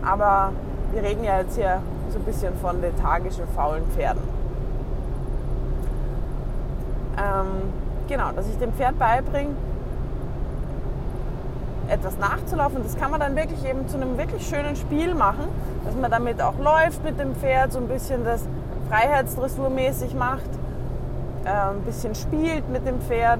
Aber 0.05 0.51
wir 0.91 1.03
reden 1.03 1.23
ja 1.23 1.39
jetzt 1.39 1.55
hier 1.55 1.81
so 2.11 2.19
ein 2.19 2.25
bisschen 2.25 2.53
von 2.57 2.81
lethargischen, 2.81 3.47
faulen 3.55 3.83
Pferden. 3.95 4.21
Ähm, 7.17 7.73
genau, 8.07 8.31
dass 8.31 8.47
ich 8.47 8.57
dem 8.57 8.73
Pferd 8.73 8.97
beibringe, 8.99 9.55
etwas 11.87 12.17
nachzulaufen. 12.17 12.81
Das 12.83 12.97
kann 12.97 13.11
man 13.11 13.19
dann 13.19 13.35
wirklich 13.35 13.63
eben 13.65 13.87
zu 13.87 13.97
einem 13.97 14.17
wirklich 14.17 14.47
schönen 14.47 14.75
Spiel 14.75 15.15
machen, 15.15 15.47
dass 15.85 15.95
man 15.95 16.09
damit 16.09 16.41
auch 16.41 16.57
läuft 16.57 17.03
mit 17.03 17.19
dem 17.19 17.35
Pferd, 17.35 17.73
so 17.73 17.79
ein 17.79 17.87
bisschen 17.87 18.23
das 18.23 18.43
Freiheitsdressurmäßig 18.89 20.15
macht, 20.15 20.49
äh, 21.45 21.49
ein 21.49 21.81
bisschen 21.81 22.15
spielt 22.15 22.69
mit 22.69 22.87
dem 22.87 23.01
Pferd 23.01 23.39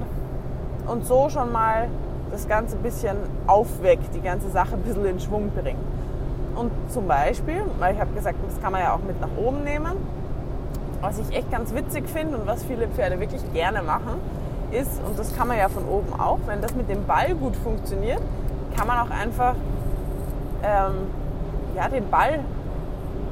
und 0.86 1.06
so 1.06 1.28
schon 1.30 1.52
mal 1.52 1.88
das 2.30 2.48
Ganze 2.48 2.76
ein 2.76 2.82
bisschen 2.82 3.16
aufweckt, 3.46 4.14
die 4.14 4.20
ganze 4.20 4.50
Sache 4.50 4.74
ein 4.74 4.82
bisschen 4.82 5.04
in 5.04 5.20
Schwung 5.20 5.50
bringt. 5.50 5.78
Und 6.54 6.70
zum 6.88 7.08
Beispiel, 7.08 7.62
weil 7.78 7.94
ich 7.94 8.00
habe 8.00 8.12
gesagt, 8.12 8.36
das 8.46 8.60
kann 8.62 8.72
man 8.72 8.80
ja 8.80 8.94
auch 8.94 9.02
mit 9.06 9.20
nach 9.20 9.28
oben 9.36 9.64
nehmen, 9.64 9.92
was 11.00 11.18
ich 11.18 11.36
echt 11.36 11.50
ganz 11.50 11.74
witzig 11.74 12.08
finde 12.08 12.38
und 12.38 12.46
was 12.46 12.64
viele 12.64 12.88
Pferde 12.88 13.20
wirklich 13.20 13.42
gerne 13.52 13.82
machen, 13.82 14.20
ist, 14.70 15.00
und 15.06 15.18
das 15.18 15.36
kann 15.36 15.48
man 15.48 15.58
ja 15.58 15.68
von 15.68 15.84
oben 15.86 16.18
auch, 16.18 16.38
wenn 16.46 16.60
das 16.60 16.74
mit 16.74 16.88
dem 16.88 17.04
Ball 17.06 17.34
gut 17.34 17.54
funktioniert, 17.56 18.20
kann 18.76 18.86
man 18.86 18.98
auch 18.98 19.10
einfach 19.10 19.54
ähm, 20.62 20.94
ja, 21.76 21.88
den 21.88 22.08
Ball 22.10 22.40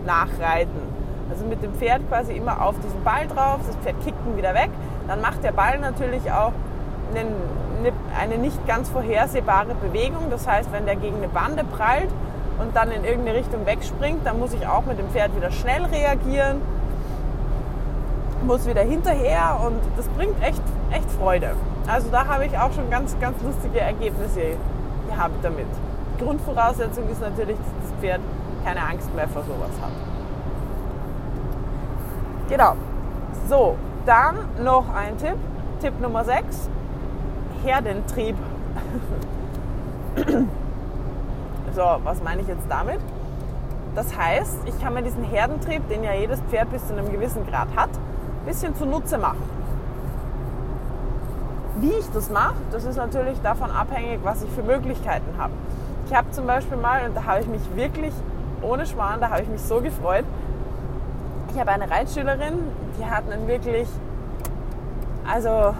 nachreiten. 0.06 0.92
Also 1.30 1.46
mit 1.46 1.62
dem 1.62 1.74
Pferd 1.74 2.06
quasi 2.08 2.32
immer 2.34 2.62
auf 2.62 2.74
diesen 2.84 3.02
Ball 3.02 3.26
drauf, 3.26 3.60
das 3.66 3.76
Pferd 3.76 3.96
kickt 4.04 4.18
ihn 4.26 4.36
wieder 4.36 4.54
weg. 4.54 4.70
Dann 5.08 5.20
macht 5.20 5.42
der 5.42 5.52
Ball 5.52 5.78
natürlich 5.78 6.30
auch 6.30 6.52
einen 7.14 7.28
eine, 7.82 7.92
eine 8.18 8.38
nicht 8.38 8.66
ganz 8.66 8.88
vorhersehbare 8.88 9.74
Bewegung. 9.74 10.30
Das 10.30 10.46
heißt, 10.46 10.72
wenn 10.72 10.86
der 10.86 10.96
gegen 10.96 11.16
eine 11.16 11.28
Bande 11.28 11.64
prallt 11.64 12.08
und 12.62 12.76
dann 12.76 12.90
in 12.90 13.04
irgendeine 13.04 13.38
Richtung 13.38 13.66
wegspringt, 13.66 14.24
dann 14.24 14.38
muss 14.38 14.54
ich 14.54 14.66
auch 14.66 14.84
mit 14.86 14.98
dem 14.98 15.08
Pferd 15.08 15.34
wieder 15.36 15.50
schnell 15.50 15.84
reagieren, 15.84 16.62
muss 18.46 18.66
wieder 18.66 18.82
hinterher 18.82 19.58
und 19.66 19.78
das 19.96 20.06
bringt 20.08 20.40
echt, 20.42 20.62
echt 20.90 21.10
Freude. 21.12 21.50
Also 21.86 22.08
da 22.10 22.26
habe 22.26 22.46
ich 22.46 22.56
auch 22.56 22.72
schon 22.72 22.88
ganz, 22.90 23.16
ganz 23.20 23.42
lustige 23.42 23.80
Ergebnisse 23.80 24.56
gehabt 25.08 25.34
damit. 25.42 25.66
Grundvoraussetzung 26.18 27.08
ist 27.10 27.20
natürlich, 27.20 27.56
dass 27.56 27.90
das 27.90 28.00
Pferd 28.00 28.20
keine 28.64 28.80
Angst 28.80 29.12
mehr 29.14 29.28
vor 29.28 29.42
sowas 29.42 29.70
hat. 29.80 29.90
Genau. 32.48 32.74
So, 33.48 33.76
dann 34.06 34.36
noch 34.62 34.84
ein 34.94 35.16
Tipp. 35.18 35.36
Tipp 35.80 36.00
Nummer 36.00 36.24
6. 36.24 36.68
Herdentrieb. 37.64 38.36
So, 41.74 41.82
was 42.04 42.22
meine 42.22 42.42
ich 42.42 42.48
jetzt 42.48 42.66
damit? 42.68 43.00
Das 43.94 44.16
heißt, 44.16 44.60
ich 44.66 44.80
kann 44.80 44.94
mir 44.94 45.02
diesen 45.02 45.24
Herdentrieb, 45.24 45.86
den 45.88 46.02
ja 46.02 46.14
jedes 46.14 46.40
Pferd 46.42 46.70
bis 46.70 46.86
zu 46.86 46.96
einem 46.96 47.10
gewissen 47.12 47.46
Grad 47.46 47.68
hat, 47.76 47.90
ein 47.90 48.46
bisschen 48.46 48.74
zunutze 48.74 49.18
machen. 49.18 49.42
Wie 51.76 51.90
ich 51.90 52.10
das 52.12 52.30
mache, 52.30 52.54
das 52.70 52.84
ist 52.84 52.96
natürlich 52.96 53.40
davon 53.42 53.70
abhängig, 53.70 54.20
was 54.22 54.42
ich 54.42 54.50
für 54.50 54.62
Möglichkeiten 54.62 55.36
habe. 55.38 55.52
Ich 56.06 56.14
habe 56.14 56.30
zum 56.30 56.46
Beispiel 56.46 56.76
mal, 56.76 57.06
und 57.06 57.16
da 57.16 57.24
habe 57.24 57.40
ich 57.40 57.46
mich 57.46 57.62
wirklich, 57.74 58.12
ohne 58.62 58.86
Schwan, 58.86 59.20
da 59.20 59.30
habe 59.30 59.42
ich 59.42 59.48
mich 59.48 59.62
so 59.62 59.80
gefreut, 59.80 60.24
ich 61.52 61.60
habe 61.60 61.70
eine 61.70 61.90
Reitschülerin, 61.90 62.58
die 62.98 63.04
hat 63.04 63.24
einen 63.30 63.46
wirklich, 63.46 63.88
also 65.30 65.48
ein 65.48 65.74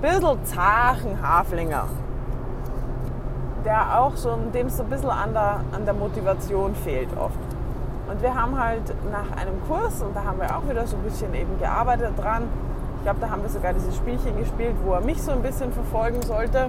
bisschen 0.00 0.44
zachen 0.44 1.20
Haflinger, 1.20 1.86
der 3.64 4.00
auch 4.00 4.16
so, 4.16 4.36
dem 4.54 4.68
so 4.68 4.82
ein 4.82 4.88
bisschen 4.88 5.10
an 5.10 5.32
der, 5.32 5.60
an 5.72 5.84
der 5.84 5.94
Motivation 5.94 6.74
fehlt 6.74 7.08
oft. 7.18 7.38
Und 8.10 8.22
wir 8.22 8.34
haben 8.34 8.58
halt 8.58 8.94
nach 9.10 9.36
einem 9.36 9.60
Kurs, 9.68 10.00
und 10.00 10.16
da 10.16 10.24
haben 10.24 10.40
wir 10.40 10.56
auch 10.56 10.68
wieder 10.68 10.86
so 10.86 10.96
ein 10.96 11.02
bisschen 11.02 11.34
eben 11.34 11.58
gearbeitet 11.58 12.12
dran, 12.16 12.44
ich 12.98 13.04
glaube, 13.04 13.20
da 13.20 13.30
haben 13.30 13.42
wir 13.42 13.48
sogar 13.48 13.72
dieses 13.72 13.96
Spielchen 13.96 14.36
gespielt, 14.38 14.74
wo 14.84 14.92
er 14.92 15.00
mich 15.00 15.22
so 15.22 15.30
ein 15.30 15.40
bisschen 15.40 15.72
verfolgen 15.72 16.20
sollte. 16.22 16.68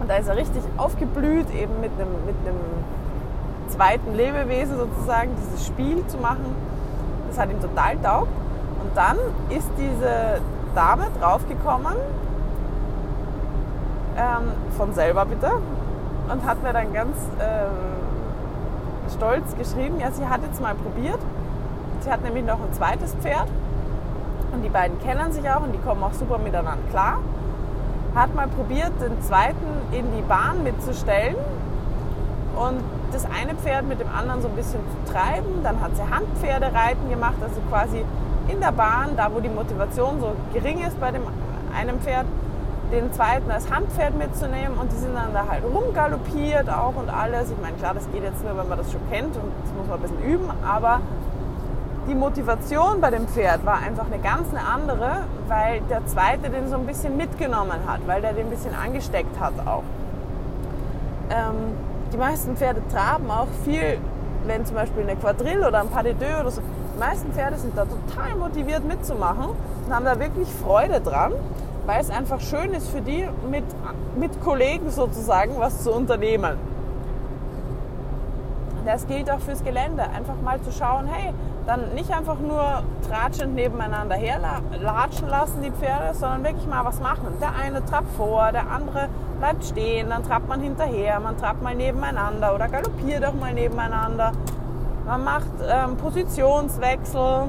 Und 0.00 0.10
da 0.10 0.16
ist 0.16 0.28
er 0.28 0.36
richtig 0.36 0.62
aufgeblüht, 0.76 1.50
eben 1.50 1.80
mit 1.80 1.92
einem, 1.98 2.12
mit 2.26 2.36
einem 2.44 2.60
zweiten 3.68 4.14
Lebewesen 4.14 4.76
sozusagen, 4.76 5.30
dieses 5.40 5.66
Spiel 5.66 6.06
zu 6.08 6.18
machen. 6.18 6.44
Das 7.28 7.38
hat 7.38 7.50
ihm 7.50 7.60
total 7.60 7.96
taugt. 7.98 8.28
Und 8.82 8.94
dann 8.94 9.16
ist 9.48 9.68
diese 9.78 10.40
Dame 10.74 11.06
draufgekommen, 11.20 11.94
ähm, 14.16 14.52
von 14.76 14.94
selber 14.94 15.24
bitte, 15.24 15.50
und 16.30 16.44
hat 16.46 16.62
mir 16.62 16.72
dann 16.72 16.92
ganz 16.92 17.16
ähm, 17.40 19.10
stolz 19.14 19.56
geschrieben, 19.56 20.00
ja, 20.00 20.10
sie 20.10 20.26
hat 20.26 20.40
jetzt 20.42 20.60
mal 20.60 20.74
probiert. 20.74 21.18
Sie 22.00 22.10
hat 22.10 22.22
nämlich 22.22 22.44
noch 22.44 22.60
ein 22.60 22.72
zweites 22.72 23.14
Pferd 23.14 23.48
und 24.52 24.62
die 24.62 24.68
beiden 24.68 25.00
kennen 25.00 25.32
sich 25.32 25.48
auch 25.48 25.62
und 25.62 25.72
die 25.72 25.78
kommen 25.78 26.02
auch 26.02 26.12
super 26.12 26.38
miteinander 26.38 26.76
klar. 26.90 27.18
Hat 28.14 28.34
mal 28.34 28.46
probiert, 28.48 28.92
den 29.00 29.20
zweiten 29.22 29.66
in 29.90 30.04
die 30.16 30.22
Bahn 30.22 30.62
mitzustellen 30.62 31.36
und 32.56 32.80
das 33.12 33.24
eine 33.24 33.54
Pferd 33.54 33.86
mit 33.88 34.00
dem 34.00 34.08
anderen 34.08 34.42
so 34.42 34.48
ein 34.48 34.54
bisschen 34.54 34.80
zu 34.80 35.12
treiben. 35.12 35.62
Dann 35.62 35.80
hat 35.80 35.96
sie 35.96 36.02
Handpferdereiten 36.02 37.08
gemacht, 37.10 37.36
also 37.42 37.60
quasi 37.70 38.04
in 38.48 38.60
der 38.60 38.72
Bahn, 38.72 39.16
da 39.16 39.30
wo 39.32 39.40
die 39.40 39.48
Motivation 39.48 40.20
so 40.20 40.32
gering 40.52 40.84
ist 40.86 41.00
bei 41.00 41.10
dem 41.10 41.22
einem 41.74 41.98
Pferd, 42.00 42.26
den 42.94 43.12
zweiten 43.12 43.50
als 43.50 43.70
Handpferd 43.70 44.16
mitzunehmen 44.16 44.78
und 44.78 44.90
die 44.92 44.96
sind 44.96 45.14
dann 45.14 45.32
da 45.32 45.46
halt 45.48 45.64
rumgaloppiert 45.64 46.68
auch 46.70 46.94
und 46.96 47.10
alles. 47.10 47.50
Ich 47.50 47.60
meine, 47.60 47.76
klar, 47.76 47.94
das 47.94 48.10
geht 48.12 48.22
jetzt 48.22 48.42
nur, 48.44 48.56
wenn 48.56 48.68
man 48.68 48.78
das 48.78 48.90
schon 48.90 49.00
kennt 49.10 49.36
und 49.36 49.52
das 49.62 49.72
muss 49.76 49.86
man 49.88 49.98
ein 49.98 50.02
bisschen 50.02 50.22
üben, 50.22 50.50
aber 50.66 51.00
die 52.08 52.14
Motivation 52.14 53.00
bei 53.00 53.10
dem 53.10 53.26
Pferd 53.26 53.64
war 53.64 53.78
einfach 53.78 54.06
eine 54.06 54.18
ganz 54.18 54.48
andere, 54.54 55.18
weil 55.48 55.80
der 55.88 56.06
zweite 56.06 56.50
den 56.50 56.68
so 56.68 56.76
ein 56.76 56.86
bisschen 56.86 57.16
mitgenommen 57.16 57.78
hat, 57.86 58.00
weil 58.06 58.20
der 58.20 58.32
den 58.34 58.46
ein 58.46 58.50
bisschen 58.50 58.74
angesteckt 58.74 59.40
hat 59.40 59.54
auch. 59.66 59.82
Ähm, 61.30 61.74
die 62.12 62.18
meisten 62.18 62.56
Pferde 62.56 62.82
traben 62.92 63.30
auch 63.30 63.48
viel, 63.64 63.98
wenn 64.46 64.66
zum 64.66 64.76
Beispiel 64.76 65.02
eine 65.02 65.16
Quadrille 65.16 65.66
oder 65.66 65.80
ein 65.80 65.88
Pas 65.88 66.02
de 66.02 66.12
deux 66.14 66.40
oder 66.40 66.50
so. 66.50 66.60
Die 66.94 67.00
meisten 67.00 67.32
Pferde 67.32 67.56
sind 67.56 67.76
da 67.76 67.86
total 67.86 68.36
motiviert 68.36 68.84
mitzumachen 68.84 69.46
und 69.86 69.94
haben 69.94 70.04
da 70.04 70.20
wirklich 70.20 70.48
Freude 70.48 71.00
dran, 71.00 71.32
weil 71.86 72.00
es 72.00 72.10
einfach 72.10 72.40
schön 72.40 72.72
ist 72.72 72.88
für 72.88 73.00
die, 73.00 73.28
mit, 73.50 73.64
mit 74.16 74.40
Kollegen 74.42 74.90
sozusagen 74.90 75.54
was 75.58 75.82
zu 75.82 75.92
unternehmen. 75.92 76.56
Das 78.84 79.06
gilt 79.06 79.30
auch 79.30 79.40
fürs 79.40 79.64
Gelände. 79.64 80.02
Einfach 80.02 80.40
mal 80.42 80.60
zu 80.60 80.70
schauen, 80.70 81.06
hey, 81.06 81.32
dann 81.66 81.94
nicht 81.94 82.10
einfach 82.10 82.38
nur 82.38 82.82
tratschend 83.08 83.54
nebeneinander 83.54 84.14
herlatschen 84.14 85.28
lassen, 85.28 85.62
die 85.62 85.70
Pferde, 85.70 86.14
sondern 86.14 86.44
wirklich 86.44 86.66
mal 86.66 86.84
was 86.84 87.00
machen. 87.00 87.28
Der 87.40 87.54
eine 87.54 87.84
trappt 87.84 88.14
vor, 88.16 88.52
der 88.52 88.70
andere 88.70 89.08
bleibt 89.38 89.64
stehen, 89.64 90.10
dann 90.10 90.22
trappt 90.22 90.48
man 90.48 90.60
hinterher, 90.60 91.20
man 91.20 91.36
trappt 91.38 91.62
mal 91.62 91.74
nebeneinander 91.74 92.54
oder 92.54 92.68
galoppiert 92.68 93.24
auch 93.24 93.34
mal 93.34 93.54
nebeneinander. 93.54 94.32
Man 95.06 95.24
macht 95.24 95.52
ähm, 95.66 95.96
Positionswechsel, 95.96 97.44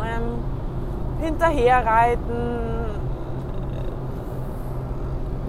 ähm, 0.00 0.44
hinterherreiten, 1.22 2.83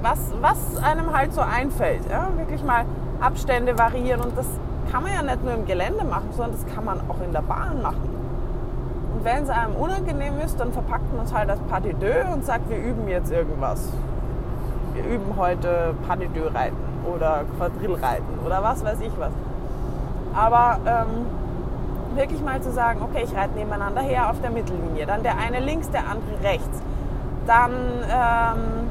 was, 0.02 0.20
was 0.42 0.84
einem 0.84 1.16
halt 1.16 1.34
so 1.34 1.42
einfällt. 1.42 2.02
Ja? 2.10 2.30
Wirklich 2.38 2.64
mal 2.64 2.86
Abstände 3.20 3.78
variieren 3.78 4.22
und 4.22 4.38
das 4.38 4.48
kann 4.92 5.04
man 5.04 5.14
ja 5.14 5.24
nicht 5.24 5.44
nur 5.44 5.54
im 5.54 5.66
Gelände 5.66 6.04
machen, 6.04 6.30
sondern 6.32 6.54
das 6.54 6.74
kann 6.74 6.86
man 6.86 7.00
auch 7.10 7.22
in 7.26 7.32
der 7.32 7.42
Bahn 7.42 7.82
machen. 7.82 8.10
Und 9.16 9.24
wenn 9.24 9.44
es 9.44 9.50
einem 9.50 9.76
unangenehm 9.76 10.40
ist, 10.40 10.60
dann 10.60 10.72
verpackt 10.74 11.14
man 11.16 11.26
es 11.26 11.34
halt 11.34 11.50
als 11.50 11.60
Pas 11.62 11.82
de 11.82 11.94
deux 11.94 12.34
und 12.34 12.46
sagt, 12.46 12.70
wir 12.70 12.78
üben 12.78 13.08
jetzt 13.08 13.32
irgendwas. 13.32 13.90
Wir 14.94 15.04
üben 15.04 15.36
heute 15.38 15.96
Pas 16.08 16.18
de 16.18 16.28
deux 16.28 16.54
reiten 16.54 16.78
oder 17.14 17.44
Quadrillreiten 17.58 18.40
oder 18.46 18.64
was 18.64 18.84
weiß 18.84 19.00
ich 19.02 19.12
was. 19.18 19.32
Aber 20.34 20.80
ähm, 20.86 21.26
wirklich 22.16 22.42
mal 22.42 22.62
zu 22.62 22.72
sagen, 22.72 23.02
okay, 23.02 23.24
ich 23.24 23.36
reite 23.36 23.56
nebeneinander 23.56 24.02
her 24.02 24.30
auf 24.30 24.42
der 24.42 24.52
Mittellinie, 24.52 25.06
dann 25.06 25.24
der 25.24 25.38
eine 25.38 25.60
links, 25.60 25.90
der 25.90 26.02
andere 26.02 26.42
rechts. 26.44 26.82
Dann 27.48 27.72
ähm, 27.72 28.90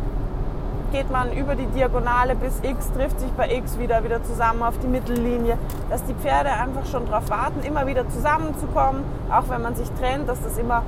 geht 0.95 1.11
man 1.11 1.33
über 1.33 1.57
die 1.57 1.67
Diagonale 1.67 2.37
bis 2.37 2.61
X, 2.63 2.93
trifft 2.93 3.19
sich 3.19 3.33
bei 3.33 3.53
X 3.53 3.81
wieder, 3.81 4.05
wieder 4.05 4.23
zusammen 4.23 4.63
auf 4.63 4.79
die 4.79 4.87
Mittellinie, 4.87 5.59
dass 5.91 6.05
die 6.05 6.15
Pferde 6.15 6.51
einfach 6.51 6.87
schon 6.87 7.05
darauf 7.07 7.29
warten, 7.31 7.67
immer 7.67 7.89
wieder 7.89 8.09
zusammenzukommen, 8.09 9.03
auch 9.29 9.49
wenn 9.49 9.61
man 9.61 9.75
sich 9.75 9.91
trennt, 9.99 10.29
dass 10.29 10.41
das 10.41 10.57
immer, 10.57 10.85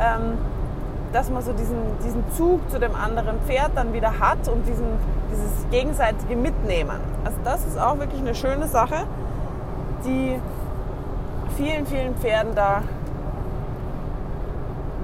ähm, 0.00 0.36
dass 1.12 1.30
man 1.30 1.44
so 1.44 1.52
diesen, 1.52 1.78
diesen 2.04 2.24
Zug 2.32 2.68
zu 2.72 2.80
dem 2.80 2.96
anderen 2.96 3.38
Pferd 3.46 3.70
dann 3.76 3.92
wieder 3.92 4.18
hat 4.18 4.48
und 4.48 4.66
diesen, 4.66 4.86
dieses 5.30 5.70
gegenseitige 5.70 6.34
Mitnehmen. 6.34 6.98
Also 7.24 7.38
das 7.44 7.64
ist 7.66 7.78
auch 7.78 8.00
wirklich 8.00 8.20
eine 8.20 8.34
schöne 8.34 8.66
Sache, 8.66 9.06
die 10.04 10.40
vielen, 11.56 11.86
vielen 11.86 12.16
Pferden 12.16 12.56
da 12.56 12.78
ein 12.78 12.82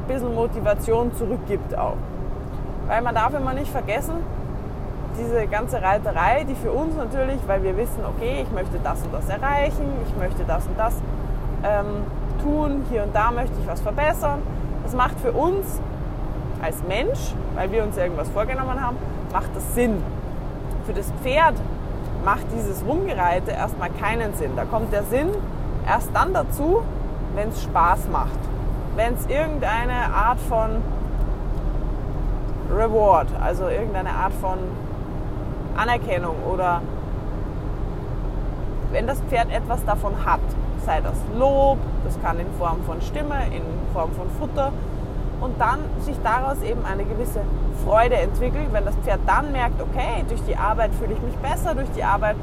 bisschen 0.08 0.34
Motivation 0.34 1.14
zurückgibt 1.14 1.78
auch. 1.78 1.94
Weil 2.92 3.00
man 3.00 3.14
darf 3.14 3.32
immer 3.32 3.54
nicht 3.54 3.70
vergessen, 3.70 4.16
diese 5.18 5.46
ganze 5.46 5.80
Reiterei, 5.80 6.44
die 6.44 6.54
für 6.54 6.72
uns 6.72 6.94
natürlich, 6.94 7.38
weil 7.46 7.62
wir 7.62 7.74
wissen, 7.78 8.04
okay, 8.04 8.42
ich 8.42 8.52
möchte 8.52 8.78
das 8.84 9.00
und 9.00 9.14
das 9.14 9.30
erreichen, 9.30 9.86
ich 10.06 10.14
möchte 10.18 10.44
das 10.44 10.66
und 10.66 10.78
das 10.78 10.96
ähm, 11.64 11.86
tun, 12.42 12.84
hier 12.90 13.04
und 13.04 13.16
da 13.16 13.30
möchte 13.30 13.54
ich 13.58 13.66
was 13.66 13.80
verbessern. 13.80 14.42
Das 14.82 14.94
macht 14.94 15.18
für 15.20 15.32
uns 15.32 15.80
als 16.60 16.82
Mensch, 16.86 17.32
weil 17.54 17.72
wir 17.72 17.82
uns 17.82 17.96
irgendwas 17.96 18.28
vorgenommen 18.28 18.78
haben, 18.78 18.98
macht 19.32 19.56
das 19.56 19.74
Sinn. 19.74 20.02
Für 20.84 20.92
das 20.92 21.10
Pferd 21.22 21.54
macht 22.26 22.44
dieses 22.54 22.84
Rumgereite 22.84 23.52
erstmal 23.52 23.88
keinen 23.88 24.34
Sinn. 24.34 24.50
Da 24.54 24.66
kommt 24.66 24.92
der 24.92 25.04
Sinn 25.04 25.28
erst 25.88 26.10
dann 26.12 26.34
dazu, 26.34 26.82
wenn 27.36 27.48
es 27.48 27.62
Spaß 27.62 28.08
macht. 28.12 28.38
Wenn 28.96 29.14
es 29.14 29.24
irgendeine 29.28 30.12
Art 30.12 30.40
von 30.40 30.82
Reward, 32.72 33.28
also 33.40 33.68
irgendeine 33.68 34.10
Art 34.10 34.32
von 34.34 34.58
Anerkennung 35.76 36.36
oder 36.50 36.80
wenn 38.90 39.06
das 39.06 39.20
Pferd 39.22 39.50
etwas 39.50 39.84
davon 39.84 40.12
hat, 40.24 40.40
sei 40.84 41.00
das 41.00 41.16
Lob, 41.38 41.78
das 42.04 42.20
kann 42.22 42.38
in 42.38 42.46
Form 42.58 42.82
von 42.84 43.00
Stimme, 43.00 43.46
in 43.46 43.62
Form 43.92 44.10
von 44.12 44.28
Futter 44.38 44.72
und 45.40 45.60
dann 45.60 45.80
sich 46.00 46.16
daraus 46.22 46.62
eben 46.62 46.84
eine 46.84 47.04
gewisse 47.04 47.40
Freude 47.84 48.16
entwickelt, 48.16 48.68
wenn 48.72 48.84
das 48.84 48.94
Pferd 48.96 49.20
dann 49.26 49.52
merkt, 49.52 49.80
okay, 49.80 50.24
durch 50.28 50.42
die 50.42 50.56
Arbeit 50.56 50.94
fühle 50.94 51.14
ich 51.14 51.22
mich 51.22 51.36
besser, 51.36 51.74
durch 51.74 51.90
die 51.96 52.04
Arbeit 52.04 52.36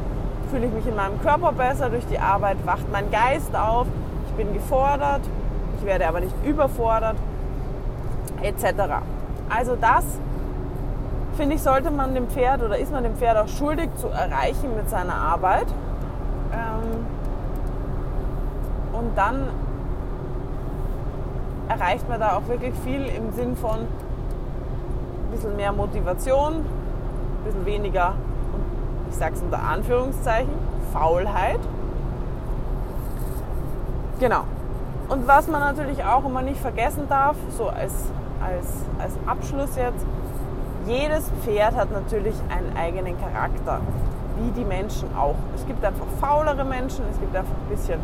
fühle 0.49 0.65
ich 0.65 0.73
mich 0.73 0.88
in 0.88 0.95
meinem 0.95 1.21
Körper 1.21 1.51
besser, 1.51 1.89
durch 1.89 2.05
die 2.07 2.19
Arbeit 2.19 2.57
wacht 2.65 2.91
mein 2.91 3.09
Geist 3.11 3.55
auf, 3.55 3.88
ich 4.27 4.34
bin 4.34 4.53
gefordert, 4.53 5.21
ich 5.80 5.86
werde 5.86 6.07
aber 6.07 6.19
nicht 6.19 6.34
überfordert, 6.43 7.15
etc. 8.41 9.01
Also 9.49 9.75
das 9.75 10.05
finde 11.35 11.55
ich, 11.55 11.61
sollte 11.61 11.91
man 11.91 12.13
dem 12.13 12.27
Pferd 12.27 12.61
oder 12.61 12.77
ist 12.77 12.91
man 12.91 13.03
dem 13.03 13.15
Pferd 13.15 13.37
auch 13.37 13.47
schuldig 13.47 13.89
zu 13.95 14.07
erreichen 14.07 14.75
mit 14.75 14.89
seiner 14.89 15.15
Arbeit. 15.15 15.67
Ähm, 16.51 17.05
und 18.93 19.17
dann 19.17 19.47
erreicht 21.69 22.09
man 22.09 22.19
da 22.19 22.35
auch 22.37 22.47
wirklich 22.47 22.73
viel 22.83 23.05
im 23.05 23.31
Sinn 23.31 23.55
von 23.55 23.79
ein 23.79 25.31
bisschen 25.31 25.55
mehr 25.55 25.71
Motivation, 25.71 26.55
ein 26.55 27.43
bisschen 27.45 27.65
weniger, 27.65 28.13
ich 29.09 29.15
sage 29.15 29.35
es 29.35 29.41
unter 29.41 29.61
Anführungszeichen, 29.63 30.53
Faulheit. 30.91 31.59
Genau. 34.19 34.43
Und 35.07 35.27
was 35.27 35.47
man 35.47 35.61
natürlich 35.61 36.03
auch 36.03 36.25
immer 36.25 36.41
nicht 36.41 36.59
vergessen 36.59 37.07
darf, 37.07 37.35
so 37.57 37.69
als, 37.69 37.93
als, 38.41 38.67
als 38.99 39.13
Abschluss 39.25 39.75
jetzt, 39.75 40.05
jedes 40.85 41.29
Pferd 41.43 41.75
hat 41.75 41.91
natürlich 41.91 42.35
einen 42.49 42.75
eigenen 42.75 43.15
Charakter, 43.19 43.81
wie 44.37 44.51
die 44.51 44.65
Menschen 44.65 45.09
auch. 45.15 45.35
Es 45.55 45.65
gibt 45.67 45.83
einfach 45.83 46.05
faulere 46.19 46.63
Menschen, 46.63 47.03
es 47.11 47.19
gibt 47.19 47.35
einfach 47.35 47.53
ein 47.53 47.75
bisschen 47.75 47.99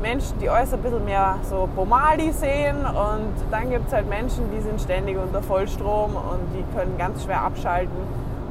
Menschen, 0.00 0.38
die 0.38 0.48
äußerst 0.48 0.74
ein 0.74 0.82
bisschen 0.82 1.04
mehr 1.04 1.36
so 1.50 1.68
Pomali 1.74 2.32
sehen 2.32 2.76
und 2.78 3.34
dann 3.50 3.70
gibt 3.70 3.88
es 3.88 3.92
halt 3.92 4.08
Menschen, 4.08 4.44
die 4.56 4.60
sind 4.60 4.80
ständig 4.80 5.18
unter 5.18 5.42
Vollstrom 5.42 6.14
und 6.14 6.40
die 6.54 6.64
können 6.76 6.96
ganz 6.96 7.24
schwer 7.24 7.42
abschalten 7.42 7.98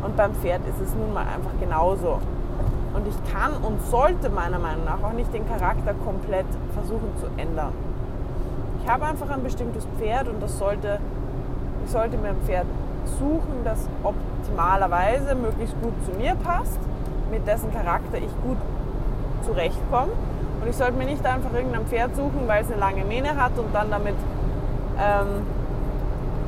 und 0.04 0.16
beim 0.18 0.34
Pferd 0.36 0.62
ist 0.68 0.82
es 0.82 0.94
nun 0.94 1.14
mal 1.14 1.22
einfach 1.22 1.58
genauso. 1.60 2.20
Und 2.94 3.08
ich 3.08 3.32
kann 3.32 3.54
und 3.64 3.82
sollte 3.88 4.30
meiner 4.30 4.60
Meinung 4.60 4.86
nach 4.86 5.02
auch 5.04 5.14
nicht 5.14 5.34
den 5.34 5.48
Charakter 5.48 5.94
komplett 6.04 6.48
versuchen 6.74 7.12
zu 7.20 7.28
ändern. 7.38 7.74
Ich 8.88 8.94
habe 8.94 9.06
einfach 9.06 9.30
ein 9.32 9.44
bestimmtes 9.44 9.86
Pferd 10.00 10.30
und 10.30 10.42
das 10.42 10.58
sollte, 10.58 11.00
ich 11.84 11.92
sollte 11.92 12.16
mir 12.16 12.30
ein 12.30 12.42
Pferd 12.46 12.66
suchen, 13.20 13.66
das 13.66 13.80
optimalerweise 14.02 15.36
möglichst 15.36 15.76
gut 15.82 15.92
zu 16.06 16.18
mir 16.18 16.36
passt, 16.36 16.80
mit 17.30 17.46
dessen 17.46 17.74
Charakter 17.74 18.18
ich 18.18 18.32
gut 18.44 18.56
zurechtkomme 19.46 20.14
und 20.62 20.70
ich 20.70 20.78
sollte 20.78 20.94
mir 20.94 21.04
nicht 21.04 21.26
einfach 21.26 21.54
irgendein 21.54 21.86
Pferd 21.86 22.16
suchen, 22.16 22.48
weil 22.48 22.64
es 22.64 22.72
eine 22.72 22.80
lange 22.80 23.04
Mähne 23.04 23.36
hat 23.36 23.60
und 23.60 23.76
dann 23.76 23.92
damit 23.92 24.16
ähm, 24.98 25.46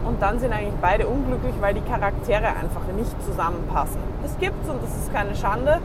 und 0.08 0.22
dann 0.22 0.40
sind 0.40 0.54
eigentlich 0.54 0.80
beide 0.80 1.08
unglücklich, 1.08 1.56
weil 1.60 1.74
die 1.74 1.82
Charaktere 1.82 2.48
einfach 2.48 2.88
nicht 2.96 3.22
zusammenpassen. 3.26 4.00
Das 4.24 4.38
gibt's 4.40 4.70
und 4.70 4.82
das 4.82 4.92
ist 4.92 5.14
keine 5.14 5.36
Schande. 5.36 5.80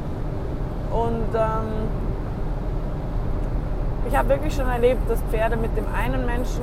Und 0.92 1.34
ähm, 1.34 2.03
ich 4.08 4.16
habe 4.16 4.28
wirklich 4.28 4.54
schon 4.54 4.68
erlebt, 4.68 5.08
dass 5.08 5.20
Pferde 5.30 5.56
mit 5.56 5.76
dem 5.76 5.86
einen 5.94 6.26
Menschen 6.26 6.62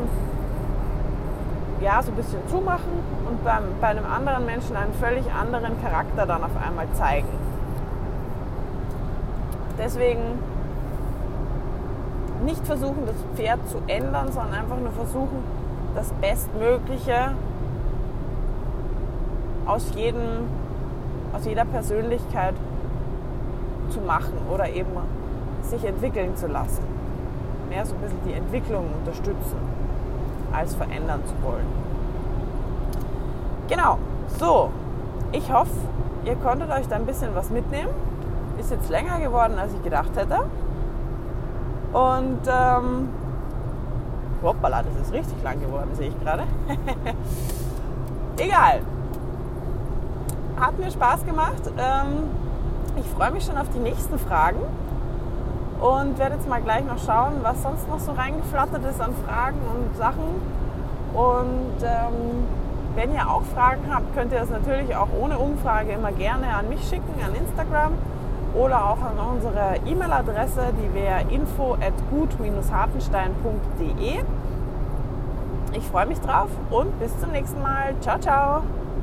ja 1.82 2.02
so 2.02 2.12
ein 2.12 2.16
bisschen 2.16 2.40
zumachen 2.48 2.92
und 3.28 3.44
beim, 3.44 3.64
bei 3.80 3.88
einem 3.88 4.06
anderen 4.06 4.46
Menschen 4.46 4.76
einen 4.76 4.94
völlig 4.94 5.26
anderen 5.32 5.82
Charakter 5.82 6.26
dann 6.26 6.44
auf 6.44 6.56
einmal 6.64 6.88
zeigen. 6.94 7.28
Deswegen 9.78 10.22
nicht 12.46 12.66
versuchen, 12.66 13.06
das 13.06 13.16
Pferd 13.36 13.68
zu 13.68 13.78
ändern, 13.88 14.32
sondern 14.32 14.54
einfach 14.54 14.78
nur 14.78 14.92
versuchen, 14.92 15.44
das 15.96 16.10
Bestmögliche 16.14 17.34
aus, 19.66 19.92
jedem, 19.96 20.48
aus 21.34 21.46
jeder 21.46 21.66
Persönlichkeit 21.66 22.56
zu 23.90 24.00
machen 24.02 24.34
oder 24.54 24.70
eben 24.70 24.92
sich 25.64 25.84
entwickeln 25.84 26.36
zu 26.36 26.48
lassen. 26.48 26.91
Mehr 27.72 27.86
so 27.86 27.96
ein 27.96 28.02
bisschen 28.02 28.20
die 28.28 28.34
Entwicklung 28.34 28.86
unterstützen, 29.00 29.56
als 30.52 30.76
verändern 30.76 31.22
zu 31.26 31.34
wollen. 31.42 31.66
Genau, 33.70 33.98
so. 34.38 34.72
Ich 35.32 35.54
hoffe, 35.54 35.72
ihr 36.26 36.36
konntet 36.36 36.70
euch 36.70 36.90
da 36.90 36.98
ein 36.98 37.06
bisschen 37.06 37.34
was 37.34 37.50
mitnehmen. 37.50 37.88
Ist 38.60 38.72
jetzt 38.72 38.90
länger 38.90 39.22
geworden, 39.22 39.58
als 39.58 39.74
ich 39.74 39.82
gedacht 39.84 40.10
hätte. 40.18 40.40
Und 41.94 42.42
ähm, 42.46 43.08
hoppala, 44.44 44.84
das 44.84 45.08
ist 45.08 45.14
richtig 45.14 45.42
lang 45.42 45.62
geworden, 45.62 45.92
sehe 45.94 46.10
ich 46.10 46.20
gerade. 46.20 46.44
Egal. 48.38 48.82
Hat 50.60 50.78
mir 50.78 50.92
Spaß 50.92 51.26
gemacht. 51.26 51.72
Ähm, 51.78 52.30
ich 52.98 53.06
freue 53.06 53.32
mich 53.32 53.46
schon 53.46 53.58
auf 53.58 53.70
die 53.70 53.80
nächsten 53.80 54.20
Fragen 54.20 54.60
und 55.82 56.18
werde 56.20 56.36
jetzt 56.36 56.48
mal 56.48 56.62
gleich 56.62 56.86
noch 56.86 57.00
schauen, 57.00 57.40
was 57.42 57.64
sonst 57.64 57.90
noch 57.90 58.00
so 58.00 58.14
reingeflattert 58.14 58.86
ist 58.86 59.02
an 59.02 59.14
Fragen 59.28 59.60
und 59.74 59.98
Sachen. 59.98 60.40
Und 61.14 61.84
ähm, 61.84 62.48
wenn 62.96 63.14
ihr 63.14 63.30
auch 63.30 63.44
Fragen 63.44 63.94
habt, 63.94 64.16
könnt 64.16 64.32
ihr 64.32 64.40
das 64.40 64.50
natürlich 64.50 64.96
auch 64.96 65.10
ohne 65.20 65.38
Umfrage 65.40 65.92
immer 65.92 66.12
gerne 66.12 66.54
an 66.54 66.70
mich 66.70 66.88
schicken, 66.88 67.14
an 67.26 67.36
Instagram 67.36 67.92
oder 68.54 68.90
auch 68.90 69.02
an 69.02 69.18
unsere 69.34 69.78
E-Mail-Adresse, 69.86 70.74
die 70.78 70.94
wäre 70.94 71.22
info 71.30 71.74
at 71.74 71.94
gut-hartenstein.de. 72.10 74.24
Ich 75.74 75.86
freue 75.86 76.06
mich 76.06 76.20
drauf 76.20 76.50
und 76.70 77.00
bis 77.00 77.18
zum 77.20 77.32
nächsten 77.32 77.62
Mal. 77.62 77.96
Ciao, 78.02 78.20
ciao! 78.20 78.64